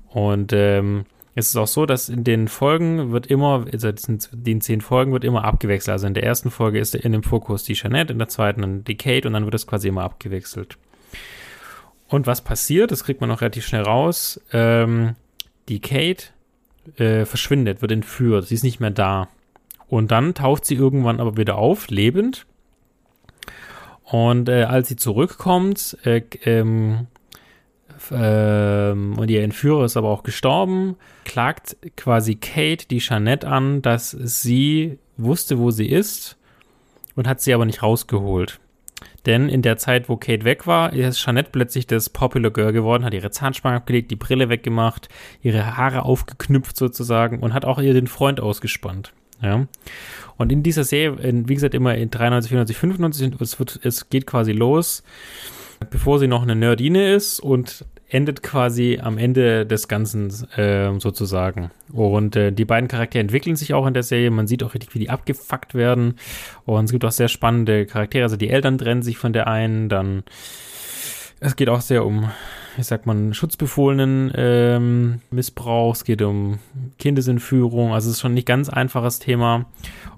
Und 0.10 0.52
ähm, 0.54 1.06
es 1.34 1.48
ist 1.48 1.56
auch 1.56 1.68
so, 1.68 1.86
dass 1.86 2.10
in 2.10 2.24
den 2.24 2.48
Folgen 2.48 3.12
wird 3.12 3.28
immer, 3.28 3.66
also 3.72 3.88
in 3.88 4.20
den 4.32 4.62
zehn 4.62 4.82
Folgen 4.82 5.14
wird 5.14 5.24
immer 5.24 5.46
abgewechselt. 5.46 5.94
Also 5.94 6.08
in 6.08 6.14
der 6.14 6.24
ersten 6.24 6.52
Folge 6.52 6.80
ist 6.80 6.94
in 6.94 7.14
dem 7.14 7.24
Fokus 7.24 7.64
die 7.64 7.74
Jeanette, 7.74 8.12
in 8.12 8.20
der 8.20 8.28
zweiten 8.28 8.62
dann 8.62 8.84
die 8.84 8.98
Kate 8.98 9.28
und 9.28 9.34
dann 9.34 9.46
wird 9.46 9.56
es 9.56 9.66
quasi 9.66 9.88
immer 9.88 10.04
abgewechselt. 10.04 10.78
Und 12.10 12.28
was 12.28 12.42
passiert, 12.42 12.92
das 12.92 13.06
kriegt 13.06 13.22
man 13.22 13.32
auch 13.32 13.40
relativ 13.40 13.66
schnell 13.66 13.84
raus, 13.84 14.42
ähm, 14.52 15.16
die 15.70 15.80
Kate 15.80 16.26
äh, 16.98 17.24
verschwindet, 17.24 17.82
wird 17.82 17.94
entführt, 17.94 18.48
sie 18.48 18.56
ist 18.56 18.64
nicht 18.64 18.82
mehr 18.82 18.92
da. 18.92 19.30
Und 19.88 20.12
dann 20.12 20.34
taucht 20.34 20.66
sie 20.66 20.76
irgendwann 20.76 21.22
aber 21.22 21.38
wieder 21.38 21.58
auf, 21.58 21.90
lebend. 21.90 22.46
Und 24.04 24.50
äh, 24.50 24.64
als 24.64 24.90
sie 24.90 24.98
zurückkommt, 24.98 25.98
äh, 26.04 26.22
ähm, 26.44 27.08
ähm, 28.12 29.18
und 29.18 29.30
ihr 29.30 29.44
Entführer 29.44 29.86
ist 29.86 29.98
aber 29.98 30.10
auch 30.10 30.24
gestorben, 30.24 30.98
klagt 31.26 31.78
quasi 31.96 32.36
Kate 32.36 32.88
die 32.88 33.00
Jeanette 33.00 33.48
an, 33.48 33.82
dass 33.82 34.12
sie 34.12 35.00
wusste, 35.18 35.60
wo 35.60 35.72
sie 35.72 35.88
ist 35.88 36.38
und 37.16 37.28
hat 37.28 37.42
sie 37.42 37.54
aber 37.54 37.66
nicht 37.66 37.84
rausgeholt. 37.84 38.60
Denn 39.26 39.50
in 39.50 39.62
der 39.62 39.78
Zeit, 39.78 40.10
wo 40.10 40.18
Kate 40.18 40.46
weg 40.46 40.66
war, 40.68 40.94
ist 40.94 41.20
Jeanette 41.20 41.50
plötzlich 41.52 41.86
das 41.88 42.10
Popular 42.10 42.52
Girl 42.52 42.74
geworden, 42.74 43.06
hat 43.06 43.14
ihre 43.14 43.32
Zahnspange 43.32 43.78
abgelegt, 43.78 44.12
die 44.12 44.16
Brille 44.16 44.50
weggemacht, 44.50 45.10
ihre 45.42 45.78
Haare 45.78 46.04
aufgeknüpft 46.04 46.76
sozusagen 46.76 47.40
und 47.40 47.54
hat 47.54 47.66
auch 47.66 47.80
ihr 47.80 47.94
den 47.94 48.08
Freund 48.08 48.40
ausgespannt. 48.40 49.14
Ja. 49.42 49.68
Und 50.38 50.52
in 50.52 50.64
dieser 50.64 50.84
Serie, 50.84 51.20
in, 51.22 51.48
wie 51.48 51.56
gesagt, 51.56 51.76
immer 51.76 51.96
in 51.96 52.10
93, 52.10 52.50
94, 52.50 52.78
95, 52.78 53.42
es, 53.42 53.60
wird, 53.60 53.80
es 53.84 54.10
geht 54.10 54.26
quasi 54.26 54.54
los, 54.54 55.04
bevor 55.90 56.20
sie 56.20 56.28
noch 56.28 56.44
eine 56.44 56.56
Nerdine 56.56 57.14
ist 57.14 57.40
und 57.40 57.86
endet 58.12 58.44
quasi 58.44 59.00
am 59.02 59.18
Ende 59.18 59.66
des 59.66 59.88
Ganzen 59.88 60.30
äh, 60.58 61.00
sozusagen. 61.00 61.72
Und 61.92 62.36
äh, 62.36 62.52
die 62.52 62.66
beiden 62.66 62.90
Charaktere 62.90 63.22
entwickeln 63.22 63.56
sich 63.56 63.74
auch 63.74 63.88
in 63.88 63.94
der 63.94 64.04
Serie. 64.04 64.30
Man 64.32 64.48
sieht 64.48 64.64
auch 64.64 64.74
richtig, 64.74 64.94
wie 64.94 65.00
die 65.00 65.10
abgefuckt 65.10 65.76
werden. 65.76 66.16
Und 66.66 66.86
es 66.86 66.92
gibt 66.92 67.06
auch 67.06 67.12
sehr 67.12 67.30
spannende 67.30 67.86
Charaktere. 67.86 68.24
Also 68.24 68.36
die 68.36 68.50
Eltern 68.50 68.78
trennen 68.78 69.02
sich 69.02 69.18
von 69.18 69.32
der 69.32 69.48
einen, 69.48 69.88
dann 69.88 70.24
es 71.40 71.56
geht 71.56 71.70
auch 71.70 71.82
sehr 71.82 72.06
um, 72.06 72.30
wie 72.76 72.84
sagt 72.84 73.06
man, 73.06 73.34
schutzbefohlenen 73.34 74.32
ähm, 74.36 75.22
Missbrauch, 75.30 75.96
es 75.96 76.04
geht 76.04 76.22
um 76.22 76.60
Kindesentführung, 77.00 77.94
also 77.94 78.10
es 78.10 78.16
ist 78.16 78.22
schon 78.22 78.34
nicht 78.34 78.48
ganz 78.48 78.70
einfaches 78.70 79.20
Thema. 79.20 79.66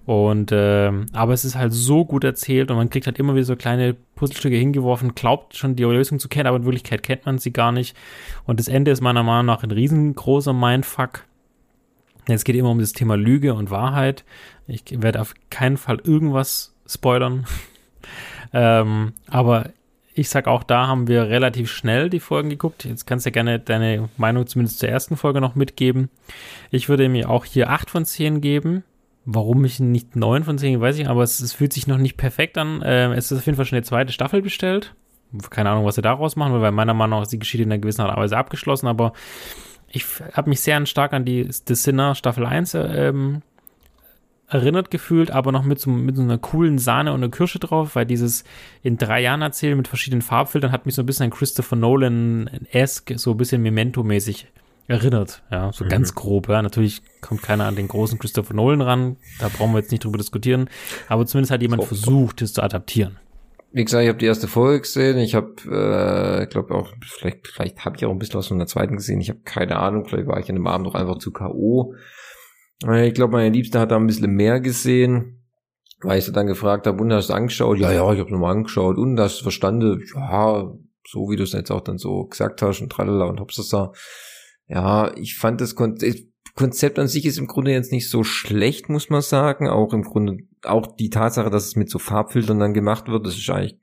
Und 0.05 0.51
ähm, 0.53 1.05
aber 1.13 1.33
es 1.33 1.45
ist 1.45 1.55
halt 1.55 1.71
so 1.71 2.03
gut 2.05 2.23
erzählt 2.23 2.69
und 2.69 2.77
man 2.77 2.89
kriegt 2.89 3.07
halt 3.07 3.19
immer 3.19 3.35
wieder 3.35 3.45
so 3.45 3.55
kleine 3.55 3.95
Puzzlestücke 4.15 4.55
hingeworfen, 4.55 5.15
glaubt 5.15 5.55
schon 5.55 5.75
die 5.75 5.83
Lösung 5.83 6.19
zu 6.19 6.27
kennen, 6.27 6.47
aber 6.47 6.57
in 6.57 6.65
Wirklichkeit 6.65 7.03
kennt 7.03 7.25
man 7.25 7.37
sie 7.37 7.51
gar 7.51 7.71
nicht. 7.71 7.95
Und 8.45 8.59
das 8.59 8.67
Ende 8.67 8.91
ist 8.91 9.01
meiner 9.01 9.23
Meinung 9.23 9.45
nach 9.45 9.63
ein 9.63 9.71
riesengroßer 9.71 10.53
Mindfuck. 10.53 11.25
Es 12.27 12.43
geht 12.43 12.55
immer 12.55 12.69
um 12.69 12.79
das 12.79 12.93
Thema 12.93 13.15
Lüge 13.15 13.53
und 13.53 13.71
Wahrheit. 13.71 14.23
Ich 14.67 14.83
werde 14.89 15.21
auf 15.21 15.33
keinen 15.49 15.77
Fall 15.77 15.99
irgendwas 16.03 16.73
spoilern. 16.85 17.45
ähm, 18.53 19.13
aber 19.27 19.71
ich 20.13 20.29
sag 20.29 20.47
auch, 20.47 20.63
da 20.63 20.87
haben 20.87 21.07
wir 21.07 21.29
relativ 21.29 21.71
schnell 21.71 22.09
die 22.09 22.19
Folgen 22.19 22.49
geguckt. 22.49 22.85
Jetzt 22.85 23.05
kannst 23.05 23.25
du 23.25 23.29
ja 23.29 23.33
gerne 23.33 23.59
deine 23.59 24.09
Meinung 24.17 24.45
zumindest 24.45 24.79
zur 24.79 24.89
ersten 24.89 25.17
Folge 25.17 25.41
noch 25.41 25.55
mitgeben. 25.55 26.09
Ich 26.69 26.87
würde 26.87 27.09
mir 27.09 27.29
auch 27.29 27.45
hier 27.45 27.69
8 27.69 27.89
von 27.89 28.05
10 28.05 28.41
geben. 28.41 28.83
Warum 29.25 29.63
ich 29.63 29.79
nicht 29.79 30.15
9 30.15 30.43
von 30.43 30.57
10, 30.57 30.81
weiß 30.81 30.99
ich, 30.99 31.07
aber 31.07 31.23
es, 31.23 31.39
es 31.39 31.53
fühlt 31.53 31.73
sich 31.73 31.87
noch 31.87 31.97
nicht 31.97 32.17
perfekt 32.17 32.57
an. 32.57 32.81
Ähm, 32.85 33.13
es 33.13 33.31
ist 33.31 33.39
auf 33.39 33.45
jeden 33.45 33.55
Fall 33.55 33.65
schon 33.65 33.77
eine 33.77 33.85
zweite 33.85 34.11
Staffel 34.11 34.41
bestellt. 34.41 34.93
Keine 35.49 35.69
Ahnung, 35.71 35.85
was 35.85 35.95
sie 35.95 36.01
daraus 36.01 36.35
machen, 36.35 36.61
weil 36.61 36.71
meiner 36.71 36.93
Meinung 36.93 37.19
nach 37.19 37.23
ist 37.23 37.31
die 37.31 37.39
Geschichte 37.39 37.63
in 37.63 37.71
einer 37.71 37.79
gewissen 37.81 38.01
Art 38.01 38.15
und 38.15 38.21
Weise 38.21 38.37
abgeschlossen, 38.37 38.87
aber 38.87 39.13
ich 39.87 40.05
habe 40.33 40.49
mich 40.49 40.61
sehr 40.61 40.85
stark 40.85 41.13
an 41.13 41.25
die 41.25 41.47
The 41.49 41.73
Sinner 41.73 42.15
Staffel 42.15 42.45
1 42.45 42.75
ähm, 42.75 43.41
erinnert 44.47 44.91
gefühlt, 44.91 45.31
aber 45.31 45.51
noch 45.51 45.63
mit 45.63 45.79
so, 45.79 45.89
mit 45.89 46.15
so 46.15 46.21
einer 46.21 46.37
coolen 46.37 46.77
Sahne 46.77 47.11
und 47.13 47.23
einer 47.23 47.31
Kirsche 47.31 47.59
drauf, 47.59 47.95
weil 47.95 48.05
dieses 48.05 48.43
in 48.81 48.97
drei 48.97 49.21
Jahren 49.21 49.41
erzählen 49.41 49.77
mit 49.77 49.87
verschiedenen 49.87 50.21
Farbfiltern 50.21 50.71
hat 50.71 50.85
mich 50.85 50.95
so 50.95 51.01
ein 51.01 51.05
bisschen 51.05 51.25
an 51.25 51.31
Christopher 51.31 51.75
Nolan-esque, 51.75 53.17
so 53.17 53.31
ein 53.31 53.37
bisschen 53.37 53.61
Memento-mäßig 53.61 54.47
erinnert, 54.87 55.43
ja, 55.49 55.71
so 55.71 55.85
mhm. 55.85 55.89
ganz 55.89 56.13
grob, 56.13 56.49
ja. 56.49 56.61
Natürlich 56.61 57.01
kommt 57.21 57.41
keiner 57.41 57.65
an 57.65 57.75
den 57.75 57.87
großen 57.87 58.19
Christopher 58.19 58.53
Nolan 58.53 58.81
ran, 58.81 59.15
da 59.39 59.47
brauchen 59.47 59.71
wir 59.71 59.79
jetzt 59.79 59.91
nicht 59.91 60.03
drüber 60.03 60.17
diskutieren, 60.17 60.69
aber 61.07 61.25
zumindest 61.25 61.51
hat 61.51 61.61
jemand 61.61 61.83
oh, 61.83 61.85
versucht, 61.85 62.41
es 62.41 62.53
zu 62.53 62.61
adaptieren. 62.61 63.17
Wie 63.71 63.83
gesagt, 63.83 64.03
ich 64.03 64.09
habe 64.09 64.19
die 64.19 64.27
erste 64.27 64.47
Folge 64.47 64.81
gesehen, 64.81 65.17
ich 65.17 65.33
habe, 65.33 65.53
äh, 65.63 66.45
glaube 66.45 66.75
auch, 66.75 66.93
vielleicht, 67.01 67.47
vielleicht 67.47 67.85
habe 67.85 67.95
ich 67.95 68.05
auch 68.05 68.11
ein 68.11 68.19
bisschen 68.19 68.35
was 68.35 68.47
von 68.47 68.59
der 68.59 68.67
zweiten 68.67 68.97
gesehen, 68.97 69.19
ich 69.19 69.29
habe 69.29 69.39
keine 69.45 69.77
Ahnung, 69.77 70.05
vielleicht 70.05 70.27
war 70.27 70.39
ich 70.39 70.49
an 70.49 70.55
dem 70.55 70.67
Abend 70.67 70.85
noch 70.85 70.95
einfach 70.95 71.17
zu 71.17 71.31
K.O. 71.31 71.95
Ich 72.83 73.13
glaube, 73.13 73.33
meine 73.33 73.55
Liebste 73.55 73.79
hat 73.79 73.91
da 73.91 73.95
ein 73.95 74.07
bisschen 74.07 74.31
mehr 74.31 74.59
gesehen, 74.59 75.45
weil 76.01 76.19
ich 76.19 76.25
sie 76.25 76.33
dann 76.33 76.47
gefragt 76.47 76.85
habe, 76.85 77.01
und 77.01 77.13
hast 77.13 77.29
du 77.29 77.33
angeschaut? 77.33 77.79
Ja, 77.79 77.91
ja, 77.91 78.11
ich 78.11 78.19
habe 78.19 78.31
nochmal 78.31 78.51
angeschaut 78.51 78.97
und 78.97 79.19
hast 79.19 79.39
du 79.39 79.43
verstanden? 79.43 80.03
Ja, 80.15 80.73
so 81.07 81.29
wie 81.29 81.35
du 81.35 81.43
es 81.43 81.53
jetzt 81.53 81.71
auch 81.71 81.81
dann 81.81 81.97
so 81.97 82.25
gesagt 82.25 82.61
hast 82.61 82.81
und 82.81 82.91
tralala 82.91 83.25
und 83.25 83.39
hopsasa. 83.39 83.93
Ja, 84.67 85.15
ich 85.17 85.37
fand 85.37 85.61
das 85.61 85.75
Konzept 85.75 86.99
an 86.99 87.07
sich 87.07 87.25
ist 87.25 87.37
im 87.37 87.47
Grunde 87.47 87.71
jetzt 87.71 87.91
nicht 87.91 88.09
so 88.09 88.23
schlecht, 88.23 88.89
muss 88.89 89.09
man 89.09 89.21
sagen. 89.21 89.67
Auch 89.67 89.93
im 89.93 90.03
Grunde, 90.03 90.37
auch 90.63 90.95
die 90.95 91.09
Tatsache, 91.09 91.49
dass 91.49 91.65
es 91.65 91.75
mit 91.75 91.89
so 91.89 91.99
Farbfiltern 91.99 92.59
dann 92.59 92.73
gemacht 92.73 93.07
wird, 93.07 93.25
das 93.25 93.37
ist 93.37 93.49
eigentlich 93.49 93.79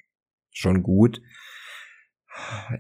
schon 0.51 0.83
gut. 0.83 1.21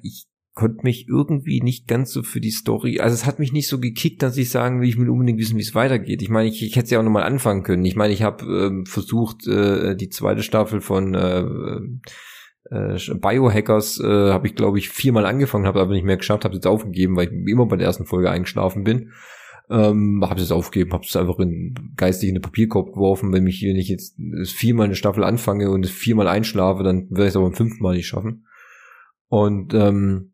Ich 0.02 0.26
konnte 0.54 0.82
mich 0.82 1.08
irgendwie 1.08 1.60
nicht 1.60 1.86
ganz 1.86 2.12
so 2.12 2.22
für 2.22 2.40
die 2.40 2.50
Story, 2.50 3.00
also 3.00 3.14
es 3.14 3.24
hat 3.26 3.38
mich 3.38 3.52
nicht 3.52 3.68
so 3.68 3.78
gekickt, 3.78 4.22
dass 4.22 4.36
ich 4.36 4.50
sagen 4.50 4.80
will, 4.80 4.88
ich 4.88 4.98
will 4.98 5.08
unbedingt 5.08 5.38
wissen, 5.38 5.56
wie 5.56 5.62
es 5.62 5.74
weitergeht. 5.74 6.22
Ich 6.22 6.28
meine, 6.28 6.48
ich, 6.48 6.62
ich 6.62 6.76
hätte 6.76 6.84
es 6.84 6.90
ja 6.90 6.98
auch 6.98 7.04
nochmal 7.04 7.22
anfangen 7.22 7.62
können. 7.62 7.84
Ich 7.84 7.96
meine, 7.96 8.12
ich 8.12 8.22
habe 8.22 8.44
ähm, 8.44 8.86
versucht, 8.86 9.46
äh, 9.46 9.96
die 9.96 10.08
zweite 10.08 10.42
Staffel 10.42 10.80
von 10.80 11.14
äh, 11.14 11.44
äh, 12.70 13.14
Biohackers 13.14 14.00
äh, 14.00 14.30
habe 14.30 14.46
ich, 14.46 14.54
glaube 14.54 14.78
ich, 14.78 14.88
viermal 14.88 15.26
angefangen, 15.26 15.66
habe 15.66 15.80
aber 15.80 15.94
nicht 15.94 16.04
mehr 16.04 16.16
geschafft, 16.16 16.44
habe 16.44 16.54
es 16.54 16.58
jetzt 16.58 16.66
aufgegeben, 16.66 17.16
weil 17.16 17.28
ich 17.28 17.48
immer 17.48 17.66
bei 17.66 17.76
der 17.76 17.86
ersten 17.86 18.06
Folge 18.06 18.30
eingeschlafen 18.30 18.84
bin. 18.84 19.12
Ähm, 19.70 20.24
habe 20.28 20.40
es 20.40 20.50
aufgegeben, 20.50 20.92
habe 20.92 21.04
es 21.06 21.14
einfach 21.14 21.38
in, 21.38 21.74
geistig 21.96 22.28
in 22.28 22.34
den 22.34 22.42
Papierkorb 22.42 22.92
geworfen. 22.92 23.32
Wenn 23.32 23.44
mich 23.44 23.58
hier 23.58 23.72
nicht 23.72 23.88
jetzt 23.88 24.16
viermal 24.46 24.86
eine 24.86 24.96
Staffel 24.96 25.22
anfange 25.22 25.70
und 25.70 25.86
viermal 25.86 26.26
einschlafe, 26.26 26.82
dann 26.82 27.08
werde 27.10 27.24
ich 27.24 27.28
es 27.28 27.36
aber 27.36 27.46
beim 27.46 27.54
fünften 27.54 27.82
Mal 27.82 27.94
nicht 27.94 28.08
schaffen. 28.08 28.46
Und 29.28 29.74
ähm, 29.74 30.29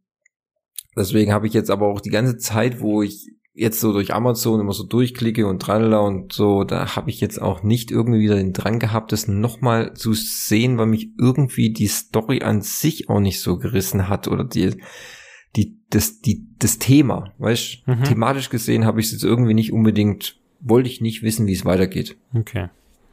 deswegen 0.96 1.32
habe 1.32 1.46
ich 1.46 1.52
jetzt 1.52 1.70
aber 1.70 1.86
auch 1.86 2.00
die 2.00 2.10
ganze 2.10 2.36
Zeit, 2.38 2.80
wo 2.80 3.02
ich 3.02 3.32
jetzt 3.56 3.80
so 3.80 3.92
durch 3.92 4.12
Amazon 4.12 4.60
immer 4.60 4.72
so 4.72 4.84
durchklicke 4.84 5.46
und 5.46 5.60
tralala 5.60 6.00
und 6.00 6.32
so, 6.32 6.64
da 6.64 6.94
habe 6.94 7.10
ich 7.10 7.20
jetzt 7.20 7.40
auch 7.40 7.62
nicht 7.62 7.90
irgendwie 7.90 8.20
wieder 8.20 8.36
den 8.36 8.52
Drang 8.52 8.78
gehabt, 8.78 9.12
das 9.12 9.28
nochmal 9.28 9.94
zu 9.94 10.12
sehen, 10.12 10.76
weil 10.76 10.86
mich 10.86 11.10
irgendwie 11.18 11.72
die 11.72 11.86
Story 11.86 12.42
an 12.42 12.60
sich 12.60 13.08
auch 13.08 13.20
nicht 13.20 13.40
so 13.40 13.56
gerissen 13.56 14.08
hat 14.08 14.28
oder 14.28 14.44
die, 14.44 14.74
die, 15.56 15.78
das, 15.88 16.20
die, 16.20 16.46
das 16.58 16.78
Thema, 16.78 17.32
weißt, 17.38 17.88
mhm. 17.88 18.04
thematisch 18.04 18.50
gesehen 18.50 18.84
habe 18.84 19.00
ich 19.00 19.06
es 19.06 19.12
jetzt 19.12 19.24
irgendwie 19.24 19.54
nicht 19.54 19.72
unbedingt, 19.72 20.38
wollte 20.60 20.90
ich 20.90 21.00
nicht 21.00 21.22
wissen, 21.22 21.46
wie 21.46 21.54
es 21.54 21.64
weitergeht. 21.64 22.16
Okay. 22.34 22.68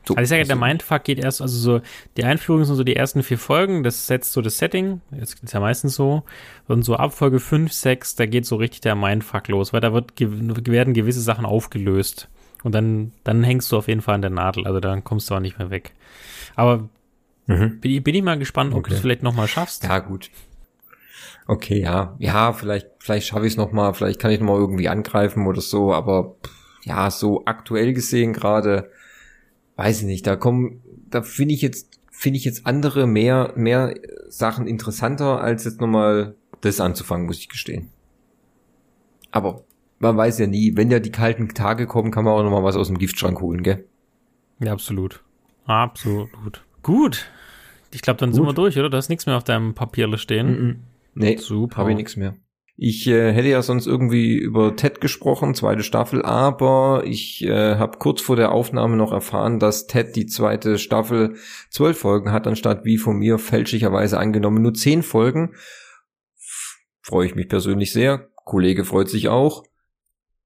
So, 0.05 0.15
also 0.15 0.23
ich 0.23 0.29
sage, 0.29 0.45
der 0.45 0.57
Mindfuck 0.57 1.05
geht 1.05 1.19
erst, 1.19 1.41
also 1.41 1.57
so, 1.57 1.81
die 2.17 2.25
Einführung 2.25 2.65
sind 2.65 2.75
so 2.75 2.83
die 2.83 2.95
ersten 2.95 3.23
vier 3.23 3.37
Folgen, 3.37 3.83
das 3.83 4.05
setzt 4.05 4.33
so 4.33 4.41
das 4.41 4.57
Setting, 4.57 5.01
das 5.11 5.35
ist 5.35 5.53
ja 5.53 5.61
meistens 5.61 5.95
so, 5.95 6.23
und 6.67 6.83
so 6.83 6.95
ab 6.95 7.13
Folge 7.13 7.39
5, 7.39 7.71
6, 7.71 8.15
da 8.15 8.25
geht 8.25 8.45
so 8.45 8.57
richtig 8.57 8.81
der 8.81 8.95
Mindfuck 8.95 9.47
los, 9.47 9.71
weil 9.71 9.79
da 9.79 9.93
wird, 9.93 10.11
werden 10.19 10.93
gewisse 10.93 11.21
Sachen 11.21 11.45
aufgelöst. 11.45 12.29
Und 12.63 12.73
dann, 12.73 13.11
dann 13.23 13.43
hängst 13.43 13.71
du 13.71 13.77
auf 13.77 13.87
jeden 13.87 14.01
Fall 14.01 14.15
an 14.15 14.21
der 14.21 14.31
Nadel, 14.31 14.65
also 14.65 14.79
dann 14.79 15.03
kommst 15.03 15.29
du 15.29 15.35
auch 15.35 15.39
nicht 15.39 15.59
mehr 15.59 15.69
weg. 15.69 15.93
Aber 16.55 16.89
mhm. 17.47 17.79
bin, 17.79 18.03
bin, 18.03 18.15
ich 18.15 18.23
mal 18.23 18.39
gespannt, 18.39 18.73
ob 18.73 18.79
okay. 18.79 18.89
du 18.89 18.95
es 18.95 19.01
vielleicht 19.01 19.23
nochmal 19.23 19.47
schaffst. 19.47 19.83
Ja, 19.83 19.99
gut. 19.99 20.29
Okay, 21.45 21.81
ja. 21.81 22.15
Ja, 22.19 22.53
vielleicht, 22.53 22.87
vielleicht 22.99 23.27
schaffe 23.27 23.45
ich 23.45 23.53
es 23.53 23.57
nochmal, 23.57 23.93
vielleicht 23.93 24.19
kann 24.19 24.31
ich 24.31 24.39
nochmal 24.39 24.59
irgendwie 24.59 24.87
angreifen 24.87 25.45
oder 25.45 25.61
so, 25.61 25.93
aber 25.93 26.35
ja, 26.83 27.09
so 27.11 27.43
aktuell 27.45 27.93
gesehen 27.93 28.33
gerade, 28.33 28.89
weiß 29.75 30.01
ich 30.01 30.05
nicht, 30.05 30.27
da 30.27 30.35
kommen, 30.35 30.81
da 31.09 31.21
finde 31.21 31.53
ich 31.53 31.61
jetzt, 31.61 31.99
finde 32.11 32.37
ich 32.37 32.45
jetzt 32.45 32.65
andere 32.65 33.07
mehr, 33.07 33.53
mehr 33.55 33.95
Sachen 34.29 34.67
interessanter, 34.67 35.41
als 35.41 35.63
jetzt 35.65 35.81
nochmal 35.81 36.35
das 36.61 36.79
anzufangen, 36.79 37.25
muss 37.25 37.39
ich 37.39 37.49
gestehen. 37.49 37.89
Aber 39.31 39.63
man 39.99 40.15
weiß 40.15 40.39
ja 40.39 40.47
nie, 40.47 40.75
wenn 40.75 40.91
ja 40.91 40.99
die 40.99 41.11
kalten 41.11 41.49
Tage 41.49 41.87
kommen, 41.87 42.11
kann 42.11 42.25
man 42.25 42.33
auch 42.33 42.43
nochmal 42.43 42.63
was 42.63 42.75
aus 42.75 42.87
dem 42.87 42.99
Giftschrank 42.99 43.41
holen, 43.41 43.63
gell? 43.63 43.85
Ja, 44.59 44.71
absolut. 44.71 45.23
Absolut. 45.65 46.63
Gut. 46.83 47.27
Ich 47.91 48.01
glaube, 48.01 48.19
dann 48.19 48.29
Gut. 48.29 48.35
sind 48.35 48.45
wir 48.45 48.53
durch, 48.53 48.77
oder? 48.77 48.89
Da 48.89 48.97
ist 48.97 49.09
nichts 49.09 49.25
mehr 49.25 49.37
auf 49.37 49.43
deinem 49.43 49.73
Papierle 49.73 50.17
stehen. 50.17 50.47
Mm 50.47 50.69
-mm. 50.69 50.75
Nee, 51.15 51.37
super. 51.37 51.77
Habe 51.77 51.91
ich 51.91 51.97
nichts 51.97 52.15
mehr. 52.15 52.35
Ich 52.75 53.07
äh, 53.07 53.31
hätte 53.31 53.49
ja 53.49 53.61
sonst 53.61 53.85
irgendwie 53.85 54.35
über 54.35 54.75
Ted 54.75 54.99
gesprochen, 54.99 55.53
zweite 55.53 55.83
Staffel, 55.83 56.23
aber 56.23 57.03
ich 57.05 57.43
äh, 57.43 57.75
habe 57.75 57.99
kurz 57.99 58.21
vor 58.21 58.35
der 58.35 58.51
Aufnahme 58.51 58.97
noch 58.97 59.11
erfahren, 59.11 59.59
dass 59.59 59.85
Ted 59.85 60.15
die 60.15 60.25
zweite 60.25 60.79
Staffel 60.79 61.35
zwölf 61.69 61.99
Folgen 61.99 62.31
hat, 62.31 62.47
anstatt 62.47 62.83
wie 62.83 62.97
von 62.97 63.17
mir 63.17 63.37
fälschlicherweise 63.37 64.17
angenommen 64.17 64.63
nur 64.63 64.73
zehn 64.73 65.03
Folgen. 65.03 65.53
Freue 67.03 67.27
ich 67.27 67.35
mich 67.35 67.47
persönlich 67.47 67.93
sehr. 67.93 68.29
Kollege 68.43 68.85
freut 68.85 69.09
sich 69.09 69.29
auch. 69.29 69.63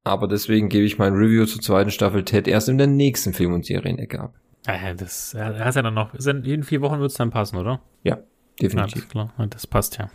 Aber 0.03 0.27
deswegen 0.27 0.69
gebe 0.69 0.85
ich 0.85 0.97
mein 0.97 1.13
Review 1.13 1.45
zur 1.45 1.61
zweiten 1.61 1.91
Staffel 1.91 2.23
Ted 2.23 2.47
erst 2.47 2.67
in 2.67 2.77
der 2.77 2.87
nächsten 2.87 3.33
Film- 3.33 3.53
und 3.53 3.65
Serienecke 3.65 4.19
ab. 4.19 4.35
Ja, 4.65 4.93
das 4.93 5.33
hast 5.37 5.75
ja 5.75 5.81
dann 5.81 5.93
noch. 5.93 6.13
In 6.13 6.63
vier 6.63 6.81
Wochen 6.81 6.99
wird 6.99 7.11
es 7.11 7.17
dann 7.17 7.29
passen, 7.29 7.57
oder? 7.57 7.81
Ja, 8.03 8.19
definitiv. 8.61 9.07
Ja, 9.13 9.31
das, 9.37 9.49
das 9.49 9.67
passt 9.67 9.97
ja. 9.97 10.09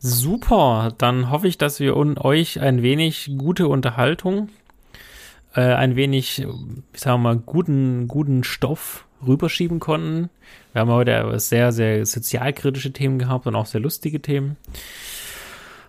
Super, 0.00 0.94
dann 0.96 1.30
hoffe 1.30 1.48
ich, 1.48 1.58
dass 1.58 1.80
wir 1.80 1.96
euch 1.96 2.60
ein 2.60 2.82
wenig 2.82 3.32
gute 3.36 3.66
Unterhaltung, 3.66 4.48
äh, 5.54 5.60
ein 5.60 5.96
wenig, 5.96 6.46
ich 6.92 7.00
sag 7.00 7.18
mal, 7.18 7.36
guten, 7.36 8.06
guten 8.06 8.44
Stoff 8.44 9.06
rüberschieben 9.26 9.80
konnten. 9.80 10.30
Wir 10.72 10.82
haben 10.82 10.90
heute 10.90 11.40
sehr, 11.40 11.72
sehr 11.72 12.06
sozialkritische 12.06 12.92
Themen 12.92 13.18
gehabt 13.18 13.48
und 13.48 13.56
auch 13.56 13.66
sehr 13.66 13.80
lustige 13.80 14.22
Themen. 14.22 14.56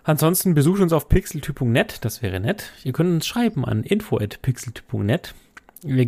Ansonsten 0.02 0.54
besucht 0.54 0.80
uns 0.80 0.92
auf 0.92 1.08
pixeltyp.net, 1.08 2.04
das 2.04 2.20
wäre 2.22 2.40
nett. 2.40 2.72
Ihr 2.82 2.92
könnt 2.92 3.10
uns 3.10 3.28
schreiben 3.28 3.64
an 3.64 3.84
info.pixeltyp.net. 3.84 5.36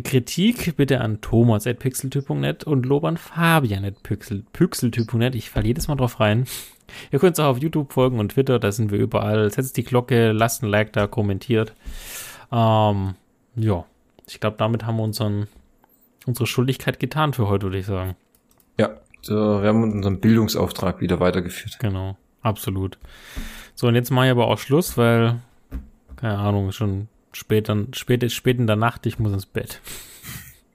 Kritik 0.03 0.75
bitte 0.75 0.99
an 1.01 1.21
thomas.pixeltyp.net 1.21 2.65
und 2.65 2.85
Lob 2.85 3.05
an 3.05 3.15
fabian.pixeltyp.net. 3.17 5.35
Ich 5.35 5.49
falle 5.49 5.67
jedes 5.67 5.87
Mal 5.87 5.95
drauf 5.95 6.19
rein. 6.19 6.43
Ihr 7.11 7.19
könnt 7.19 7.31
uns 7.31 7.39
auch 7.39 7.51
auf 7.51 7.59
YouTube 7.59 7.93
folgen 7.93 8.19
und 8.19 8.33
Twitter, 8.33 8.59
da 8.59 8.71
sind 8.71 8.91
wir 8.91 8.99
überall. 8.99 9.51
Setzt 9.51 9.77
die 9.77 9.83
Glocke, 9.83 10.31
lasst 10.31 10.63
ein 10.63 10.69
Like 10.69 10.93
da, 10.93 11.07
kommentiert. 11.07 11.73
Ähm, 12.51 13.15
ja, 13.55 13.85
ich 14.27 14.39
glaube, 14.39 14.57
damit 14.57 14.85
haben 14.85 14.97
wir 14.97 15.03
unseren, 15.03 15.47
unsere 16.25 16.47
Schuldigkeit 16.47 16.99
getan 16.99 17.33
für 17.33 17.47
heute, 17.47 17.67
würde 17.67 17.79
ich 17.79 17.85
sagen. 17.85 18.15
Ja, 18.79 18.97
wir 19.27 19.67
haben 19.67 19.83
unseren 19.83 20.19
Bildungsauftrag 20.19 21.01
wieder 21.01 21.19
weitergeführt. 21.19 21.79
Genau, 21.79 22.17
absolut. 22.41 22.97
So, 23.75 23.87
und 23.87 23.95
jetzt 23.95 24.11
mache 24.11 24.25
ich 24.25 24.31
aber 24.31 24.47
auch 24.47 24.59
Schluss, 24.59 24.97
weil, 24.97 25.39
keine 26.15 26.37
Ahnung, 26.37 26.71
schon 26.71 27.07
spät, 27.31 27.69
dann, 27.69 27.93
spät, 27.93 28.29
spät 28.31 28.59
in 28.59 28.67
der 28.67 28.75
Nacht, 28.75 29.05
ich 29.05 29.19
muss 29.19 29.33
ins 29.33 29.45
Bett. 29.45 29.81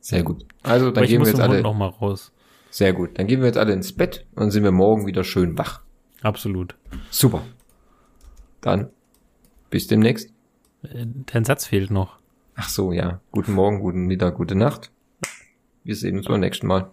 Sehr 0.00 0.22
gut. 0.22 0.46
Also, 0.62 0.90
dann 0.90 1.04
gehen 1.04 1.20
wir 1.20 1.28
jetzt 1.28 1.40
alle. 1.40 1.62
Noch 1.62 1.74
mal 1.74 1.88
raus. 1.88 2.32
Sehr 2.70 2.92
gut. 2.92 3.18
Dann 3.18 3.26
gehen 3.26 3.40
wir 3.40 3.46
jetzt 3.46 3.58
alle 3.58 3.72
ins 3.72 3.92
Bett 3.92 4.26
und 4.34 4.50
sind 4.50 4.64
wir 4.64 4.72
morgen 4.72 5.06
wieder 5.06 5.24
schön 5.24 5.56
wach. 5.58 5.82
Absolut. 6.22 6.74
Super. 7.10 7.42
Dann 8.60 8.90
bis 9.70 9.86
demnächst. 9.86 10.30
Äh, 10.82 11.06
dein 11.26 11.44
Satz 11.44 11.66
fehlt 11.66 11.90
noch. 11.90 12.18
Ach 12.56 12.68
so, 12.68 12.92
ja. 12.92 13.20
Guten 13.30 13.52
Morgen, 13.52 13.80
guten 13.80 14.06
Mittag, 14.06 14.34
gute 14.36 14.54
Nacht. 14.54 14.90
Wir 15.84 15.94
sehen 15.94 16.18
uns 16.18 16.26
beim 16.26 16.40
nächsten 16.40 16.66
Mal. 16.66 16.90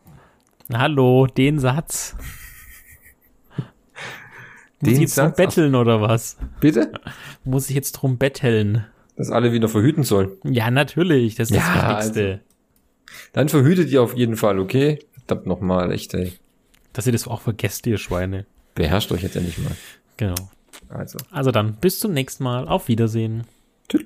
Hallo, 0.72 1.26
den 1.28 1.60
Satz. 1.60 2.16
Den 3.58 3.66
Muss 4.90 4.94
ich 4.94 5.00
jetzt 5.00 5.16
Satz? 5.16 5.36
drum 5.36 5.46
betteln 5.46 5.76
oder 5.76 6.02
was? 6.02 6.38
Bitte? 6.60 6.92
Muss 7.44 7.70
ich 7.70 7.76
jetzt 7.76 7.94
drum 7.94 8.18
betteln? 8.18 8.86
Dass 9.16 9.32
alle 9.32 9.54
wieder 9.54 9.70
verhüten 9.70 10.04
sollen. 10.04 10.32
Ja, 10.44 10.70
natürlich. 10.70 11.36
Das 11.36 11.50
ist 11.50 11.56
ja, 11.56 11.64
das 11.64 11.98
Wichtigste. 12.08 12.32
Also, 12.32 12.40
dann 13.34 13.50
verhütet 13.50 13.90
ihr 13.90 14.02
auf 14.02 14.16
jeden 14.16 14.36
Fall, 14.36 14.60
okay? 14.60 15.00
Verdammt 15.14 15.48
nochmal, 15.48 15.92
echt, 15.92 16.14
ey. 16.14 16.34
Dass 16.94 17.06
ihr 17.06 17.12
das 17.12 17.28
auch 17.28 17.42
vergesst, 17.42 17.88
ihr 17.88 17.98
Schweine. 17.98 18.46
Beherrscht 18.76 19.12
euch 19.12 19.24
jetzt 19.24 19.36
endlich 19.36 19.58
mal. 19.58 19.76
Genau. 20.18 20.36
Also. 20.90 21.18
Also 21.32 21.52
dann, 21.52 21.76
bis 21.76 22.00
zum 22.00 22.14
nächsten 22.14 22.44
Mal. 22.44 22.68
Auf 22.68 22.88
Wiedersehen. 22.88 23.46
Tschüss. 23.90 24.04